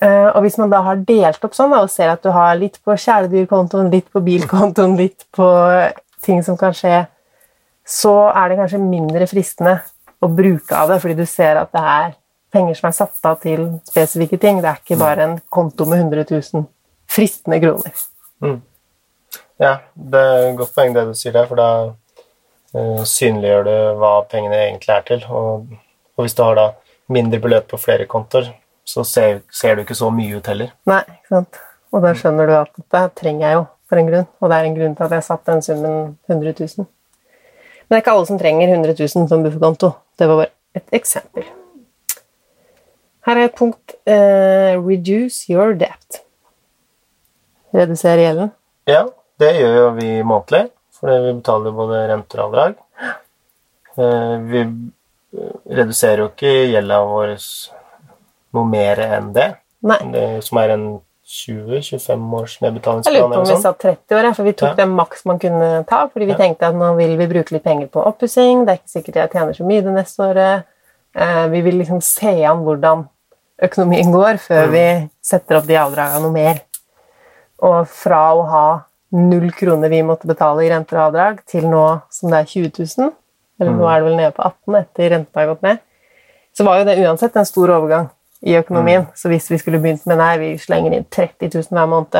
Uh, 0.00 0.30
og 0.36 0.42
hvis 0.42 0.58
man 0.58 0.70
da 0.70 0.80
har 0.86 0.96
delt 1.02 1.42
opp 1.44 1.54
sånn 1.54 1.72
da, 1.74 1.80
og 1.82 1.90
ser 1.90 2.12
at 2.12 2.22
du 2.22 2.30
har 2.30 2.54
litt 2.54 2.78
på 2.84 2.94
kjæledyrkontoen, 2.94 3.90
litt 3.90 4.06
på 4.12 4.20
bilkontoen, 4.22 4.96
litt 4.96 5.24
på 5.34 5.48
ting 6.22 6.44
som 6.46 6.56
kan 6.56 6.70
skje, 6.76 7.08
så 7.84 8.12
er 8.30 8.48
det 8.52 8.58
kanskje 8.60 8.78
mindre 8.78 9.26
fristende 9.26 9.80
å 10.22 10.28
bruke 10.30 10.76
av 10.76 10.88
det, 10.92 11.00
fordi 11.02 11.16
du 11.18 11.26
ser 11.26 11.58
at 11.58 11.72
det 11.74 11.82
er 11.82 12.14
penger 12.52 12.78
som 12.78 12.86
er 12.88 12.92
satt 12.92 13.26
av 13.26 13.40
til 13.42 13.80
spesifikke 13.90 14.38
ting. 14.38 14.62
Det 14.62 14.70
er 14.70 14.78
ikke 14.84 15.00
bare 15.00 15.26
en 15.26 15.40
konto 15.50 15.84
med 15.84 15.98
100 15.98 16.24
000 16.30 16.66
fristende 17.10 17.60
kroner. 17.62 18.04
Mm. 18.44 18.60
Ja, 19.58 19.72
det 19.94 20.20
er 20.22 20.44
et 20.50 20.58
godt 20.58 20.74
poeng 20.76 20.94
det 20.94 21.06
du 21.08 21.16
sier 21.18 21.34
der, 21.34 21.48
for 21.50 21.58
da 21.58 21.70
uh, 22.76 23.04
synliggjør 23.08 23.66
du 23.66 23.74
hva 24.02 24.12
pengene 24.30 24.60
egentlig 24.68 24.94
er 24.94 25.06
til. 25.08 25.24
Og, 25.28 25.72
og 26.16 26.26
hvis 26.26 26.36
du 26.38 26.44
har 26.46 26.58
da 26.58 26.68
mindre 27.12 27.40
beløp 27.42 27.70
på 27.72 27.80
flere 27.80 28.06
kontoer, 28.10 28.52
så 28.88 29.04
ser, 29.04 29.42
ser 29.52 29.76
du 29.76 29.82
ikke 29.84 29.98
så 29.98 30.10
mye 30.14 30.38
ut 30.38 30.46
heller. 30.48 30.70
Nei, 30.88 31.02
ikke 31.18 31.34
sant? 31.34 31.58
Og 31.92 32.04
da 32.04 32.12
skjønner 32.16 32.48
du 32.48 32.54
at 32.58 32.72
dette 32.76 33.02
trenger 33.18 33.46
jeg 33.46 33.58
jo 33.58 33.66
for 33.88 34.00
en 34.00 34.08
grunn, 34.10 34.28
og 34.40 34.50
det 34.50 34.56
er 34.56 34.68
en 34.68 34.76
grunn 34.76 34.94
til 34.96 35.06
at 35.06 35.16
jeg 35.16 35.26
satte 35.26 35.52
den 35.52 35.64
summen 35.64 35.98
100 36.28 36.54
000. 36.60 36.86
Men 37.88 37.94
det 37.94 37.98
er 37.98 38.04
ikke 38.04 38.14
alle 38.18 38.28
som 38.28 38.40
trenger 38.40 38.74
100 38.74 38.96
000 39.00 39.28
som 39.30 39.44
bufferkonto. 39.44 39.90
Det 40.20 40.28
var 40.28 40.42
bare 40.42 40.52
et 40.76 40.96
eksempel. 40.98 41.46
Her 43.28 43.40
er 43.40 43.48
et 43.48 43.56
punkt 43.56 43.96
uh, 44.08 44.76
Reduce 44.84 45.48
your 45.52 45.72
debt. 45.76 46.22
Redusere 47.74 48.22
gjelden. 48.24 48.50
Ja, 48.88 49.04
det 49.38 49.52
gjør 49.60 49.74
jo 49.76 49.90
vi 49.98 50.22
månedlig, 50.22 50.70
fordi 50.98 51.16
vi 51.26 51.32
betaler 51.40 51.74
både 51.76 52.08
renter 52.08 52.40
og 52.40 52.46
avdrag. 52.52 52.76
Eh, 53.98 54.38
Vi 54.48 54.60
eh, 54.62 55.50
reduserer 55.76 56.22
jo 56.24 56.28
ikke 56.30 56.52
gjelda 56.72 57.00
vår 57.04 57.34
noe 58.56 58.64
mer 58.64 58.96
enn 59.04 59.32
det, 59.36 59.50
Nei. 59.84 59.98
det 60.14 60.24
som 60.46 60.58
er 60.62 60.70
en 60.76 60.86
20-25 61.28 62.22
års 62.38 62.54
nedbetalingsplan. 62.62 63.12
Jeg 63.14 63.20
lurer 63.20 63.34
på 63.34 63.40
om 63.42 63.44
vi 63.44 63.52
sånn. 63.52 63.62
sa 63.66 63.72
30 63.76 64.16
år, 64.16 64.28
for 64.34 64.44
vi 64.48 64.52
tok 64.56 64.68
Ja. 64.70 64.74
det 64.78 64.86
maks 64.88 65.26
man 65.26 65.38
kunne 65.38 65.84
ta. 65.86 66.06
Fordi 66.08 66.24
vi 66.24 66.32
Ja. 66.32 66.38
tenkte 66.38 66.62
at 66.68 66.74
nå 66.74 66.96
vil 66.96 67.16
vi 67.18 67.26
bruke 67.26 67.52
litt 67.52 67.64
penger 67.64 67.86
på 67.88 68.00
oppussing. 68.06 68.64
Det 68.64 68.72
er 68.72 68.78
ikke 68.80 68.94
sikkert 68.96 69.14
jeg 69.14 69.30
tjener 69.32 69.52
så 69.54 69.64
mye 69.66 69.82
det 69.84 69.92
neste 69.92 70.18
året. 70.24 70.64
Eh, 71.14 71.46
vi 71.48 71.60
vil 71.60 71.74
liksom 71.82 72.00
se 72.02 72.44
an 72.44 72.64
hvordan 72.64 73.06
økonomien 73.60 74.10
går, 74.12 74.38
før 74.38 74.66
Mm. 74.68 74.72
vi 74.72 75.10
setter 75.20 75.56
opp 75.58 75.66
de 75.66 75.74
avdragene 75.74 76.22
noe 76.22 76.32
mer. 76.32 76.60
Og 77.66 77.88
fra 77.90 78.20
å 78.36 78.42
ha 78.48 78.66
null 79.18 79.50
kroner 79.56 79.88
vi 79.90 80.02
måtte 80.06 80.28
betale 80.28 80.64
i 80.66 80.70
renter 80.70 80.98
og 80.98 81.06
avdrag, 81.08 81.40
til 81.48 81.64
nå 81.66 81.84
som 82.12 82.30
det 82.30 82.38
er 82.42 82.50
20 82.52 82.70
000, 82.98 83.12
eller 83.60 83.72
nå 83.72 83.82
Mm. 83.82 83.90
er 83.90 83.98
det 84.00 84.04
vel 84.08 84.16
nede 84.16 84.32
på 84.36 84.42
18 84.44 84.76
etter 84.82 85.10
renten 85.10 85.40
har 85.40 85.46
gått 85.54 85.62
ned, 85.62 85.78
så 86.56 86.64
var 86.64 86.78
jo 86.78 86.84
det 86.84 86.98
uansett 87.02 87.36
en 87.36 87.44
stor 87.48 87.68
overgang 87.70 88.10
i 88.46 88.54
økonomien. 88.58 89.02
Mm. 89.08 89.12
Så 89.16 89.28
hvis 89.32 89.50
vi 89.50 89.58
skulle 89.58 89.80
begynt 89.82 90.06
med 90.06 90.18
nei, 90.18 90.36
vi 90.38 90.50
slenger 90.58 90.92
inn 90.94 91.04
30 91.10 91.50
000 91.54 91.72
hver 91.74 91.88
måned 91.90 92.14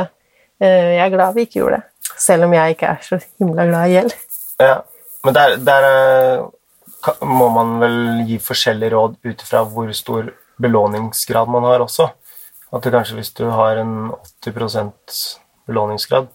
eh, 0.60 0.96
Jeg 0.96 1.04
er 1.06 1.10
glad 1.14 1.34
vi 1.34 1.44
ikke 1.46 1.60
gjorde 1.60 1.76
det. 1.78 1.84
Selv 2.18 2.44
om 2.48 2.52
jeg 2.56 2.74
ikke 2.74 2.88
er 2.88 2.98
så 3.02 3.18
himla 3.38 3.66
glad 3.68 3.86
i 3.88 3.92
gjeld. 3.98 4.14
Ja, 4.58 4.80
men 5.24 5.34
der, 5.34 5.56
der, 5.56 5.82
er- 5.84 6.46
må 7.22 7.46
man 7.54 7.76
vel 7.78 7.98
gi 8.26 8.38
forskjellig 8.42 8.88
råd 8.92 9.12
ut 9.24 9.42
fra 9.46 9.60
hvor 9.64 9.92
stor 9.94 10.32
belåningsgrad 10.58 11.48
man 11.48 11.62
har 11.62 11.84
også. 11.84 12.08
At 12.74 12.84
du 12.84 12.92
kanskje 12.92 13.16
hvis 13.16 13.32
du 13.36 13.46
har 13.48 13.80
en 13.80 14.12
80% 14.44 15.20
belåningsgrad, 15.68 16.28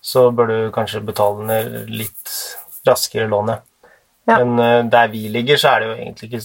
så 0.00 0.30
bør 0.32 0.48
du 0.48 0.56
kanskje 0.74 1.02
betale 1.04 1.44
ned 1.48 1.92
litt 1.92 2.32
raskere 2.88 3.28
lånet. 3.28 3.62
Ja. 4.28 4.38
Men 4.42 4.58
eh, 4.58 4.90
der 4.92 5.08
vi 5.12 5.28
ligger, 5.32 5.60
så 5.60 5.74
er 5.74 5.80
det 5.80 5.88
jo 5.88 5.96
egentlig 5.98 6.28
ikke 6.30 6.42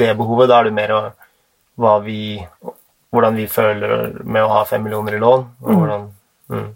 det 0.00 0.16
behovet. 0.18 0.50
Da 0.50 0.60
er 0.60 0.68
det 0.68 0.76
mer 0.76 0.94
hva 1.80 1.94
vi, 2.04 2.38
hvordan 3.14 3.38
vi 3.38 3.46
føler 3.50 4.14
med 4.22 4.44
å 4.44 4.52
ha 4.52 4.64
fem 4.68 4.82
millioner 4.84 5.16
i 5.16 5.22
lån. 5.22 5.46
Og 5.64 5.74
hvordan, 5.74 6.08
mm. 6.54 6.68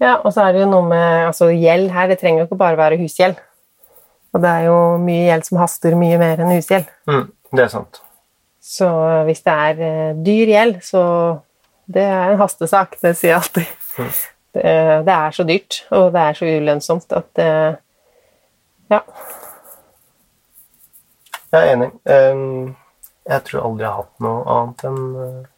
Ja, 0.00 0.16
og 0.16 0.32
så 0.32 0.46
er 0.46 0.56
det 0.56 0.62
jo 0.62 0.70
noe 0.70 0.86
med 0.88 1.26
altså, 1.28 1.50
gjeld 1.52 1.90
her. 1.92 2.08
Det 2.10 2.20
trenger 2.22 2.42
jo 2.42 2.48
ikke 2.48 2.62
bare 2.62 2.80
være 2.80 3.00
husgjeld. 3.02 3.40
Og 4.30 4.42
det 4.42 4.50
er 4.50 4.68
jo 4.70 4.78
mye 5.02 5.26
gjeld 5.26 5.48
som 5.48 5.58
haster 5.60 5.98
mye 5.98 6.18
mer 6.20 6.40
enn 6.40 6.54
husgjeld. 6.54 6.88
Mm, 7.10 7.26
det 7.52 7.66
er 7.66 7.72
sant. 7.72 8.00
Så 8.60 8.88
hvis 9.26 9.42
det 9.46 9.52
er 9.52 9.84
eh, 9.86 10.16
dyr 10.20 10.52
gjeld, 10.52 10.80
så 10.84 11.02
det 11.90 12.04
er 12.04 12.34
en 12.34 12.42
hastesak. 12.42 12.98
Det 13.00 13.14
sier 13.16 13.32
jeg 13.32 13.40
alltid. 13.40 13.70
Det, 14.50 14.64
det 15.06 15.14
er 15.14 15.34
så 15.34 15.46
dyrt, 15.46 15.78
og 15.94 16.10
det 16.14 16.26
er 16.26 16.36
så 16.38 16.50
ulønnsomt 16.50 17.16
at 17.16 17.42
eh, 17.44 17.70
Ja. 18.90 19.00
Jeg 21.50 21.66
er 21.66 21.72
enig. 21.74 21.88
Jeg 23.30 23.42
tror 23.46 23.64
aldri 23.66 23.84
jeg 23.84 23.90
har 23.90 24.02
hatt 24.02 24.22
noe 24.24 24.42
annet 24.54 24.84
enn 24.86 25.00
eh, 25.22 25.48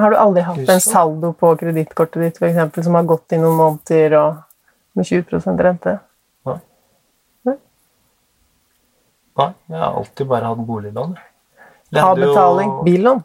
Har 0.00 0.12
du 0.12 0.16
aldri 0.20 0.44
hatt 0.46 0.72
en 0.74 0.80
saldo 0.84 1.32
på 1.36 1.52
kredittkortet 1.60 2.24
ditt 2.24 2.40
for 2.40 2.48
eksempel, 2.48 2.84
som 2.84 2.96
har 2.96 3.08
gått 3.08 3.36
i 3.36 3.40
noen 3.40 3.58
måneder 3.58 4.16
og 4.20 4.40
med 4.96 5.08
20% 5.08 5.62
rente? 5.66 5.98
Nei, 9.32 9.48
jeg 9.72 9.78
har 9.80 9.94
alltid 9.96 10.28
bare 10.28 10.50
hatt 10.50 10.64
boliglån. 10.68 11.14
Avbetaling, 12.00 12.72
billån? 12.86 13.22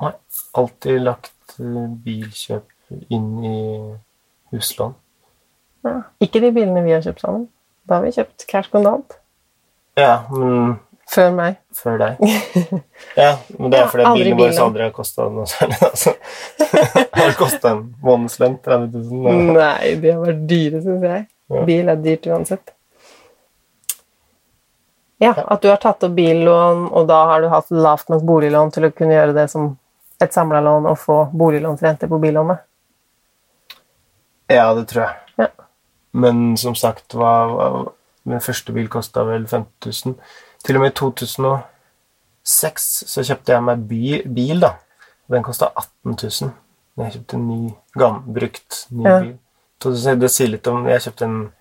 Nei, 0.00 0.12
alltid 0.54 1.00
lagt 1.02 1.56
eh, 1.58 1.86
bilkjøp 2.04 2.66
inn 3.12 3.30
i 3.44 3.58
huslån. 4.54 4.94
Ja. 5.86 5.96
Ikke 6.22 6.40
de 6.42 6.52
bilene 6.54 6.82
vi 6.86 6.94
har 6.94 7.02
kjøpt 7.04 7.24
sammen. 7.24 7.48
Da 7.88 7.98
har 7.98 8.04
vi 8.06 8.12
kjøpt 8.14 8.46
cash-kondant. 8.50 9.16
Ja, 9.98 10.20
men 10.30 10.76
Før 11.08 11.30
meg. 11.34 11.56
før 11.74 11.98
deg. 12.02 12.18
Ja, 13.18 13.32
men 13.58 13.72
det 13.72 13.78
er 13.80 13.86
fordi 13.90 14.04
ja, 14.04 14.12
bilene 14.14 14.38
våre 14.38 14.64
aldri 14.66 14.82
har 14.84 14.92
kosta 14.94 15.26
noe 15.32 15.46
særlig. 15.48 15.78
Altså. 15.88 16.12
Har 17.18 17.32
kosta 17.38 17.70
en 17.74 17.80
månedslønn 18.04 18.58
30 18.62 18.92
000. 19.10 19.54
Nei, 19.56 19.94
de 19.98 20.10
har 20.12 20.20
vært 20.22 20.42
dyre, 20.50 20.82
syns 20.84 21.06
jeg. 21.08 21.24
Ja. 21.48 21.62
Bil 21.66 21.88
er 21.90 22.02
dyrt 22.04 22.28
uansett. 22.28 22.74
Ja, 25.18 25.32
at 25.34 25.62
du 25.62 25.68
har 25.68 25.80
tatt 25.82 26.04
opp 26.06 26.14
billån, 26.14 26.84
og 26.94 27.08
da 27.10 27.24
har 27.26 27.42
du 27.42 27.48
hatt 27.50 27.70
lavt 27.74 28.08
nok 28.12 28.22
boliglån 28.26 28.70
til 28.74 28.86
å 28.86 28.90
kunne 28.94 29.16
gjøre 29.16 29.34
det 29.34 29.48
som 29.50 29.72
et 30.22 30.34
samla 30.34 30.60
lån 30.62 30.86
og 30.90 30.98
få 30.98 31.16
boliglånsrente 31.34 32.08
på 32.10 32.18
billånet. 32.22 32.62
Ja, 34.48 34.74
det 34.74 34.86
tror 34.88 35.04
jeg. 35.04 35.14
Ja. 35.42 35.48
Men 36.12 36.56
som 36.56 36.74
sagt, 36.78 37.14
hva, 37.18 37.32
hva, 37.50 37.66
min 38.28 38.40
første 38.42 38.72
bil 38.76 38.88
kosta 38.92 39.24
vel 39.28 39.44
50 39.50 39.90
000. 40.06 40.14
Til 40.64 40.78
og 40.78 40.82
med 40.82 40.94
i 40.94 40.96
2006 40.98 42.86
så 43.10 43.24
kjøpte 43.26 43.54
jeg 43.54 43.66
meg 43.66 43.84
bil, 43.90 44.22
bil 44.38 44.62
da. 44.64 44.72
Den 45.28 45.44
kosta 45.46 45.68
18 45.74 46.14
000. 46.14 46.54
Jeg 46.98 47.14
kjøpte 47.18 47.36
en 47.38 47.46
ny, 47.50 47.60
gammel, 47.98 48.22
brukt 48.40 48.86
ny 48.90 49.04
Ja. 49.06 49.18
bil. 49.22 49.36
Det 49.78 50.30
sier 50.34 50.48
litt 50.50 50.66
om 50.66 50.86
Jeg 50.90 51.04
kjøpte 51.04 51.24
en 51.28 51.52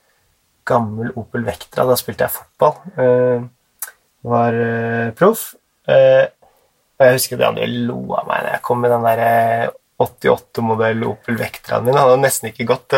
gammel 0.68 1.14
Opel 1.20 1.46
Vectra. 1.48 1.86
Da 1.88 1.96
spilte 2.00 2.28
jeg 2.28 2.36
fotball. 2.36 2.76
Eh, 3.00 3.48
var 4.28 4.60
eh, 4.60 5.14
proff. 5.18 5.50
Eh, 5.88 6.26
og 6.98 7.06
jeg 7.06 7.18
husker 7.20 7.40
de 7.40 7.48
andre 7.48 7.68
lo 7.70 8.00
av 8.18 8.28
meg 8.28 8.44
da 8.44 8.56
jeg 8.56 8.66
kom 8.66 8.82
med 8.84 8.94
den 8.94 9.06
der 9.06 9.24
eh, 9.24 9.74
88-modell 10.04 11.08
Opel 11.08 11.40
Vectraen 11.40 11.86
min. 11.86 11.98
Han 11.98 12.12
hadde 12.12 12.24
nesten 12.26 12.52
ikke 12.52 12.68
gått 12.70 12.98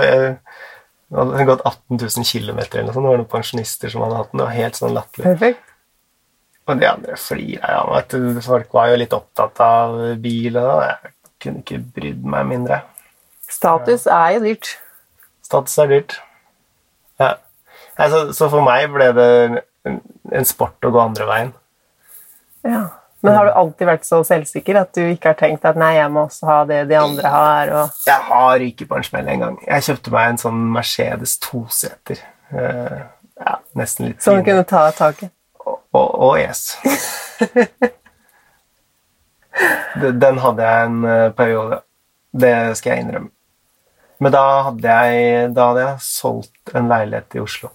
den 1.10 1.18
hadde 1.18 1.46
gått 1.48 1.66
18 1.66 1.98
000 1.98 2.26
km 2.28 2.60
eller 2.60 2.86
noe 2.86 2.94
sånt. 2.94 3.06
Det 3.06 3.10
var 3.10 3.18
noen 3.18 3.32
pensjonister 3.32 3.90
som 3.90 4.04
hadde 4.06 4.20
hatt 4.20 4.32
den. 4.32 4.42
Det 4.42 4.46
var 4.46 4.58
helt 4.58 4.78
sånn 4.78 4.94
latterlig. 4.94 5.26
Perfekt. 5.26 5.72
Og 6.70 6.78
de 6.78 6.86
andre 6.86 7.16
flira 7.18 7.72
av 7.80 7.90
meg. 7.96 8.44
Folk 8.46 8.76
var 8.78 8.92
jo 8.92 9.00
litt 9.02 9.16
opptatt 9.18 9.62
av 9.66 9.98
bil, 10.22 10.60
og 10.62 10.84
jeg 10.86 11.14
kunne 11.42 11.64
ikke 11.64 11.80
brydd 11.96 12.28
meg 12.30 12.46
mindre. 12.52 12.84
Status 13.50 14.06
er 14.06 14.36
jo 14.36 14.44
dyrt. 14.44 14.76
Status 15.50 15.80
er 15.82 15.90
dyrt. 15.96 16.20
Ja. 17.18 17.32
Nei, 18.00 18.08
så, 18.14 18.20
så 18.36 18.48
for 18.52 18.64
meg 18.64 18.88
ble 18.94 19.10
det 19.18 19.28
en, 19.90 20.00
en 20.40 20.48
sport 20.48 20.86
å 20.88 20.92
gå 20.96 21.02
andre 21.04 21.26
veien. 21.30 21.52
Ja. 22.68 22.86
Men 23.20 23.36
har 23.36 23.50
du 23.50 23.52
alltid 23.60 23.88
vært 23.90 24.06
så 24.08 24.22
selvsikker 24.24 24.78
at 24.80 24.94
du 24.96 25.02
ikke 25.04 25.34
har 25.34 25.38
tenkt 25.42 25.66
at 25.68 25.76
nei, 25.80 25.90
jeg 25.98 26.08
må 26.16 26.22
også 26.30 26.48
ha 26.48 26.60
det 26.70 26.78
de 26.88 26.96
andre 26.96 27.32
har? 27.34 27.72
Og... 27.82 27.98
Jeg 28.08 28.24
har 28.30 28.64
ikke 28.64 28.88
på 28.88 28.96
en 28.96 29.04
smell 29.04 29.28
engang. 29.28 29.58
Jeg 29.68 29.84
kjøpte 29.90 30.14
meg 30.14 30.30
en 30.32 30.40
sånn 30.40 30.62
Mercedes 30.72 31.34
toseter. 31.44 32.22
Uh, 32.54 33.02
ja, 33.44 33.58
nesten 33.76 34.08
litt 34.08 34.24
Som 34.24 34.40
du 34.40 34.46
kunne 34.48 34.64
ta 34.68 34.86
taket? 34.96 35.34
Og, 35.66 35.76
og, 36.00 36.08
og 36.30 36.40
yes. 36.40 36.78
Den- 40.00 40.20
Den 40.24 40.40
hadde 40.40 40.64
jeg 40.64 40.86
en 40.88 41.04
eh, 41.06 41.32
periode. 41.36 41.82
Det 42.32 42.78
skal 42.78 42.94
jeg 42.94 43.04
innrømme. 43.04 43.30
Men 44.20 44.32
da 44.36 44.44
hadde 44.68 44.96
jeg, 44.96 45.52
da 45.56 45.68
hadde 45.72 45.84
jeg 45.86 46.02
solgt 46.04 46.74
en 46.76 46.88
leilighet 46.92 47.36
i 47.36 47.44
Oslo 47.44 47.70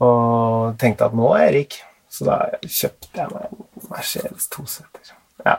og 0.00 0.78
tenkte 0.80 1.08
at 1.08 1.16
nå 1.16 1.32
er 1.36 1.46
jeg 1.46 1.56
rik. 1.58 1.80
Så 2.10 2.26
da 2.26 2.38
kjøpte 2.64 3.10
jeg 3.14 3.30
meg 3.30 3.44
en 3.46 3.90
Mercedes 3.90 4.48
toseter. 4.50 5.12
Ja. 5.46 5.58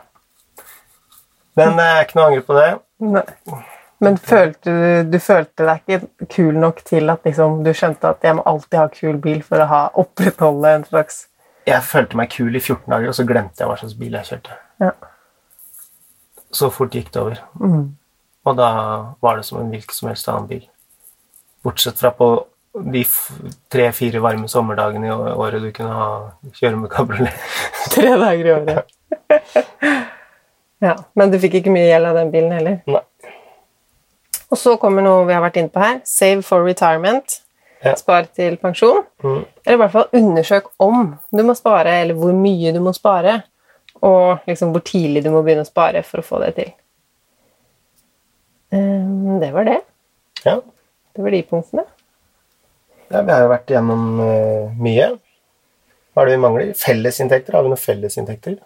Men 1.56 1.78
jeg 1.80 1.94
er 1.94 2.04
ikke 2.06 2.18
noe 2.18 2.26
angre 2.30 2.44
på 2.48 2.58
det. 2.58 2.66
Nei. 3.12 3.24
Men 4.02 4.18
følte 4.18 4.72
du, 4.72 5.10
du 5.12 5.18
følte 5.22 5.66
deg 5.68 5.84
ikke 5.86 6.26
kul 6.34 6.56
nok 6.58 6.80
til 6.88 7.12
at 7.12 7.22
liksom, 7.26 7.60
du 7.62 7.70
skjønte 7.76 8.10
at 8.10 8.24
jeg 8.26 8.34
må 8.34 8.42
alltid 8.50 8.78
ha 8.80 8.88
kul 8.90 9.20
bil 9.22 9.44
for 9.46 9.62
å 9.62 9.68
ha, 9.70 9.82
opprettholde 10.02 10.72
en 10.74 10.86
slags 10.88 11.26
Jeg 11.70 11.86
følte 11.86 12.18
meg 12.18 12.32
kul 12.34 12.50
i 12.50 12.60
14 12.60 12.90
dager, 12.90 13.12
og 13.12 13.14
så 13.14 13.26
glemte 13.28 13.62
jeg 13.62 13.70
hva 13.70 13.76
slags 13.78 13.94
bil 14.00 14.16
jeg 14.18 14.28
kjørte. 14.32 14.56
Ja. 14.82 14.90
Så 16.52 16.70
fort 16.74 16.96
gikk 16.98 17.12
det 17.14 17.22
over. 17.22 17.38
Og 18.42 18.56
da 18.58 18.70
var 19.22 19.38
det 19.38 19.46
som 19.46 19.60
en 19.60 19.70
hvilken 19.70 19.94
som 19.94 20.10
helst 20.10 20.28
annen 20.28 20.50
bil. 20.50 20.64
Bortsett 21.62 22.02
fra 22.02 22.10
på 22.18 22.32
de 22.72 23.02
tre-fire 23.72 24.20
varme 24.24 24.48
sommerdagene 24.48 25.10
i 25.10 25.12
året 25.12 25.60
du 25.60 25.68
kunne 25.76 25.92
ha, 25.92 26.08
kjøre 26.56 26.78
med 26.80 26.90
kabriolet. 26.92 27.46
Tre 27.94 28.14
dager 28.16 28.48
i 28.48 28.54
året. 28.54 28.92
ja, 30.86 30.96
Men 31.18 31.32
du 31.32 31.38
fikk 31.42 31.60
ikke 31.60 31.74
mye 31.74 31.90
gjeld 31.90 32.08
av 32.08 32.20
den 32.22 32.32
bilen 32.32 32.54
heller. 32.56 32.80
Nei. 32.88 33.04
Og 34.52 34.60
så 34.60 34.74
kommer 34.80 35.04
noe 35.04 35.24
vi 35.28 35.36
har 35.36 35.44
vært 35.44 35.60
inne 35.60 35.72
på 35.72 35.80
her. 35.80 36.00
Save 36.08 36.44
for 36.44 36.64
retirement. 36.64 37.38
Ja. 37.82 37.96
Spar 37.98 38.28
til 38.30 38.58
pensjon. 38.62 39.02
Mm. 39.24 39.40
Eller 39.64 39.78
i 39.78 39.80
hvert 39.80 39.94
fall 39.94 40.18
undersøk 40.18 40.68
om 40.82 41.14
du 41.32 41.42
må 41.46 41.56
spare, 41.58 41.96
eller 42.02 42.18
hvor 42.18 42.34
mye 42.36 42.72
du 42.74 42.78
må 42.84 42.92
spare. 42.96 43.40
Og 44.04 44.44
liksom 44.48 44.74
hvor 44.74 44.84
tidlig 44.86 45.24
du 45.24 45.32
må 45.32 45.42
begynne 45.44 45.64
å 45.66 45.68
spare 45.68 46.04
for 46.06 46.22
å 46.22 46.26
få 46.26 46.40
det 46.44 46.52
til. 46.58 46.70
Um, 48.72 49.40
det 49.42 49.50
var 49.52 49.68
det. 49.68 49.80
Ja. 50.46 50.60
Det 51.12 51.24
var 51.24 51.34
de 51.34 51.42
punktene. 51.48 51.84
Ja, 53.12 53.22
vi 53.22 53.34
har 53.34 53.44
jo 53.44 53.52
vært 53.52 53.70
igjennom 53.72 54.04
eh, 54.24 54.72
mye. 54.80 55.12
Hva 56.12 56.24
er 56.24 56.28
det 56.28 56.36
vi 56.36 56.42
mangler? 56.42 56.74
Fellesinntekter? 56.76 57.56
Har 57.56 57.64
vi 57.64 57.72
noen 57.72 57.80
fellesinntekter? 57.80 58.58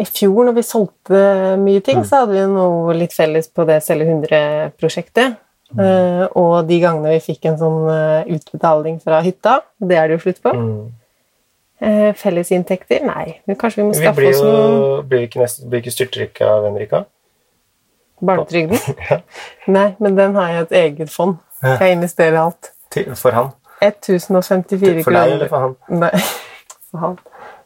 I 0.00 0.06
fjor, 0.08 0.46
når 0.48 0.56
vi 0.56 0.64
solgte 0.64 1.22
mye 1.60 1.82
ting, 1.84 2.00
så 2.08 2.22
hadde 2.22 2.36
vi 2.38 2.44
noe 2.48 2.94
litt 2.96 3.12
felles 3.12 3.50
på 3.52 3.66
det 3.68 3.82
Selge 3.84 4.08
100-prosjektet. 4.08 5.36
Eh, 5.72 6.24
og 6.36 6.66
de 6.68 6.78
gangene 6.82 7.14
vi 7.14 7.20
fikk 7.24 7.46
en 7.48 7.56
sånn 7.60 7.86
uh, 7.88 8.26
utbetaling 8.28 8.98
fra 9.00 9.22
hytta, 9.24 9.62
det 9.80 9.96
er 9.96 10.10
det 10.10 10.18
jo 10.18 10.24
slutt 10.26 10.42
på. 10.44 10.52
Mm. 10.52 10.74
Uh, 11.82 12.10
Fellesinntekter? 12.18 13.00
Nei, 13.08 13.38
men 13.48 13.58
kanskje 13.60 13.80
vi 13.80 13.86
må 13.88 13.94
Vi 13.96 14.02
skaffe 14.02 14.20
blir 14.20 14.34
oss 14.34 14.42
noe 14.44 15.00
blir 15.08 15.24
ikke, 15.26 15.48
blir 15.68 15.80
ikke 15.80 15.94
styrtrykket 15.94 16.44
av 16.46 16.68
Henrika. 16.68 17.04
Barnetrygden? 18.22 18.78
Ja. 19.08 19.22
Nei, 19.72 19.88
men 19.98 20.18
den 20.18 20.36
har 20.38 20.52
jeg 20.52 20.66
et 20.66 20.76
eget 20.82 21.12
fond. 21.12 21.40
Jeg 21.62 21.96
investerer 21.96 22.38
alt. 22.42 22.72
Til, 22.92 23.10
for 23.18 23.36
han. 23.36 23.50
1054 23.82 25.02
For 25.02 25.16
deg 25.16 25.34
eller 25.36 25.50
for 25.50 25.66
han? 25.66 25.76
Nei, 26.04 26.12
for 26.90 27.04
han. 27.06 27.18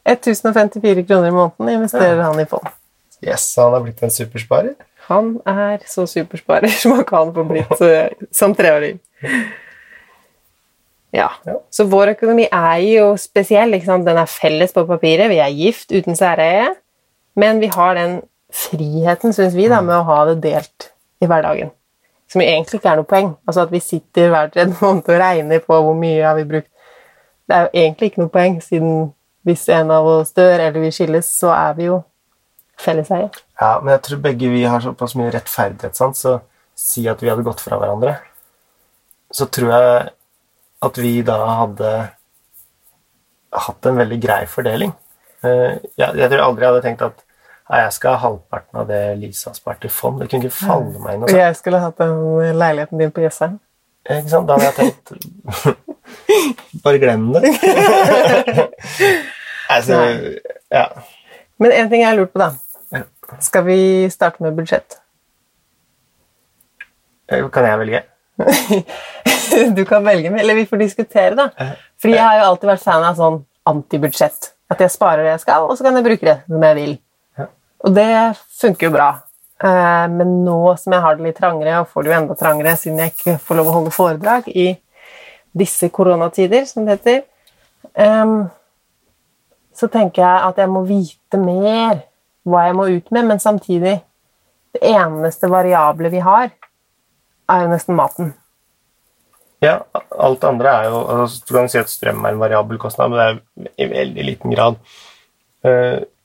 1054 0.07 1.03
kroner 1.07 1.29
i 1.29 1.35
måneden 1.35 1.73
investerer 1.75 2.23
han 2.23 2.39
i 2.39 2.47
fond. 2.49 2.67
Yes, 3.25 3.49
han 3.59 3.73
har 3.75 3.83
blitt 3.83 4.03
en 4.05 4.13
supersparer. 4.13 4.75
Han 5.07 5.37
er 5.47 5.83
så 5.89 6.05
supersparer 6.09 6.71
som 6.81 6.95
han 6.97 7.07
kan 7.07 7.33
få 7.35 7.45
blitt 7.47 7.81
eh, 7.83 8.11
som 8.31 8.55
treåring. 8.55 8.99
Ja. 11.15 11.29
Ja. 11.47 11.59
Så 11.71 11.87
vår 11.89 12.13
økonomi 12.15 12.47
er 12.51 12.81
jo 12.83 13.11
spesiell. 13.19 13.75
Den 13.79 14.19
er 14.19 14.29
felles 14.29 14.75
på 14.75 14.85
papiret. 14.89 15.31
Vi 15.31 15.39
er 15.43 15.55
gift 15.55 15.91
uten 15.95 16.15
særeie. 16.19 16.73
Men 17.37 17.61
vi 17.61 17.69
har 17.73 17.95
den 17.95 18.21
friheten, 18.53 19.33
syns 19.35 19.55
vi, 19.57 19.67
da, 19.69 19.81
med 19.85 19.99
å 19.99 20.05
ha 20.07 20.21
det 20.31 20.39
delt 20.45 20.91
i 21.21 21.27
hverdagen. 21.29 21.69
Som 22.27 22.41
egentlig 22.43 22.81
ikke 22.81 22.91
er 22.91 22.99
noe 22.99 23.07
poeng. 23.07 23.29
Altså 23.47 23.63
At 23.63 23.71
vi 23.71 23.79
sitter 23.79 24.31
hver 24.33 24.49
tredje 24.51 24.75
måned 24.81 25.07
og 25.07 25.21
regner 25.21 25.63
på 25.63 25.77
hvor 25.79 25.95
mye 25.95 26.25
har 26.25 26.35
vi 26.35 26.47
brukt 26.49 26.71
det 27.47 27.55
er 27.55 27.61
jo 27.61 27.69
egentlig 27.79 28.09
ikke 28.09 28.21
noe 28.21 28.31
poeng, 28.31 28.57
siden 28.63 28.95
hvis 29.47 29.67
en 29.71 29.91
av 29.95 30.07
oss 30.11 30.33
dør 30.35 30.59
eller 30.59 30.83
vi 30.83 30.91
skilles, 30.91 31.29
så 31.39 31.53
er 31.55 31.77
vi 31.77 31.87
jo 31.87 32.01
felleseie. 32.83 33.29
Ja, 33.61 33.77
men 33.79 33.93
jeg 33.93 34.03
tror 34.07 34.23
begge 34.25 34.49
vi 34.51 34.65
har 34.67 34.83
såpass 34.83 35.15
mye 35.15 35.31
rettferdighetssans, 35.31 36.25
så 36.25 36.33
si 36.77 37.05
at 37.09 37.23
vi 37.23 37.31
hadde 37.31 37.45
gått 37.47 37.63
fra 37.63 37.79
hverandre, 37.79 38.17
så 39.31 39.47
tror 39.47 39.71
jeg 39.71 40.09
at 40.87 40.99
vi 41.01 41.13
da 41.25 41.37
hadde 41.63 41.93
hatt 43.57 43.87
en 43.89 44.01
veldig 44.03 44.19
grei 44.21 44.41
fordeling. 44.51 44.91
Eh, 45.47 45.79
Jeg, 45.97 46.29
tror 46.29 46.43
aldri 46.43 46.65
jeg 46.65 46.73
hadde 46.73 46.83
tenkt 46.83 47.05
at 47.07 47.23
«Nei, 47.67 47.81
jeg 47.83 47.93
skal 47.97 48.15
ha 48.15 48.21
halvparten 48.23 48.79
av 48.79 48.87
det 48.87 49.01
Lisa 49.19 49.49
har 49.49 49.57
spart 49.57 49.85
i 49.85 49.89
fond. 49.91 50.21
Det 50.21 50.29
kunne 50.31 50.47
ikke 50.47 50.55
falle 50.55 51.01
meg 51.03 51.17
inn. 51.17 51.25
Og 51.27 51.33
jeg 51.35 51.55
skulle 51.59 51.81
hatt 51.83 51.97
den 51.99 52.55
leiligheten 52.55 53.01
din 53.01 53.11
på 53.11 53.25
Jessheim. 53.25 53.57
Ikke 54.07 54.31
sant? 54.31 54.47
Da 54.47 54.55
hadde 54.55 54.69
jeg 54.69 54.75
tenkt 54.77 55.83
Bare 56.85 57.01
glem 57.01 57.25
det. 57.35 57.51
altså, 59.75 59.99
ja. 60.71 60.85
Men 61.59 61.75
en 61.75 61.89
ting 61.91 62.05
jeg 62.05 62.07
har 62.07 62.15
lurt 62.15 62.31
på, 62.31 62.39
da. 62.39 63.03
Skal 63.43 63.65
vi 63.67 63.79
starte 64.13 64.43
med 64.43 64.55
budsjett? 64.55 65.01
Kan 67.27 67.67
jeg 67.67 67.79
velge? 67.83 68.03
Du 69.75 69.85
kan 69.89 70.05
velge 70.05 70.29
eller 70.39 70.55
vi 70.55 70.65
får 70.69 70.77
diskutere, 70.77 71.35
da. 71.35 71.49
Ja. 71.57 71.71
Fordi 72.01 72.13
jeg 72.13 72.23
har 72.23 72.39
jo 72.39 72.47
alltid 72.51 72.69
vært 72.69 72.83
fan 72.83 73.05
av 73.07 73.17
sånn 73.17 73.39
antibudsjett. 73.67 74.51
At 74.71 74.83
jeg 74.83 74.91
sparer 74.93 75.23
det 75.23 75.31
jeg 75.31 75.43
skal, 75.45 75.65
og 75.67 75.79
så 75.79 75.85
kan 75.85 75.95
jeg 75.97 76.05
bruke 76.05 76.27
det 76.27 76.35
som 76.45 76.63
jeg 76.67 76.77
vil. 76.77 76.93
Og 77.85 77.93
det 77.93 78.09
funker 78.61 78.87
jo 78.87 78.95
bra. 78.95 79.09
Eh, 79.63 80.07
Men 80.09 80.43
nå 80.45 80.77
som 80.77 80.93
jeg 80.93 81.01
har 81.01 81.15
det 81.15 81.27
litt 81.27 81.39
trangere, 81.39 81.79
og 81.81 81.89
får 81.91 82.03
det 82.03 82.11
jo 82.11 82.17
enda 82.17 82.35
trangere 82.35 82.75
siden 82.77 82.99
jeg 83.03 83.13
ikke 83.15 83.37
får 83.39 83.59
lov 83.59 83.71
å 83.71 83.77
holde 83.79 83.95
foredrag 83.95 84.47
i 84.53 84.69
disse 85.57 85.89
koronatider, 85.89 86.65
som 86.69 86.85
det 86.85 86.99
heter, 86.99 87.23
så 89.73 89.87
tenker 89.89 90.21
jeg 90.21 90.43
at 90.49 90.59
jeg 90.61 90.69
må 90.69 90.83
vite 90.85 91.39
mer 91.41 92.03
hva 92.47 92.67
jeg 92.67 92.75
må 92.77 92.87
ut 92.91 93.11
med, 93.11 93.25
men 93.25 93.41
samtidig 93.41 94.01
Det 94.75 94.83
eneste 94.83 95.47
variable 95.49 96.09
vi 96.13 96.19
har, 96.21 96.51
er 97.49 97.61
jo 97.63 97.69
nesten 97.71 97.95
maten. 97.97 98.33
Ja, 99.63 99.79
alt 100.19 100.43
andre 100.43 100.69
er 100.69 100.89
jo 100.91 100.99
altså, 100.99 101.41
Du 101.47 101.53
kan 101.55 101.69
si 101.71 101.79
at 101.79 101.89
strøm 101.89 102.25
er 102.25 102.35
en 102.35 102.41
variabel 102.43 102.77
kostnad, 102.77 103.09
men 103.09 103.39
det 103.55 103.71
er 103.71 103.87
i 103.87 103.89
veldig 103.89 104.25
liten 104.27 104.53
grad. 104.53 104.77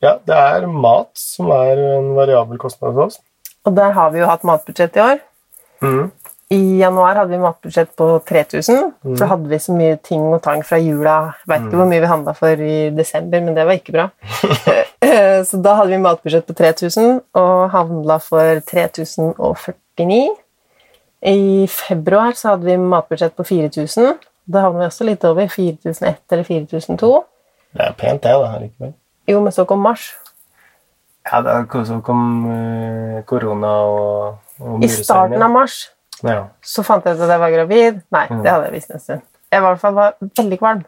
Ja, 0.02 0.16
det 0.26 0.34
er 0.36 0.66
mat 0.66 1.12
som 1.18 1.52
er 1.54 1.78
en 1.96 2.12
variabel 2.16 2.58
kostnad 2.60 2.96
for 2.96 3.06
oss. 3.06 3.20
Og 3.66 3.76
der 3.76 3.94
har 3.94 4.10
vi 4.10 4.22
jo 4.22 4.26
hatt 4.26 4.42
matbudsjett 4.46 4.98
i 4.98 5.04
år. 5.04 5.20
Mm. 5.82 6.10
I 6.52 6.60
januar 6.82 7.16
hadde 7.16 7.32
vi 7.32 7.40
matbudsjett 7.40 7.94
på 7.96 8.06
3000. 8.28 8.90
For 9.02 9.20
da 9.22 9.28
hadde 9.30 9.48
vi 9.48 9.60
så 9.62 9.76
mye 9.76 9.96
ting 10.04 10.24
og 10.26 10.42
tang 10.44 10.64
fra 10.66 10.80
jula. 10.82 11.16
Vet 11.48 11.64
ikke 11.64 11.78
hvor 11.80 11.88
mye 11.88 12.02
vi 12.02 12.10
handla 12.10 12.34
for 12.36 12.64
i 12.66 12.76
desember, 12.92 13.40
men 13.40 13.56
det 13.56 13.66
var 13.68 13.78
ikke 13.80 13.98
bra. 13.98 14.10
Eh, 15.02 15.40
så 15.44 15.58
da 15.58 15.72
hadde 15.74 15.90
vi 15.90 15.96
matbudsjett 15.98 16.44
på 16.46 16.54
3000 16.54 17.16
og 17.36 17.72
handla 17.72 18.20
for 18.22 18.60
3049. 18.70 20.20
I 21.26 21.66
februar 21.68 22.38
så 22.38 22.52
hadde 22.52 22.68
vi 22.70 22.76
matbudsjett 22.78 23.34
på 23.36 23.44
4000. 23.44 24.14
Da 24.46 24.62
havna 24.62 24.84
vi 24.84 24.86
også 24.86 25.06
litt 25.10 25.26
over 25.26 25.50
4001 25.50 26.22
eller 26.30 26.46
4002. 26.46 27.10
Det 27.74 27.84
er 27.88 27.98
pent, 27.98 28.22
det, 28.22 28.32
da. 28.32 28.54
likevel. 28.62 28.94
Jo, 29.28 29.40
men 29.40 29.52
så 29.52 29.64
kom 29.68 29.78
mars. 29.84 30.08
Ja, 31.26 31.38
er- 31.40 31.84
så 31.86 32.00
kom 32.02 32.22
uh, 32.46 33.22
korona 33.24 33.68
og, 33.86 34.38
og 34.60 34.82
I 34.84 34.88
starten 34.88 35.42
av 35.42 35.50
mars 35.50 35.90
Ja. 36.24 36.48
så 36.62 36.82
fant 36.84 37.04
jeg 37.06 37.14
ut 37.16 37.22
at 37.22 37.30
jeg 37.30 37.40
var 37.40 37.50
gravid. 37.50 38.00
Nei, 38.10 38.26
det 38.28 38.50
hadde 38.50 38.64
jeg 38.68 38.72
visst 38.72 38.90
en 38.90 39.00
stund. 39.00 39.22
Jeg 39.52 39.62
var 39.62 39.68
i 39.68 39.74
hvert 39.74 39.80
fall 39.80 39.94
var 39.94 40.14
veldig 40.38 40.58
kvalm. 40.58 40.82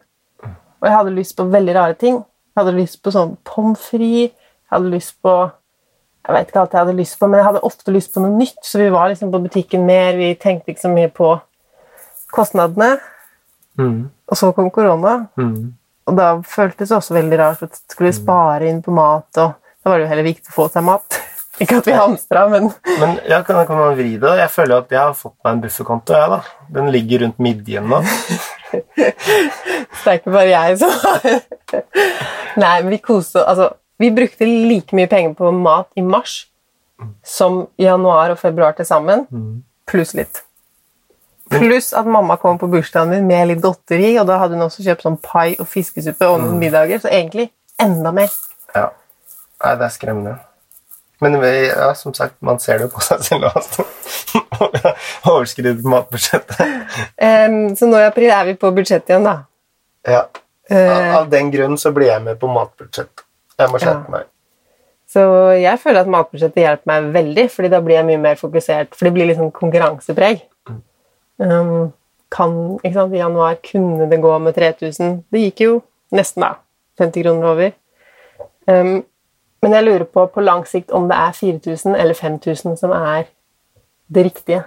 Og 0.45 0.87
jeg 0.89 0.95
hadde 0.97 1.11
lyst 1.15 1.35
på 1.37 1.45
veldig 1.51 1.75
rare 1.75 1.93
ting. 1.93 2.15
Jeg 2.55 2.61
hadde 2.63 2.75
lyst 2.77 3.01
på 3.03 3.11
sånn 3.11 3.37
pommes 3.43 3.79
frites. 3.89 4.33
Jeg 4.35 4.71
hadde 4.71 4.89
lyst 4.91 5.15
på 5.23 5.51
Jeg 6.25 6.33
vet 6.33 6.47
ikke 6.49 6.59
alt 6.59 6.71
jeg 6.73 6.79
hadde 6.81 6.93
lyst 6.97 7.19
på, 7.19 7.27
men 7.29 7.37
jeg 7.37 7.45
hadde 7.45 7.59
ofte 7.67 7.91
lyst 7.93 8.13
på 8.15 8.19
noe 8.23 8.33
nytt. 8.37 8.57
Så 8.65 8.79
vi 8.81 8.89
var 8.89 9.09
liksom 9.11 9.29
på 9.31 9.39
butikken 9.43 9.83
mer. 9.85 10.15
Vi 10.17 10.31
tenkte 10.41 10.71
ikke 10.73 10.81
så 10.81 10.89
mye 10.89 11.07
på 11.13 11.35
kostnadene. 12.33 12.95
Mm. 13.77 14.09
Og 14.27 14.37
så 14.37 14.51
kom 14.55 14.71
korona, 14.71 15.27
Mhm. 15.37 15.73
Og 16.05 16.17
da 16.17 16.31
føltes 16.45 16.91
det 16.91 16.97
også 16.97 17.15
veldig 17.17 17.37
rart 17.41 17.63
at 17.65 17.79
skulle 17.91 18.13
spare 18.13 18.67
inn 18.69 18.81
på 18.85 18.93
mat. 18.93 19.29
Og 19.41 19.55
da 19.55 19.89
var 19.89 19.97
det 19.99 20.05
jo 20.05 20.11
heller 20.11 20.27
viktig 20.27 20.51
å 20.51 20.55
få 20.55 20.67
seg 20.73 20.85
mat. 20.85 21.21
Ikke 21.63 21.79
at 21.79 21.87
vi 21.87 21.95
hamstra, 21.95 22.47
men 22.51 22.67
Men 22.99 23.15
ja, 23.29 23.39
kan, 23.47 23.61
kan 23.65 23.79
man 23.79 23.95
vri 23.95 24.17
det? 24.19 24.33
Jeg 24.41 24.51
føler 24.51 24.83
at 24.83 24.91
jeg 24.91 24.99
har 24.99 25.15
fått 25.15 25.37
meg 25.45 25.53
en 25.53 25.61
bufferkonto. 25.63 26.17
Jeg, 26.17 26.31
da. 26.33 26.39
Den 26.77 26.91
ligger 26.93 27.23
rundt 27.23 27.39
midjen 27.39 27.87
nå. 27.89 28.01
Det 28.75 30.11
er 30.11 30.17
ikke 30.19 30.33
bare 30.33 30.49
jeg 30.49 30.79
som 30.81 30.91
har 30.99 31.21
Nei, 32.59 32.73
men 32.83 32.89
vi 32.91 32.97
koste 32.99 33.39
Altså, 33.39 33.69
vi 34.01 34.09
brukte 34.11 34.47
like 34.49 34.97
mye 34.97 35.07
penger 35.07 35.35
på 35.37 35.51
mat 35.55 35.87
i 35.95 36.03
mars 36.03 36.41
som 37.23 37.61
i 37.79 37.85
januar 37.87 38.33
og 38.33 38.39
februar 38.39 38.75
til 38.75 38.87
sammen, 38.87 39.25
pluss 39.87 40.13
litt. 40.15 40.41
Pluss 41.49 41.91
at 41.93 42.07
mamma 42.09 42.37
kom 42.41 42.57
på 42.57 42.67
bursdagen 42.71 43.09
min 43.13 43.27
med 43.29 43.47
litt 43.51 43.61
godteri, 43.61 44.15
og 44.19 44.25
da 44.27 44.39
hadde 44.41 44.55
hun 44.57 44.65
også 44.65 44.81
kjøpt 44.85 45.03
sånn 45.05 45.17
pai 45.21 45.55
og 45.59 45.67
fiskesuppe 45.69 46.25
og 46.31 46.39
noen 46.41 46.57
middager, 46.59 46.99
så 47.03 47.11
egentlig 47.13 47.51
enda 47.81 48.11
mer. 48.15 48.31
Ja. 48.73 48.87
Nei, 49.63 49.75
det 49.77 49.85
er 49.85 49.93
skremmende. 49.93 50.33
Men 51.21 51.37
vi- 51.41 51.67
ja, 51.69 51.93
som 51.95 52.13
sagt, 52.13 52.35
man 52.41 52.57
ser 52.59 52.77
det 52.79 52.87
jo 52.89 52.95
på 52.97 53.01
seg 53.05 53.21
selv 53.23 53.45
også. 53.53 53.85
Overskridet 55.31 55.83
matbudsjettet. 55.85 56.59
Um, 57.21 57.75
så 57.77 57.87
nå 57.89 57.99
i 58.01 58.07
april 58.09 58.31
er 58.33 58.49
vi 58.49 58.55
på 58.59 58.71
budsjettet 58.75 59.13
igjen, 59.13 59.27
da. 59.27 59.35
Ja. 60.05 60.25
Uh, 60.71 61.15
Av 61.21 61.29
den 61.29 61.51
grunn 61.53 61.77
så 61.77 61.91
blir 61.95 62.09
jeg 62.09 62.23
med 62.25 62.39
på 62.41 62.49
matbudsjett. 62.51 63.23
Jeg 63.59 63.71
må 63.71 63.79
skjerpe 63.79 64.09
Ja. 64.09 64.11
meg. 64.17 64.25
Så 65.15 65.21
jeg 65.61 65.79
føler 65.79 66.01
at 66.01 66.09
matbudsjettet 66.11 66.63
hjelper 66.65 66.89
meg 66.89 67.05
veldig, 67.13 67.45
fordi 67.53 67.69
da 67.71 67.79
blir 67.85 67.95
jeg 68.01 68.05
mye 68.09 68.19
mer 68.19 68.35
fokusert. 68.35 68.95
For 68.97 69.05
det 69.07 69.13
blir 69.15 69.29
litt 69.29 69.37
sånn 69.39 69.53
konkurransepreg. 69.55 70.41
Um, 71.37 71.93
kan, 72.31 72.79
ikke 72.83 72.93
sant? 72.93 73.13
I 73.13 73.21
januar 73.21 73.57
kunne 73.71 74.09
det 74.09 74.21
gå 74.21 74.37
med 74.39 74.55
3000. 74.55 75.23
Det 75.31 75.41
gikk 75.41 75.65
jo 75.65 75.81
nesten, 76.15 76.45
da. 76.45 76.53
50 76.99 77.23
kroner 77.23 77.49
over. 77.51 77.71
Um, 78.67 79.03
men 79.61 79.73
jeg 79.73 79.83
lurer 79.83 80.03
på 80.03 80.25
på 80.25 80.41
lang 80.41 80.65
sikt 80.67 80.91
om 80.91 81.09
det 81.09 81.17
er 81.17 81.31
4000 81.31 81.95
eller 81.95 82.13
5000 82.13 82.77
som 82.77 82.91
er 82.91 83.23
det 84.07 84.25
riktige 84.25 84.63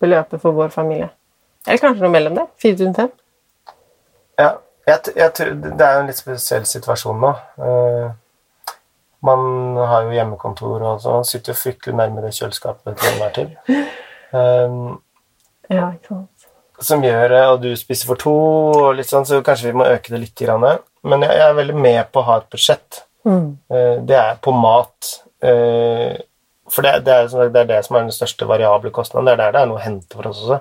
beløpet 0.00 0.40
for 0.40 0.52
vår 0.52 0.68
familie. 0.68 1.08
Eller 1.66 1.78
kanskje 1.78 2.02
noe 2.02 2.12
mellom 2.12 2.34
det. 2.34 2.46
4005. 2.62 3.10
Ja, 4.38 4.50
jeg, 4.86 4.98
jeg 5.16 5.32
tror 5.34 5.46
Det 5.46 5.86
er 5.86 5.94
jo 5.94 6.00
en 6.00 6.10
litt 6.10 6.18
spesiell 6.18 6.66
situasjon 6.66 7.20
nå. 7.20 7.32
Uh, 7.60 8.10
man 9.22 9.76
har 9.76 10.02
jo 10.06 10.16
hjemmekontor 10.16 10.82
og 10.82 11.02
sånn, 11.04 11.26
sitter 11.28 11.52
jo 11.52 11.60
fryktelig 11.60 11.96
nærme 11.96 12.24
det 12.24 12.32
kjøleskapet 12.34 12.96
til 12.96 13.12
enhver 13.12 13.34
tid. 13.36 13.50
Um, 14.32 14.98
Ja, 15.70 15.90
ikke 15.94 16.08
sant. 16.14 16.46
som 16.80 17.02
gjør 17.04 17.32
at 17.36 17.48
og 17.54 17.62
du 17.62 17.74
spiser 17.76 18.06
for 18.08 18.16
to, 18.16 18.32
og 18.72 18.94
litt 18.96 19.10
sånn, 19.10 19.26
så 19.28 19.42
kanskje 19.44 19.68
vi 19.70 19.76
må 19.76 19.84
øke 19.84 20.14
det 20.14 20.20
litt. 20.22 20.34
Grann. 20.40 20.64
Men 21.04 21.22
jeg, 21.26 21.36
er 21.44 21.52
veldig 21.58 21.76
med 21.76 22.06
på 22.12 22.20
å 22.22 22.26
ha 22.28 22.38
et 22.40 22.48
budsjett. 22.52 23.02
Mm. 23.28 23.58
Eh, 23.70 23.96
det 24.08 24.16
er 24.16 24.38
på 24.40 24.52
mat. 24.56 25.10
Eh, 25.44 26.16
for 26.70 26.86
det, 26.86 27.04
det, 27.04 27.12
er, 27.26 27.50
det 27.52 27.60
er 27.64 27.68
det 27.68 27.82
som 27.84 27.96
er 27.98 28.06
den 28.06 28.14
største 28.14 28.46
variable 28.48 28.90
kostnaden. 28.94 29.26
Det 29.26 29.32
er 29.34 29.42
der 29.42 29.52
det 29.56 29.60
er 29.64 29.68
noe 29.70 29.80
å 29.80 29.84
hente 29.84 30.16
for 30.16 30.30
oss 30.30 30.40
også. 30.46 30.60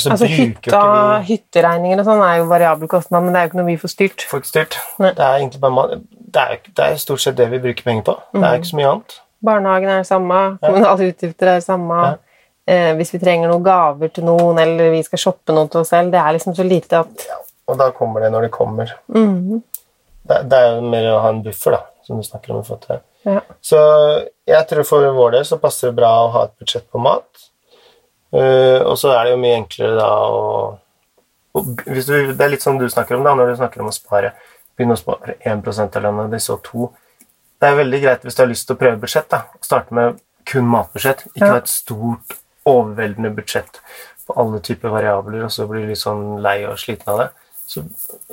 Så 0.00 0.10
Altså, 0.14 0.26
hytta, 0.26 0.78
vi 1.20 1.34
hytteregninger 1.34 2.00
og 2.00 2.06
sånn 2.08 2.22
er 2.24 2.38
jo 2.38 2.46
variabel 2.48 2.88
kostnad, 2.88 3.20
men 3.22 3.34
det 3.34 3.40
er 3.40 3.44
jo 3.44 3.50
ikke 3.50 3.58
noe 3.60 3.66
vi 3.68 3.76
får 3.82 3.90
styrt. 3.92 4.22
folk 4.30 4.46
styrt. 4.48 4.78
Det 4.98 5.10
er 5.12 5.34
egentlig 5.42 5.60
bare 5.60 5.76
mat. 5.76 5.90
Det 6.34 6.40
er, 6.40 6.62
det 6.78 6.86
er 6.86 6.96
stort 7.02 7.20
sett 7.20 7.36
det 7.36 7.50
vi 7.52 7.60
bruker 7.60 7.84
penger 7.84 8.06
på. 8.06 8.14
Det 8.32 8.40
Mm. 8.40 8.44
er 8.48 8.54
ikke 8.58 8.70
så 8.70 8.78
mye 8.80 8.88
annet. 8.94 9.18
Barnehagen 9.44 9.88
er 9.92 9.98
det 10.00 10.06
samme, 10.08 10.38
kommunale 10.64 11.08
utgifter 11.12 11.50
er 11.52 11.60
det 11.60 11.66
samme. 11.68 11.98
Ja. 12.00 12.14
Eh, 12.66 12.94
hvis 12.96 13.12
vi 13.12 13.20
trenger 13.20 13.50
noen 13.50 13.64
gaver 13.64 14.08
til 14.14 14.24
noen, 14.24 14.58
eller 14.58 14.94
vi 14.94 15.02
skal 15.04 15.20
shoppe 15.20 15.52
noe 15.52 15.68
til 15.68 15.82
oss 15.82 15.90
selv, 15.92 16.12
det 16.14 16.20
er 16.20 16.36
liksom 16.36 16.54
så 16.56 16.64
lite 16.64 17.02
at 17.04 17.26
ja, 17.28 17.40
Og 17.68 17.76
da 17.80 17.90
kommer 17.96 18.24
det 18.24 18.30
når 18.32 18.46
det 18.48 18.54
kommer. 18.54 18.94
Mhm. 19.12 19.62
Det, 20.24 20.38
det 20.48 20.58
er 20.58 20.70
jo 20.78 20.86
mer 20.88 21.10
å 21.12 21.18
ha 21.20 21.32
en 21.34 21.42
buffer, 21.44 21.76
da, 21.76 21.82
som 22.06 22.16
du 22.16 22.24
snakker 22.24 22.54
om. 22.54 22.62
det. 22.88 23.00
ja. 23.28 23.40
Så 23.60 23.78
jeg 24.48 24.68
tror 24.68 24.86
for 24.88 25.04
vår 25.12 25.34
del 25.36 25.44
så 25.44 25.58
passer 25.60 25.90
det 25.90 25.98
bra 25.98 26.12
å 26.24 26.30
ha 26.32 26.44
et 26.46 26.54
budsjett 26.60 26.86
på 26.88 27.02
mat. 27.02 27.28
Uh, 28.34 28.80
og 28.88 28.96
så 28.98 29.12
er 29.14 29.24
det 29.24 29.34
jo 29.34 29.42
mye 29.44 29.58
enklere 29.60 29.94
da 29.94 30.08
å 30.26 30.78
hvis 31.54 32.08
du, 32.08 32.32
Det 32.34 32.42
er 32.42 32.50
litt 32.50 32.64
som 32.64 32.78
du 32.80 32.88
snakker 32.90 33.14
om 33.14 33.22
da, 33.22 33.34
når 33.38 33.52
du 33.52 33.56
snakker 33.60 33.82
om 33.84 33.92
å 33.92 33.94
spare. 33.94 34.32
Begynne 34.74 34.96
å 34.96 34.98
spare 34.98 35.36
1 35.46 35.68
av 35.84 36.02
lønna 36.02 36.24
di, 36.32 36.40
så 36.42 36.56
2 36.58 36.88
Det 37.60 37.68
er 37.68 37.76
veldig 37.78 38.00
greit 38.02 38.24
hvis 38.26 38.34
du 38.34 38.42
har 38.42 38.50
lyst 38.50 38.66
til 38.66 38.74
å 38.74 38.80
prøve 38.80 38.98
budsjett. 39.04 39.28
da, 39.30 39.44
Starte 39.62 39.94
med 39.94 40.18
kun 40.44 40.66
matbudsjett. 40.66 41.22
Ikke 41.34 41.46
Ja. 41.46 41.52
ha 41.52 41.56
et 41.58 41.68
stort, 41.70 42.34
overveldende 42.64 43.30
budsjett 43.36 43.80
på 44.26 44.36
alle 44.40 44.60
typer 44.64 44.92
variabler, 44.92 45.44
og 45.44 45.52
så 45.52 45.66
blir 45.68 45.84
du 45.84 45.92
litt 45.92 46.00
sånn 46.00 46.38
lei 46.44 46.62
og 46.68 46.78
sliten 46.80 47.10
av 47.12 47.18
det. 47.20 47.26
Så 47.68 47.82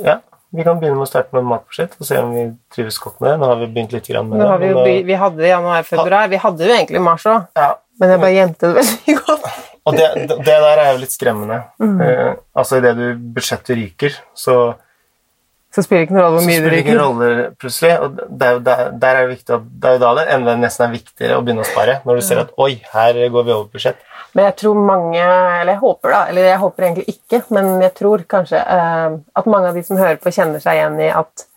ja, 0.04 0.20
vi 0.52 0.64
kan 0.68 0.80
begynne 0.80 1.00
med 1.00 1.06
å 1.08 1.10
starte 1.10 1.36
med 1.36 1.48
matbudsjett 1.48 1.98
og 2.00 2.08
se 2.08 2.20
om 2.20 2.32
vi 2.36 2.46
trives 2.76 3.00
godt 3.00 3.20
med 3.24 3.34
det. 3.34 3.38
Nå 3.42 3.50
har 3.52 3.60
vi 3.60 3.68
begynt 3.72 3.96
litt 3.96 4.08
grann 4.12 4.30
med 4.30 4.40
det. 4.40 4.48
har 4.52 4.62
vi, 4.62 4.70
men, 4.76 5.06
vi 5.08 5.18
hadde 5.24 5.44
det 5.44 5.52
januar-februar. 5.52 6.30
Vi 6.32 6.40
hadde 6.46 6.68
jo 6.68 6.76
egentlig 6.76 7.04
mars 7.04 7.26
òg, 7.32 7.50
ja, 7.60 7.74
men 8.00 8.14
jeg 8.16 8.24
bare 8.24 8.38
gjemte 8.38 8.72
det 8.72 8.80
veldig 8.82 9.18
godt. 9.26 9.50
Og 9.90 9.96
det, 9.98 10.08
det 10.30 10.46
der 10.46 10.78
er 10.84 10.92
jo 10.94 11.02
litt 11.02 11.16
skremmende. 11.16 11.62
Mm. 11.82 12.02
Eh, 12.06 12.32
altså 12.54 12.78
Idet 12.78 12.92
du 13.00 13.06
budsjettet 13.36 13.76
ryker, 13.80 14.18
så 14.38 14.56
Så 15.74 15.86
spiller 15.86 16.04
det 16.04 16.10
ikke 16.10 16.16
noen 16.18 16.26
rolle 16.26 16.40
hvor 16.42 16.46
mye 16.50 16.60
du 16.60 16.66
spiller 16.68 16.74
det 16.76 16.80
ingen 16.84 16.98
drikker. 16.98 17.02
rolle 17.02 17.52
plutselig. 17.58 17.92
Og 18.04 18.20
det 18.40 18.48
er 18.48 18.60
der, 18.68 18.82
der 19.02 19.16
er 19.16 19.22
det 19.24 19.32
viktig 19.38 19.60
det 19.82 19.90
er 19.90 19.96
jo 19.96 20.02
da 20.04 20.12
det 20.20 20.26
enda 20.36 20.56
nesten 20.60 20.86
er 20.86 20.92
viktigere 20.98 21.38
å 21.40 21.44
begynne 21.48 21.64
å 21.64 21.70
spare. 21.72 21.96
Når 22.06 22.20
du 22.20 22.26
ser 22.28 22.42
at 22.44 22.52
oi, 22.60 22.74
her 22.92 23.22
går 23.32 23.48
vi 23.48 23.54
over 23.56 23.70
budsjett. 23.72 24.04
Men 24.34 24.46
jeg 24.48 24.56
tror 24.62 24.78
mange, 24.80 25.20
eller 25.22 25.74
jeg 25.74 25.82
håper 25.82 26.14
da, 26.14 26.20
eller 26.32 26.46
jeg 26.48 26.60
håper 26.62 26.84
egentlig 26.88 27.08
ikke, 27.12 27.42
men 27.52 27.82
jeg 27.84 27.94
tror 28.00 28.22
kanskje 28.32 28.62
eh, 28.64 29.16
at 29.36 29.50
mange 29.52 29.72
av 29.72 29.76
de 29.76 29.84
som 29.84 30.00
hører 30.00 30.20
på, 30.24 30.32
kjenner 30.32 30.64
seg 30.64 30.78
igjen 30.80 31.00
i 31.04 31.10
at 31.12 31.48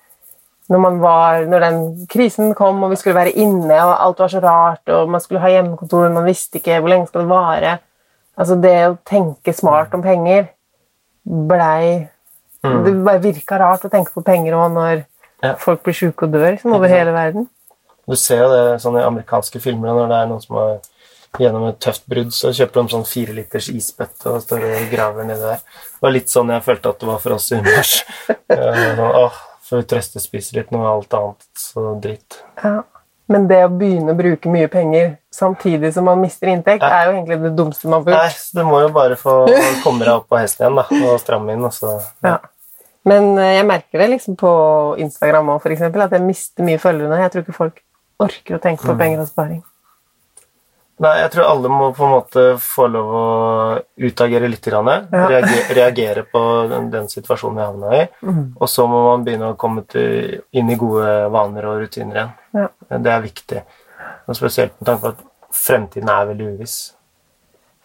når 0.73 0.81
man 0.81 0.99
var, 1.03 1.45
når 1.45 1.61
den 1.61 1.79
krisen 2.11 2.55
kom, 2.57 2.81
og 2.83 2.91
vi 2.91 2.97
skulle 2.97 3.19
være 3.19 3.35
inne, 3.37 3.77
og 3.85 3.93
alt 4.01 4.23
var 4.25 4.33
så 4.33 4.41
rart, 4.43 4.89
og 4.89 5.11
man 5.13 5.21
skulle 5.21 5.43
ha 5.45 5.51
hjemmekontor, 5.53 6.09
man 6.15 6.25
visste 6.27 6.59
ikke 6.59 6.79
hvor 6.81 6.91
lenge 6.91 7.11
skal 7.11 7.21
det 7.27 7.31
vare. 7.31 7.75
Altså 8.41 8.57
det 8.59 8.75
å 8.89 8.97
tenke 9.07 9.53
smart 9.55 9.93
om 9.95 10.03
penger 10.03 10.49
blei 11.25 12.09
Det 12.65 12.95
bare 13.05 13.21
virka 13.21 13.59
rart 13.61 13.85
å 13.85 13.91
tenke 13.93 14.11
på 14.15 14.23
penger 14.25 14.55
òg 14.57 14.71
når 14.73 15.03
Ja. 15.45 15.51
folk 15.61 15.83
blir 15.85 15.93
sjuke 15.93 16.25
og 16.25 16.33
dør 16.33 16.55
liksom, 16.55 16.73
over 16.73 16.89
hele 16.89 17.13
verden. 17.13 17.47
Du 18.09 18.17
ser 18.17 18.39
jo 18.41 18.49
det 18.49 18.81
sånn 18.81 18.97
i 18.97 19.05
amerikanske 19.05 19.61
filmer 19.61 19.93
når 19.93 20.09
det 20.09 20.17
er 20.17 20.31
noen 20.31 20.41
som 20.41 20.57
har 20.57 20.79
gjennom 21.39 21.67
et 21.69 21.79
tøft 21.83 22.05
brudd, 22.11 22.31
så 22.35 22.53
kjøper 22.55 22.83
de 22.85 22.93
sånn 22.95 23.07
fire 23.09 23.35
liters 23.35 23.69
isbøtte 23.73 24.31
og 24.31 24.43
står 24.45 24.65
og 24.69 24.85
graver 24.93 25.25
nedi 25.29 25.41
der. 25.43 25.61
Det 25.65 26.03
var 26.07 26.15
litt 26.15 26.31
sånn 26.31 26.53
jeg 26.55 26.63
følte 26.67 26.89
at 26.95 27.01
det 27.01 27.09
var 27.11 27.19
for 27.25 27.37
oss 27.39 27.51
i 27.53 27.59
Univers. 27.61 27.95
Eh, 28.55 29.01
Åh, 29.01 29.33
får 29.67 29.81
vi 29.81 29.87
trøstespise 29.91 30.55
litt 30.55 30.71
når 30.71 30.85
alt 30.87 31.15
annet 31.19 31.47
så 31.59 31.95
dritt. 32.01 32.37
Ja. 32.63 32.83
Men 33.33 33.47
det 33.49 33.63
å 33.65 33.71
begynne 33.73 34.13
å 34.13 34.17
bruke 34.19 34.51
mye 34.53 34.69
penger 34.69 35.15
samtidig 35.33 35.91
som 35.97 36.05
man 36.07 36.21
mister 36.21 36.51
inntekt, 36.53 36.85
Ja. 36.85 37.01
er 37.01 37.07
jo 37.09 37.15
egentlig 37.17 37.39
det 37.43 37.55
dumste 37.57 37.89
man 37.89 38.05
får 38.05 38.13
Nei, 38.19 38.29
så 38.37 38.59
du 38.61 38.65
må 38.69 38.83
jo 38.85 38.91
bare 38.95 39.17
få 39.17 39.35
komme 39.83 40.05
deg 40.05 40.13
opp 40.13 40.29
på 40.29 40.39
hesten 40.39 40.67
igjen 40.67 40.77
da, 40.77 40.85
og 41.11 41.21
stramme 41.23 41.57
inn, 41.57 41.65
og 41.65 41.73
så 41.73 41.97
Ja. 42.23 42.37
Men 43.05 43.37
eh, 43.39 43.57
jeg 43.59 43.67
merker 43.67 43.99
det 44.05 44.11
liksom 44.15 44.37
på 44.41 44.53
Instagram 45.03 45.51
òg, 45.57 45.61
f.eks., 45.65 45.83
at 45.83 46.13
jeg 46.13 46.23
mister 46.25 46.65
mye 46.65 46.79
følgere. 46.81 47.19
Jeg 47.25 47.33
tror 47.35 47.43
ikke 47.45 47.57
folk 47.59 47.81
orker 48.21 48.57
å 48.57 48.61
tenke 48.63 48.85
Mm. 48.85 48.93
på 48.93 48.99
penger 48.99 49.21
og 49.25 49.29
sparing. 49.29 49.63
Nei, 51.03 51.15
jeg 51.25 51.31
tror 51.35 51.49
alle 51.51 51.71
må 51.73 51.89
på 51.95 52.05
en 52.07 52.13
måte 52.13 52.43
få 52.63 52.85
lov 52.87 53.09
å 53.19 53.25
utagere 53.99 54.47
litt. 54.51 54.63
Grann, 54.65 54.87
Ja. 55.11 55.27
reagere, 55.29 55.75
reagere 55.75 56.23
på 56.23 56.43
den, 56.71 56.91
den 56.91 57.09
situasjonen 57.11 57.57
vi 57.57 57.65
havna 57.65 57.95
i. 57.99 58.09
Mm. 58.23 58.45
Og 58.61 58.69
så 58.71 58.87
må 58.87 59.01
man 59.09 59.25
begynne 59.27 59.53
å 59.53 59.57
komme 59.59 59.83
til, 59.91 60.43
inn 60.53 60.71
i 60.71 60.77
gode 60.79 61.31
vaner 61.35 61.67
og 61.67 61.81
rutiner 61.83 62.15
igjen. 62.15 62.31
Ja. 62.55 62.69
Det 62.99 63.11
er 63.11 63.27
viktig. 63.27 63.65
Og 64.29 64.39
spesielt 64.39 64.79
med 64.79 64.87
tanke 64.87 65.03
på 65.03 65.13
at 65.17 65.27
fremtiden 65.55 66.09
er 66.09 66.31
veldig 66.31 66.53
uviss. 66.55 66.79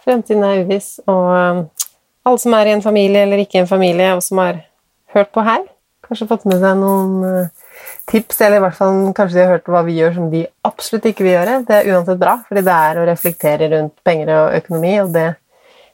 Fremtiden 0.05 0.45
er 0.45 0.63
uviss, 0.63 0.99
og 1.07 1.25
um, 1.33 1.65
alle 2.25 2.39
som 2.39 2.53
er 2.53 2.69
i 2.69 2.77
en 2.77 2.85
familie 2.85 3.25
eller 3.25 3.41
ikke 3.41 3.59
i 3.59 3.63
en 3.63 3.67
familie, 3.73 4.13
og 4.15 4.23
som 4.23 4.37
har 4.37 4.61
hørt 5.15 5.33
på 5.33 5.43
her, 5.43 5.65
kanskje 6.09 6.27
fått 6.29 6.47
med 6.49 6.61
seg 6.63 6.79
noen 6.79 7.13
uh, 7.23 7.69
tips, 8.09 8.41
eller 8.41 8.59
i 8.59 8.63
hvert 8.65 8.77
fall 8.77 9.01
kanskje 9.17 9.37
de 9.37 9.43
har 9.45 9.53
hørt 9.55 9.69
hva 9.71 9.83
vi 9.87 9.97
gjør 9.99 10.17
som 10.17 10.31
de 10.33 10.43
absolutt 10.67 11.07
ikke 11.11 11.27
vil 11.27 11.35
gjøre. 11.37 11.59
Det 11.67 11.77
er 11.77 11.91
uansett 11.93 12.21
bra, 12.21 12.39
fordi 12.49 12.65
det 12.67 12.79
er 12.89 12.99
å 12.99 13.05
reflektere 13.09 13.71
rundt 13.75 13.95
penger 14.07 14.33
og 14.35 14.57
økonomi, 14.59 14.95
og 15.03 15.13
det 15.15 15.29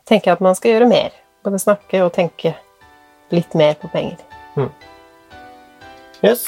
tenker 0.08 0.32
jeg 0.32 0.40
at 0.40 0.46
man 0.48 0.58
skal 0.58 0.76
gjøre 0.76 0.90
mer. 0.90 1.22
Både 1.46 1.62
snakke 1.62 2.02
og 2.06 2.14
tenke 2.16 2.56
litt 3.36 3.58
mer 3.58 3.78
på 3.82 3.92
penger. 3.94 4.22
Yes. 6.24 6.48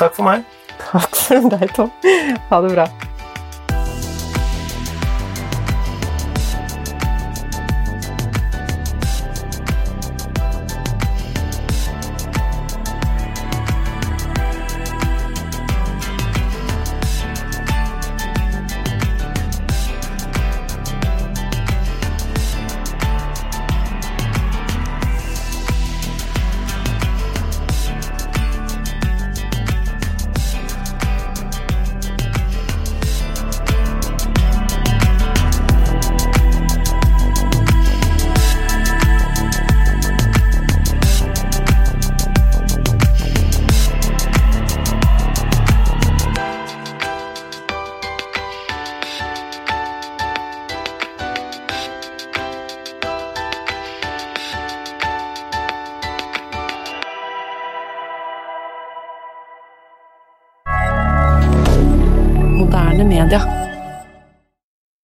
Takk 0.00 0.16
for 0.16 0.24
meg. 0.24 0.46
Takk 0.80 1.22
for 1.26 1.52
deg, 1.52 1.70
Tom. 1.76 1.92
Ha 2.48 2.64
det 2.64 2.74
bra. 2.78 2.88